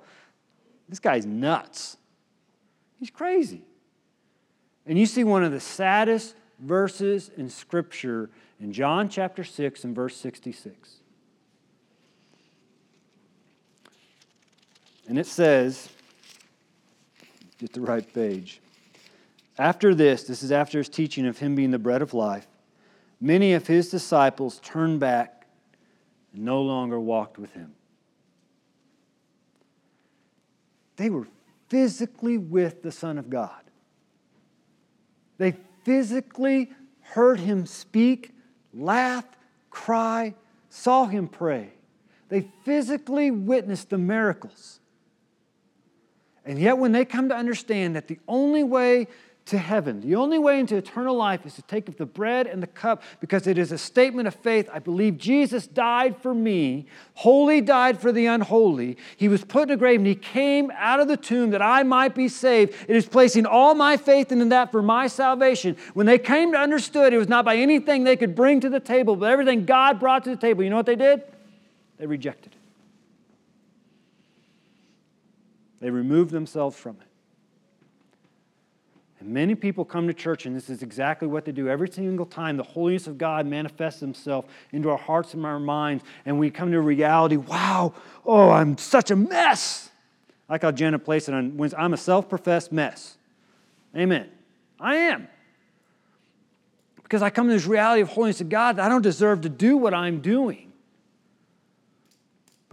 this 0.88 0.98
guy's 0.98 1.24
nuts. 1.24 1.96
He's 2.98 3.10
crazy. 3.10 3.62
And 4.84 4.98
you 4.98 5.06
see 5.06 5.22
one 5.22 5.44
of 5.44 5.52
the 5.52 5.60
saddest 5.60 6.34
verses 6.58 7.30
in 7.36 7.48
Scripture 7.48 8.28
in 8.58 8.72
John 8.72 9.08
chapter 9.08 9.44
6 9.44 9.84
and 9.84 9.94
verse 9.94 10.16
66. 10.16 10.96
And 15.06 15.16
it 15.16 15.26
says, 15.26 15.88
get 17.58 17.72
the 17.72 17.82
right 17.82 18.12
page. 18.12 18.60
After 19.58 19.94
this, 19.94 20.24
this 20.24 20.42
is 20.42 20.50
after 20.50 20.78
his 20.78 20.88
teaching 20.88 21.24
of 21.24 21.38
him 21.38 21.54
being 21.54 21.70
the 21.70 21.78
bread 21.78 22.02
of 22.02 22.14
life, 22.14 22.48
many 23.20 23.52
of 23.52 23.68
his 23.68 23.90
disciples 23.90 24.58
turned 24.64 24.98
back 24.98 25.33
and 26.34 26.44
no 26.44 26.62
longer 26.62 27.00
walked 27.00 27.38
with 27.38 27.52
him. 27.52 27.74
They 30.96 31.10
were 31.10 31.26
physically 31.68 32.38
with 32.38 32.82
the 32.82 32.92
Son 32.92 33.18
of 33.18 33.30
God. 33.30 33.62
They 35.38 35.56
physically 35.84 36.72
heard 37.00 37.40
him 37.40 37.66
speak, 37.66 38.32
laugh, 38.72 39.24
cry, 39.70 40.34
saw 40.68 41.06
him 41.06 41.28
pray. 41.28 41.70
They 42.28 42.48
physically 42.64 43.30
witnessed 43.30 43.90
the 43.90 43.98
miracles. 43.98 44.80
And 46.44 46.58
yet, 46.58 46.78
when 46.78 46.92
they 46.92 47.04
come 47.04 47.28
to 47.30 47.34
understand 47.34 47.96
that 47.96 48.06
the 48.06 48.18
only 48.28 48.62
way 48.62 49.08
to 49.46 49.58
heaven. 49.58 50.00
The 50.00 50.14
only 50.14 50.38
way 50.38 50.58
into 50.58 50.76
eternal 50.76 51.14
life 51.14 51.44
is 51.44 51.54
to 51.54 51.62
take 51.62 51.86
of 51.88 51.98
the 51.98 52.06
bread 52.06 52.46
and 52.46 52.62
the 52.62 52.66
cup 52.66 53.02
because 53.20 53.46
it 53.46 53.58
is 53.58 53.72
a 53.72 53.78
statement 53.78 54.26
of 54.26 54.34
faith. 54.34 54.70
I 54.72 54.78
believe 54.78 55.18
Jesus 55.18 55.66
died 55.66 56.16
for 56.16 56.34
me, 56.34 56.86
holy 57.12 57.60
died 57.60 58.00
for 58.00 58.10
the 58.10 58.24
unholy. 58.26 58.96
He 59.16 59.28
was 59.28 59.44
put 59.44 59.64
in 59.64 59.70
a 59.72 59.76
grave 59.76 60.00
and 60.00 60.06
he 60.06 60.14
came 60.14 60.72
out 60.74 61.00
of 61.00 61.08
the 61.08 61.18
tomb 61.18 61.50
that 61.50 61.60
I 61.60 61.82
might 61.82 62.14
be 62.14 62.26
saved. 62.26 62.74
It 62.88 62.96
is 62.96 63.06
placing 63.06 63.44
all 63.44 63.74
my 63.74 63.98
faith 63.98 64.32
in 64.32 64.48
that 64.48 64.72
for 64.72 64.82
my 64.82 65.08
salvation. 65.08 65.76
When 65.92 66.06
they 66.06 66.18
came 66.18 66.52
to 66.52 66.58
understood, 66.58 67.12
it 67.12 67.18
was 67.18 67.28
not 67.28 67.44
by 67.44 67.56
anything 67.56 68.04
they 68.04 68.16
could 68.16 68.34
bring 68.34 68.60
to 68.60 68.70
the 68.70 68.80
table, 68.80 69.14
but 69.14 69.30
everything 69.30 69.66
God 69.66 70.00
brought 70.00 70.24
to 70.24 70.30
the 70.30 70.36
table. 70.36 70.64
You 70.64 70.70
know 70.70 70.76
what 70.76 70.86
they 70.86 70.96
did? 70.96 71.22
They 71.98 72.06
rejected 72.06 72.52
it. 72.52 72.58
They 75.80 75.90
removed 75.90 76.30
themselves 76.30 76.76
from 76.78 76.96
it. 77.02 77.03
And 79.24 79.32
many 79.32 79.54
people 79.54 79.86
come 79.86 80.06
to 80.06 80.12
church, 80.12 80.44
and 80.44 80.54
this 80.54 80.68
is 80.68 80.82
exactly 80.82 81.26
what 81.26 81.46
they 81.46 81.52
do. 81.52 81.66
Every 81.66 81.88
single 81.88 82.26
time 82.26 82.58
the 82.58 82.62
holiness 82.62 83.06
of 83.06 83.16
God 83.16 83.46
manifests 83.46 84.00
Himself 84.00 84.44
into 84.70 84.90
our 84.90 84.98
hearts 84.98 85.32
and 85.32 85.46
our 85.46 85.58
minds, 85.58 86.04
and 86.26 86.38
we 86.38 86.50
come 86.50 86.70
to 86.70 86.80
reality 86.80 87.36
wow, 87.36 87.94
oh, 88.26 88.50
I'm 88.50 88.76
such 88.76 89.10
a 89.10 89.16
mess. 89.16 89.90
Like 90.48 90.60
how 90.60 90.72
Jenna 90.72 90.98
placed 90.98 91.30
it 91.30 91.34
on 91.34 91.56
Wednesday 91.56 91.78
I'm 91.78 91.94
a 91.94 91.96
self 91.96 92.28
professed 92.28 92.70
mess. 92.70 93.16
Amen. 93.96 94.28
I 94.78 94.96
am. 94.96 95.26
Because 97.02 97.22
I 97.22 97.30
come 97.30 97.46
to 97.46 97.52
this 97.54 97.64
reality 97.64 98.02
of 98.02 98.10
holiness 98.10 98.42
of 98.42 98.50
God 98.50 98.76
that 98.76 98.84
I 98.84 98.90
don't 98.90 99.02
deserve 99.02 99.40
to 99.42 99.48
do 99.48 99.78
what 99.78 99.94
I'm 99.94 100.20
doing. 100.20 100.73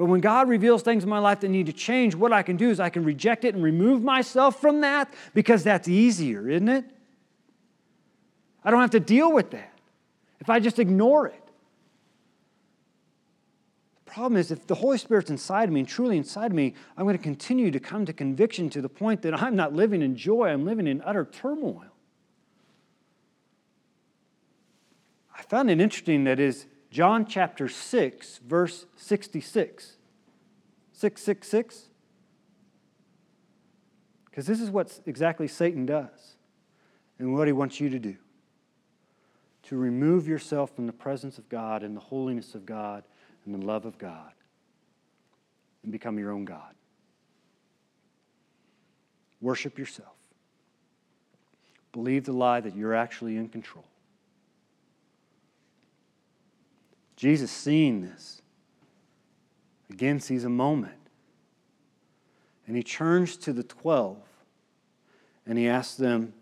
But 0.02 0.08
when 0.08 0.20
God 0.20 0.50
reveals 0.50 0.82
things 0.82 1.04
in 1.04 1.12
my 1.12 1.20
life 1.20 1.42
that 1.42 1.50
need 1.50 1.68
to 1.68 1.74
change, 1.74 2.16
what 2.16 2.34
I 2.34 2.42
can 2.42 2.58
do 2.58 2.72
is 2.72 2.80
I 2.80 2.90
can 2.90 3.04
reject 3.04 3.46
it 3.46 3.54
and 3.54 3.64
remove 3.64 4.02
myself 4.02 4.60
from 4.60 4.82
that 4.82 5.14
because 5.36 5.64
that's 5.64 5.88
easier, 5.88 6.50
isn't 6.50 6.70
it? 6.70 6.86
I 8.64 8.72
don't 8.72 8.82
have 8.82 8.90
to 8.90 9.00
deal 9.00 9.32
with 9.32 9.52
that 9.52 9.78
if 10.40 10.50
I 10.50 10.60
just 10.60 10.80
ignore 10.80 11.28
it. 11.28 11.44
The 14.06 14.12
problem 14.12 14.38
is, 14.38 14.50
if 14.50 14.66
the 14.66 14.74
Holy 14.74 14.98
Spirit's 14.98 15.30
inside 15.30 15.66
of 15.66 15.72
me 15.72 15.82
and 15.82 15.88
truly 15.88 16.18
inside 16.18 16.48
of 16.48 16.54
me, 16.54 16.74
I'm 16.98 17.06
going 17.06 17.16
to 17.16 17.24
continue 17.24 17.70
to 17.70 17.80
come 17.80 18.08
to 18.08 18.12
conviction 18.12 18.72
to 18.72 18.82
the 18.82 18.90
point 18.90 19.22
that 19.22 19.40
I'm 19.40 19.56
not 19.56 19.74
living 19.74 20.02
in 20.02 20.16
joy, 20.16 20.48
I'm 20.48 20.66
living 20.66 20.88
in 20.88 21.04
utter 21.06 21.26
turmoil. 21.26 21.86
I 25.38 25.44
found 25.44 25.70
it 25.70 25.80
interesting 25.80 26.24
that 26.24 26.40
is 26.40 26.66
John 26.92 27.26
chapter 27.26 27.70
6, 27.70 28.40
verse 28.46 28.86
66. 28.98 29.98
666. 30.92 31.88
Because 34.26 34.46
this 34.46 34.62
is 34.62 34.70
what 34.70 35.00
exactly 35.06 35.48
Satan 35.48 35.86
does 35.86 36.36
and 37.18 37.34
what 37.34 37.48
he 37.48 37.54
wants 37.54 37.80
you 37.80 37.90
to 37.90 38.00
do 38.00 38.18
to 39.64 39.78
remove 39.78 40.28
yourself 40.28 40.76
from 40.76 40.86
the 40.86 40.94
presence 40.94 41.38
of 41.38 41.48
God 41.48 41.84
and 41.84 41.96
the 41.96 42.02
holiness 42.02 42.56
of 42.56 42.66
God 42.66 43.04
and 43.46 43.56
the 43.56 43.66
love 43.66 43.86
of 43.86 43.98
God 43.98 44.34
and 45.84 45.92
become 45.92 46.20
your 46.20 46.32
own 46.32 46.44
God. 46.44 46.74
Worship 49.40 49.78
yourself. 49.78 50.16
Believe 51.94 52.26
the 52.26 52.34
lie 52.34 52.60
that 52.60 52.76
you're 52.76 52.94
actually 52.94 53.38
in 53.38 53.48
control. 53.50 53.86
Jesus, 57.22 57.52
seeing 57.52 58.02
this, 58.02 58.42
again 59.92 60.20
sees 60.20 60.44
a 60.44 60.50
moment. 60.50 60.98
And 62.66 62.76
he 62.76 62.82
turns 62.82 63.38
to 63.38 63.54
the 63.54 63.62
12 63.62 64.18
and 65.46 65.56
he 65.56 65.68
asks 65.68 65.98
them, 65.98 66.34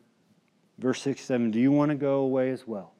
verse 0.77 1.01
6 1.01 1.21
7, 1.21 1.51
Do 1.51 1.59
you 1.59 1.73
want 1.73 1.89
to 1.89 1.95
go 1.95 2.19
away 2.19 2.51
as 2.51 2.65
well? 2.65 2.93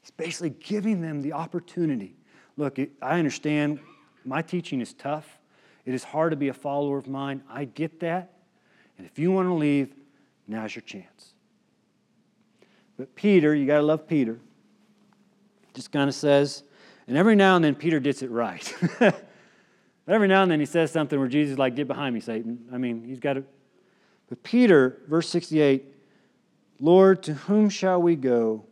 He's 0.00 0.10
basically 0.10 0.50
giving 0.50 1.00
them 1.00 1.22
the 1.22 1.32
opportunity. 1.32 2.16
Look, 2.56 2.80
I 3.00 3.20
understand 3.20 3.78
my 4.24 4.42
teaching 4.42 4.80
is 4.80 4.94
tough. 4.94 5.38
It 5.84 5.94
is 5.94 6.02
hard 6.02 6.32
to 6.32 6.36
be 6.36 6.48
a 6.48 6.54
follower 6.54 6.98
of 6.98 7.06
mine. 7.06 7.44
I 7.48 7.66
get 7.66 8.00
that. 8.00 8.32
And 8.98 9.06
if 9.06 9.16
you 9.16 9.30
want 9.30 9.46
to 9.46 9.54
leave, 9.54 9.94
now's 10.48 10.74
your 10.74 10.82
chance. 10.82 11.34
But 12.96 13.14
Peter, 13.14 13.54
you 13.54 13.64
got 13.64 13.76
to 13.76 13.84
love 13.84 14.08
Peter 14.08 14.40
just 15.76 15.92
kind 15.92 16.08
of 16.08 16.14
says, 16.14 16.64
and 17.06 17.16
every 17.16 17.36
now 17.36 17.54
and 17.54 17.64
then 17.64 17.76
Peter 17.76 18.00
gets 18.00 18.22
it 18.22 18.30
right. 18.30 18.74
But 20.06 20.14
every 20.14 20.28
now 20.28 20.42
and 20.42 20.50
then 20.50 20.60
he 20.60 20.66
says 20.66 20.92
something 20.92 21.18
where 21.18 21.28
Jesus 21.28 21.52
is 21.52 21.58
like, 21.58 21.74
Get 21.74 21.88
behind 21.88 22.14
me, 22.14 22.20
Satan. 22.20 22.64
I 22.72 22.78
mean, 22.78 23.04
he's 23.04 23.20
got 23.20 23.34
to. 23.34 23.44
But 24.28 24.42
Peter, 24.42 25.02
verse 25.08 25.28
68, 25.28 25.84
Lord, 26.80 27.22
to 27.24 27.34
whom 27.34 27.68
shall 27.68 28.00
we 28.00 28.16
go? 28.16 28.64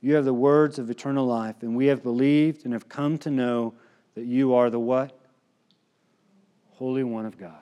You 0.00 0.14
have 0.14 0.24
the 0.24 0.34
words 0.34 0.78
of 0.78 0.90
eternal 0.90 1.26
life, 1.26 1.56
and 1.62 1.76
we 1.76 1.86
have 1.86 2.02
believed 2.02 2.64
and 2.64 2.72
have 2.72 2.88
come 2.88 3.18
to 3.18 3.30
know 3.30 3.74
that 4.14 4.24
you 4.24 4.54
are 4.54 4.70
the 4.70 4.80
what? 4.80 5.18
Holy 6.72 7.04
One 7.04 7.26
of 7.26 7.38
God. 7.38 7.52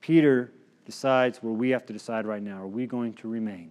Peter 0.00 0.52
decides 0.86 1.42
where 1.42 1.52
we 1.52 1.68
have 1.70 1.84
to 1.84 1.92
decide 1.92 2.24
right 2.24 2.42
now. 2.42 2.62
Are 2.62 2.66
we 2.66 2.86
going 2.86 3.12
to 3.14 3.28
remain? 3.28 3.70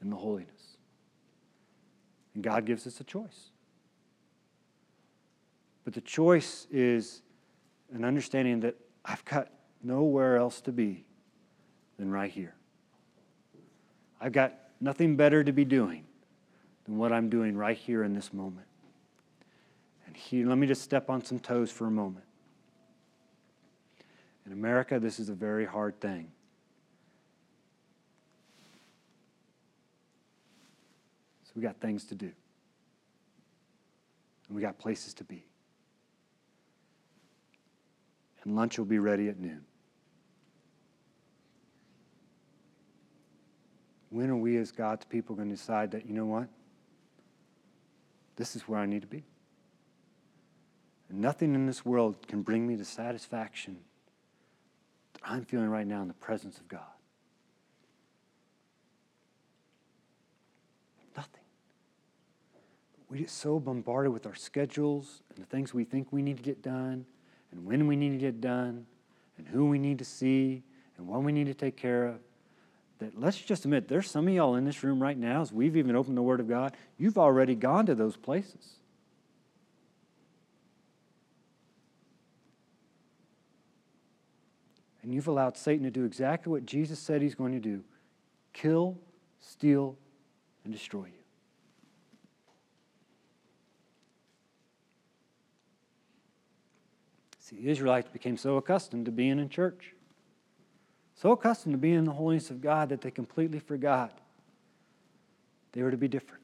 And 0.00 0.12
the 0.12 0.16
holiness. 0.16 0.76
And 2.34 2.42
God 2.42 2.64
gives 2.64 2.86
us 2.86 3.00
a 3.00 3.04
choice. 3.04 3.50
But 5.84 5.94
the 5.94 6.00
choice 6.00 6.66
is 6.70 7.22
an 7.92 8.04
understanding 8.04 8.60
that 8.60 8.76
I've 9.04 9.24
got 9.24 9.48
nowhere 9.82 10.36
else 10.36 10.60
to 10.62 10.72
be 10.72 11.04
than 11.98 12.10
right 12.10 12.30
here. 12.30 12.54
I've 14.20 14.32
got 14.32 14.54
nothing 14.80 15.16
better 15.16 15.42
to 15.42 15.52
be 15.52 15.64
doing 15.64 16.04
than 16.84 16.98
what 16.98 17.12
I'm 17.12 17.28
doing 17.28 17.56
right 17.56 17.76
here 17.76 18.04
in 18.04 18.14
this 18.14 18.32
moment. 18.32 18.66
And 20.06 20.48
let 20.48 20.58
me 20.58 20.66
just 20.66 20.82
step 20.82 21.10
on 21.10 21.24
some 21.24 21.38
toes 21.38 21.70
for 21.70 21.86
a 21.86 21.90
moment. 21.90 22.24
In 24.46 24.52
America, 24.52 24.98
this 24.98 25.18
is 25.20 25.28
a 25.28 25.34
very 25.34 25.64
hard 25.64 26.00
thing. 26.00 26.30
We 31.58 31.62
got 31.62 31.80
things 31.80 32.04
to 32.04 32.14
do. 32.14 32.30
And 34.46 34.54
we 34.54 34.62
got 34.62 34.78
places 34.78 35.12
to 35.14 35.24
be. 35.24 35.44
And 38.44 38.54
lunch 38.54 38.78
will 38.78 38.84
be 38.84 39.00
ready 39.00 39.28
at 39.28 39.40
noon. 39.40 39.64
When 44.10 44.30
are 44.30 44.36
we, 44.36 44.56
as 44.56 44.70
God's 44.70 45.04
people, 45.04 45.34
going 45.34 45.48
to 45.48 45.56
decide 45.56 45.90
that, 45.90 46.06
you 46.06 46.14
know 46.14 46.26
what? 46.26 46.46
This 48.36 48.54
is 48.54 48.62
where 48.68 48.78
I 48.78 48.86
need 48.86 49.00
to 49.00 49.08
be? 49.08 49.24
And 51.08 51.20
nothing 51.20 51.56
in 51.56 51.66
this 51.66 51.84
world 51.84 52.28
can 52.28 52.42
bring 52.42 52.68
me 52.68 52.76
the 52.76 52.84
satisfaction 52.84 53.78
that 55.14 55.22
I'm 55.24 55.44
feeling 55.44 55.70
right 55.70 55.88
now 55.88 56.02
in 56.02 56.08
the 56.08 56.14
presence 56.14 56.58
of 56.58 56.68
God. 56.68 56.97
We 63.08 63.18
get 63.18 63.30
so 63.30 63.58
bombarded 63.58 64.12
with 64.12 64.26
our 64.26 64.34
schedules 64.34 65.22
and 65.30 65.38
the 65.42 65.48
things 65.48 65.72
we 65.72 65.84
think 65.84 66.08
we 66.10 66.22
need 66.22 66.36
to 66.36 66.42
get 66.42 66.62
done 66.62 67.06
and 67.52 67.64
when 67.64 67.86
we 67.86 67.96
need 67.96 68.10
to 68.10 68.18
get 68.18 68.40
done 68.40 68.86
and 69.38 69.48
who 69.48 69.66
we 69.66 69.78
need 69.78 69.98
to 69.98 70.04
see 70.04 70.62
and 70.96 71.06
what 71.06 71.22
we 71.22 71.32
need 71.32 71.46
to 71.46 71.54
take 71.54 71.76
care 71.76 72.06
of 72.06 72.18
that 72.98 73.18
let's 73.18 73.38
just 73.38 73.64
admit 73.64 73.88
there's 73.88 74.10
some 74.10 74.26
of 74.26 74.34
y'all 74.34 74.56
in 74.56 74.64
this 74.64 74.82
room 74.82 75.00
right 75.00 75.16
now 75.16 75.40
as 75.40 75.52
we've 75.52 75.76
even 75.76 75.94
opened 75.94 76.16
the 76.16 76.22
Word 76.22 76.40
of 76.40 76.48
God, 76.48 76.74
you've 76.96 77.18
already 77.18 77.54
gone 77.54 77.86
to 77.86 77.94
those 77.94 78.16
places. 78.16 78.74
And 85.02 85.14
you've 85.14 85.28
allowed 85.28 85.56
Satan 85.56 85.84
to 85.84 85.90
do 85.90 86.04
exactly 86.04 86.50
what 86.50 86.66
Jesus 86.66 86.98
said 86.98 87.22
he's 87.22 87.34
going 87.34 87.52
to 87.52 87.60
do 87.60 87.82
kill, 88.52 88.98
steal, 89.40 89.96
and 90.64 90.72
destroy 90.72 91.04
you. 91.04 91.17
See, 97.48 97.56
the 97.56 97.70
Israelites 97.70 98.10
became 98.12 98.36
so 98.36 98.58
accustomed 98.58 99.06
to 99.06 99.10
being 99.10 99.38
in 99.38 99.48
church, 99.48 99.94
so 101.14 101.32
accustomed 101.32 101.72
to 101.72 101.78
being 101.78 101.94
in 101.94 102.04
the 102.04 102.12
holiness 102.12 102.50
of 102.50 102.60
God 102.60 102.90
that 102.90 103.00
they 103.00 103.10
completely 103.10 103.58
forgot 103.58 104.18
they 105.72 105.82
were 105.82 105.90
to 105.90 105.96
be 105.96 106.08
different, 106.08 106.42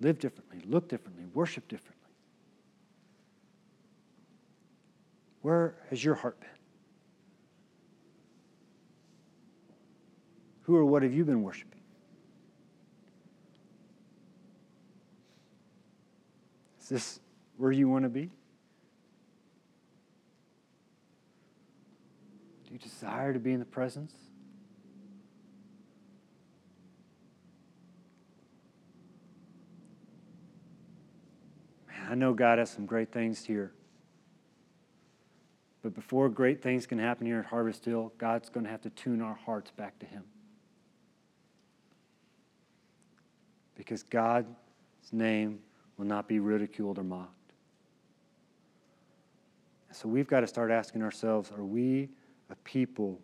live 0.00 0.18
differently, 0.18 0.62
look 0.66 0.88
differently, 0.88 1.24
worship 1.34 1.68
differently. 1.68 1.94
Where 5.42 5.74
has 5.90 6.02
your 6.02 6.14
heart 6.14 6.40
been? 6.40 6.48
Who 10.62 10.76
or 10.76 10.86
what 10.86 11.02
have 11.02 11.12
you 11.12 11.22
been 11.26 11.42
worshiping? 11.42 11.80
Is 16.80 16.88
this 16.88 17.20
where 17.58 17.72
you 17.72 17.90
want 17.90 18.04
to 18.04 18.08
be? 18.08 18.30
You 22.74 22.78
desire 22.78 23.32
to 23.32 23.38
be 23.38 23.52
in 23.52 23.60
the 23.60 23.64
presence? 23.64 24.12
Man, 31.88 32.06
I 32.10 32.14
know 32.14 32.34
God 32.34 32.58
has 32.58 32.68
some 32.68 32.84
great 32.84 33.12
things 33.12 33.44
here. 33.44 33.72
But 35.82 35.94
before 35.94 36.28
great 36.28 36.62
things 36.62 36.86
can 36.86 36.98
happen 36.98 37.26
here 37.26 37.38
at 37.38 37.46
Harvest 37.46 37.84
Hill, 37.84 38.12
God's 38.18 38.48
going 38.48 38.64
to 38.64 38.70
have 38.70 38.82
to 38.82 38.90
tune 38.90 39.22
our 39.22 39.34
hearts 39.34 39.70
back 39.70 39.98
to 40.00 40.06
Him. 40.06 40.24
because 43.76 44.02
God's 44.02 44.48
name 45.12 45.60
will 45.96 46.06
not 46.06 46.28
be 46.28 46.38
ridiculed 46.38 46.98
or 46.98 47.04
mocked. 47.04 47.30
So 49.92 50.08
we've 50.08 50.26
got 50.26 50.40
to 50.40 50.46
start 50.46 50.70
asking 50.70 51.02
ourselves 51.02 51.52
are 51.56 51.64
we 51.64 52.08
a 52.54 52.56
people 52.68 53.20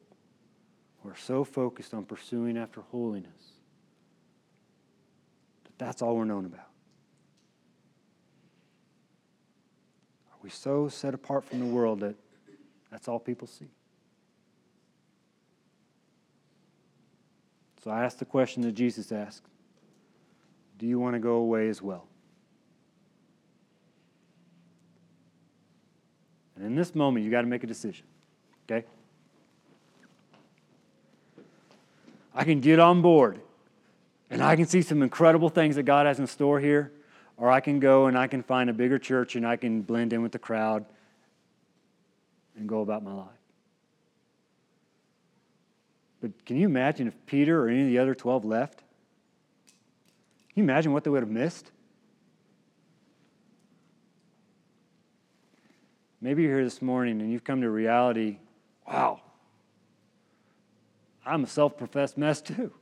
who 1.03 1.09
are 1.09 1.17
so 1.17 1.45
focused 1.45 1.95
on 1.95 2.05
pursuing 2.05 2.59
after 2.59 2.81
holiness 2.91 3.53
that 5.65 5.79
that's 5.79 6.03
all 6.03 6.17
we're 6.17 6.25
known 6.25 6.45
about? 6.45 6.69
Are 10.33 10.39
we 10.43 10.51
so 10.51 10.89
set 10.89 11.15
apart 11.15 11.45
from 11.45 11.61
the 11.61 11.67
world 11.67 12.01
that 12.01 12.17
that's 12.91 13.07
all 13.07 13.21
people 13.21 13.47
see? 13.47 13.71
So 17.85 17.91
I 17.91 18.05
asked 18.05 18.19
the 18.19 18.25
question 18.25 18.63
that 18.65 18.73
Jesus 18.73 19.13
asked 19.13 19.47
do 20.77 20.87
you 20.87 20.99
want 20.99 21.15
to 21.15 21.21
go 21.21 21.35
away 21.35 21.69
as 21.69 21.81
well? 21.81 22.07
And 26.57 26.65
in 26.65 26.75
this 26.75 26.95
moment, 26.95 27.25
you 27.25 27.31
got 27.31 27.43
to 27.43 27.47
make 27.47 27.65
a 27.65 27.67
decision, 27.67 28.07
okay? 28.65 28.87
I 32.35 32.45
can 32.45 32.61
get 32.61 32.79
on 32.79 33.03
board 33.03 33.41
and 34.31 34.43
I 34.43 34.57
can 34.57 34.67
see 34.67 34.83
some 34.83 35.03
incredible 35.03 35.49
things 35.49 35.77
that 35.77 35.83
God 35.83 36.07
has 36.07 36.21
in 36.21 36.27
store 36.27 36.61
here, 36.61 36.93
or 37.37 37.51
I 37.51 37.61
can 37.61 37.81
go 37.81 38.07
and 38.07 38.17
I 38.17 38.29
can 38.29 38.43
find 38.43 38.71
a 38.71 38.73
bigger 38.73 38.99
church 38.99 39.35
and 39.35 39.47
I 39.47 39.57
can 39.57 39.83
blend 39.83 40.13
in 40.13 40.23
with 40.23 40.33
the 40.33 40.39
crowd 40.39 40.85
and 42.57 42.69
go 42.69 42.81
about 42.81 43.03
my 43.03 43.13
life. 43.13 43.29
But 46.21 46.45
can 46.45 46.57
you 46.57 46.67
imagine 46.67 47.09
if 47.09 47.15
Peter 47.27 47.65
or 47.65 47.69
any 47.69 47.83
of 47.83 47.89
the 47.89 47.99
other 47.99 48.15
12 48.15 48.45
left? 48.45 48.79
Can 48.79 50.57
you 50.57 50.63
imagine 50.65 50.93
what 50.93 51.03
they 51.03 51.11
would 51.11 51.23
have 51.23 51.31
missed? 51.31 51.71
Maybe 56.21 56.43
you're 56.43 56.57
here 56.57 56.65
this 56.65 56.83
morning 56.83 57.21
and 57.23 57.33
you've 57.33 57.45
come 57.45 57.63
to 57.63 57.71
reality 57.71 58.39
wow, 58.87 59.21
I'm 61.25 61.45
a 61.45 61.47
self 61.47 61.77
professed 61.77 62.17
mess 62.17 62.41
too. 62.41 62.73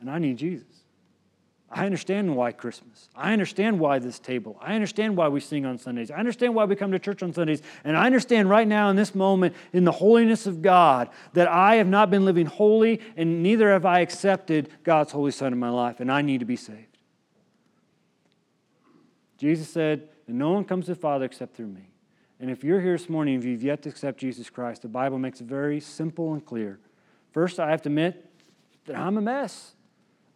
And 0.00 0.10
I 0.10 0.18
need 0.18 0.36
Jesus. 0.36 0.84
I 1.70 1.86
understand 1.86 2.36
why 2.36 2.52
Christmas. 2.52 3.08
I 3.16 3.32
understand 3.32 3.80
why 3.80 3.98
this 3.98 4.20
table. 4.20 4.56
I 4.60 4.74
understand 4.74 5.16
why 5.16 5.28
we 5.28 5.40
sing 5.40 5.66
on 5.66 5.76
Sundays. 5.76 6.10
I 6.10 6.16
understand 6.16 6.54
why 6.54 6.66
we 6.66 6.76
come 6.76 6.92
to 6.92 7.00
church 7.00 7.22
on 7.22 7.32
Sundays. 7.32 7.62
And 7.82 7.96
I 7.96 8.06
understand 8.06 8.48
right 8.48 8.68
now 8.68 8.90
in 8.90 8.96
this 8.96 9.14
moment, 9.14 9.56
in 9.72 9.84
the 9.84 9.90
holiness 9.90 10.46
of 10.46 10.62
God, 10.62 11.08
that 11.32 11.48
I 11.48 11.76
have 11.76 11.88
not 11.88 12.10
been 12.10 12.24
living 12.24 12.46
holy 12.46 13.00
and 13.16 13.42
neither 13.42 13.70
have 13.72 13.84
I 13.84 14.00
accepted 14.00 14.68
God's 14.84 15.10
Holy 15.10 15.32
Son 15.32 15.52
in 15.52 15.58
my 15.58 15.70
life, 15.70 15.98
and 15.98 16.12
I 16.12 16.22
need 16.22 16.40
to 16.40 16.46
be 16.46 16.56
saved. 16.56 16.98
Jesus 19.36 19.68
said 19.68 20.08
no 20.28 20.52
one 20.52 20.64
comes 20.64 20.86
to 20.86 20.94
the 20.94 21.00
Father 21.00 21.24
except 21.24 21.56
through 21.56 21.68
me. 21.68 21.93
And 22.40 22.50
if 22.50 22.64
you're 22.64 22.80
here 22.80 22.96
this 22.96 23.08
morning, 23.08 23.36
if 23.36 23.44
you've 23.44 23.62
yet 23.62 23.82
to 23.82 23.88
accept 23.88 24.18
Jesus 24.18 24.50
Christ, 24.50 24.82
the 24.82 24.88
Bible 24.88 25.18
makes 25.18 25.40
it 25.40 25.46
very 25.46 25.80
simple 25.80 26.32
and 26.32 26.44
clear. 26.44 26.78
First, 27.32 27.60
I 27.60 27.70
have 27.70 27.82
to 27.82 27.88
admit 27.88 28.30
that 28.86 28.96
I'm 28.96 29.16
a 29.16 29.20
mess. 29.20 29.74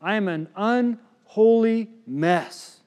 I 0.01 0.15
am 0.15 0.29
an 0.29 0.49
unholy 0.57 1.91
mess. 2.07 2.81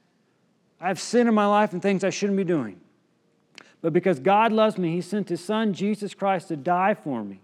I 0.80 0.88
have 0.88 1.00
sin 1.00 1.28
in 1.28 1.34
my 1.34 1.46
life 1.46 1.74
and 1.74 1.82
things 1.82 2.04
I 2.04 2.10
shouldn't 2.10 2.38
be 2.38 2.44
doing. 2.44 2.80
But 3.82 3.94
because 3.94 4.20
God 4.20 4.52
loves 4.52 4.78
me, 4.78 4.96
He 4.96 5.02
sent 5.02 5.30
His 5.30 5.44
Son, 5.44 5.74
Jesus 5.74 6.14
Christ, 6.14 6.48
to 6.48 6.56
die 6.56 6.94
for 6.94 7.24
me. 7.24 7.42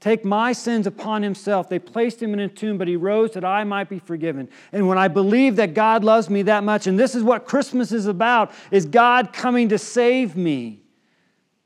Take 0.00 0.24
my 0.24 0.52
sins 0.52 0.86
upon 0.86 1.22
Himself. 1.22 1.68
They 1.68 1.78
placed 1.78 2.22
Him 2.22 2.34
in 2.34 2.40
a 2.40 2.48
tomb, 2.48 2.76
but 2.78 2.86
He 2.86 2.96
rose 2.96 3.32
that 3.32 3.44
I 3.44 3.64
might 3.64 3.88
be 3.88 3.98
forgiven. 3.98 4.48
And 4.72 4.88
when 4.88 4.98
I 4.98 5.08
believe 5.08 5.56
that 5.56 5.74
God 5.74 6.04
loves 6.04 6.28
me 6.28 6.42
that 6.42 6.64
much, 6.64 6.86
and 6.86 6.98
this 6.98 7.14
is 7.14 7.22
what 7.22 7.46
Christmas 7.46 7.92
is 7.92 8.06
about, 8.06 8.52
is 8.70 8.84
God 8.84 9.32
coming 9.32 9.70
to 9.70 9.78
save 9.78 10.36
me. 10.36 10.82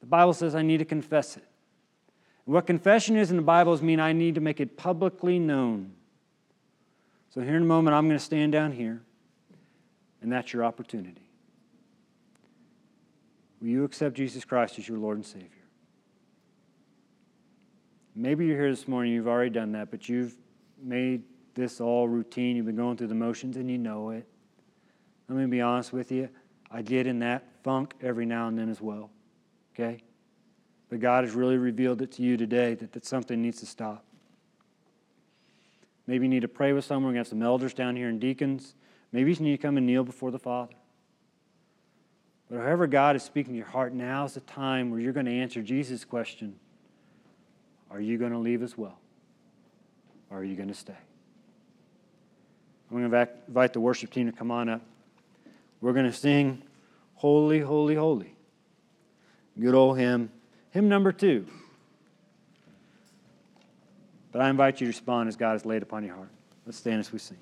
The 0.00 0.06
Bible 0.06 0.32
says 0.32 0.54
I 0.54 0.62
need 0.62 0.78
to 0.78 0.84
confess 0.84 1.36
it. 1.36 1.44
what 2.44 2.66
confession 2.66 3.16
is 3.16 3.30
in 3.30 3.36
the 3.36 3.42
Bible 3.42 3.72
is 3.72 3.82
mean 3.82 4.00
I 4.00 4.12
need 4.12 4.36
to 4.36 4.40
make 4.40 4.60
it 4.60 4.76
publicly 4.76 5.38
known. 5.38 5.92
So, 7.34 7.40
here 7.40 7.56
in 7.56 7.62
a 7.62 7.66
moment, 7.66 7.94
I'm 7.94 8.06
going 8.06 8.18
to 8.18 8.24
stand 8.24 8.52
down 8.52 8.72
here, 8.72 9.02
and 10.20 10.32
that's 10.32 10.52
your 10.52 10.64
opportunity. 10.64 11.30
Will 13.60 13.68
you 13.68 13.84
accept 13.84 14.16
Jesus 14.16 14.44
Christ 14.44 14.78
as 14.78 14.88
your 14.88 14.98
Lord 14.98 15.18
and 15.18 15.26
Savior? 15.26 15.59
Maybe 18.14 18.46
you're 18.46 18.56
here 18.56 18.70
this 18.70 18.88
morning, 18.88 19.12
you've 19.12 19.28
already 19.28 19.50
done 19.50 19.72
that, 19.72 19.90
but 19.90 20.08
you've 20.08 20.36
made 20.82 21.22
this 21.54 21.80
all 21.80 22.08
routine. 22.08 22.56
You've 22.56 22.66
been 22.66 22.76
going 22.76 22.96
through 22.96 23.08
the 23.08 23.14
motions 23.14 23.56
and 23.56 23.70
you 23.70 23.78
know 23.78 24.10
it. 24.10 24.26
Me 25.28 25.46
be 25.46 25.60
honest 25.60 25.92
with 25.92 26.10
you. 26.10 26.28
I 26.70 26.82
get 26.82 27.06
in 27.06 27.20
that 27.20 27.44
funk 27.62 27.94
every 28.00 28.26
now 28.26 28.48
and 28.48 28.58
then 28.58 28.68
as 28.68 28.80
well. 28.80 29.10
Okay? 29.74 30.02
But 30.88 30.98
God 30.98 31.22
has 31.24 31.34
really 31.34 31.56
revealed 31.56 32.02
it 32.02 32.10
to 32.12 32.22
you 32.22 32.36
today 32.36 32.74
that, 32.74 32.92
that 32.92 33.04
something 33.04 33.40
needs 33.40 33.60
to 33.60 33.66
stop. 33.66 34.04
Maybe 36.08 36.24
you 36.24 36.28
need 36.28 36.40
to 36.40 36.48
pray 36.48 36.72
with 36.72 36.84
someone. 36.84 37.04
We're 37.04 37.16
going 37.16 37.24
to 37.24 37.28
have 37.28 37.38
some 37.38 37.42
elders 37.42 37.74
down 37.74 37.94
here 37.94 38.08
and 38.08 38.20
deacons. 38.20 38.74
Maybe 39.12 39.32
you 39.32 39.38
need 39.38 39.56
to 39.56 39.62
come 39.62 39.76
and 39.76 39.86
kneel 39.86 40.02
before 40.02 40.32
the 40.32 40.38
Father. 40.40 40.72
But 42.50 42.58
however 42.58 42.88
God 42.88 43.14
is 43.14 43.22
speaking 43.22 43.52
to 43.52 43.58
your 43.58 43.68
heart, 43.68 43.94
now 43.94 44.24
is 44.24 44.34
the 44.34 44.40
time 44.40 44.90
where 44.90 44.98
you're 44.98 45.12
going 45.12 45.26
to 45.26 45.32
answer 45.32 45.62
Jesus' 45.62 46.04
question 46.04 46.56
Are 47.90 48.00
you 48.00 48.18
going 48.18 48.32
to 48.32 48.38
leave 48.38 48.62
as 48.62 48.78
well? 48.78 48.98
Or 50.30 50.38
are 50.38 50.44
you 50.44 50.56
going 50.56 50.68
to 50.68 50.74
stay? 50.74 50.94
I'm 52.90 52.98
going 52.98 53.10
to 53.10 53.28
invite 53.48 53.72
the 53.72 53.80
worship 53.80 54.10
team 54.10 54.26
to 54.26 54.32
come 54.32 54.50
on 54.50 54.68
up. 54.68 54.82
We're 55.80 55.92
going 55.92 56.06
to 56.06 56.12
sing 56.12 56.62
Holy, 57.14 57.60
Holy, 57.60 57.94
Holy. 57.94 58.34
Good 59.58 59.74
old 59.74 59.98
hymn. 59.98 60.30
Hymn 60.70 60.88
number 60.88 61.12
two. 61.12 61.46
But 64.32 64.42
I 64.42 64.48
invite 64.48 64.80
you 64.80 64.86
to 64.86 64.90
respond 64.90 65.28
as 65.28 65.36
God 65.36 65.52
has 65.52 65.66
laid 65.66 65.82
upon 65.82 66.04
your 66.04 66.14
heart. 66.14 66.30
Let's 66.64 66.78
stand 66.78 67.00
as 67.00 67.12
we 67.12 67.18
sing. 67.18 67.38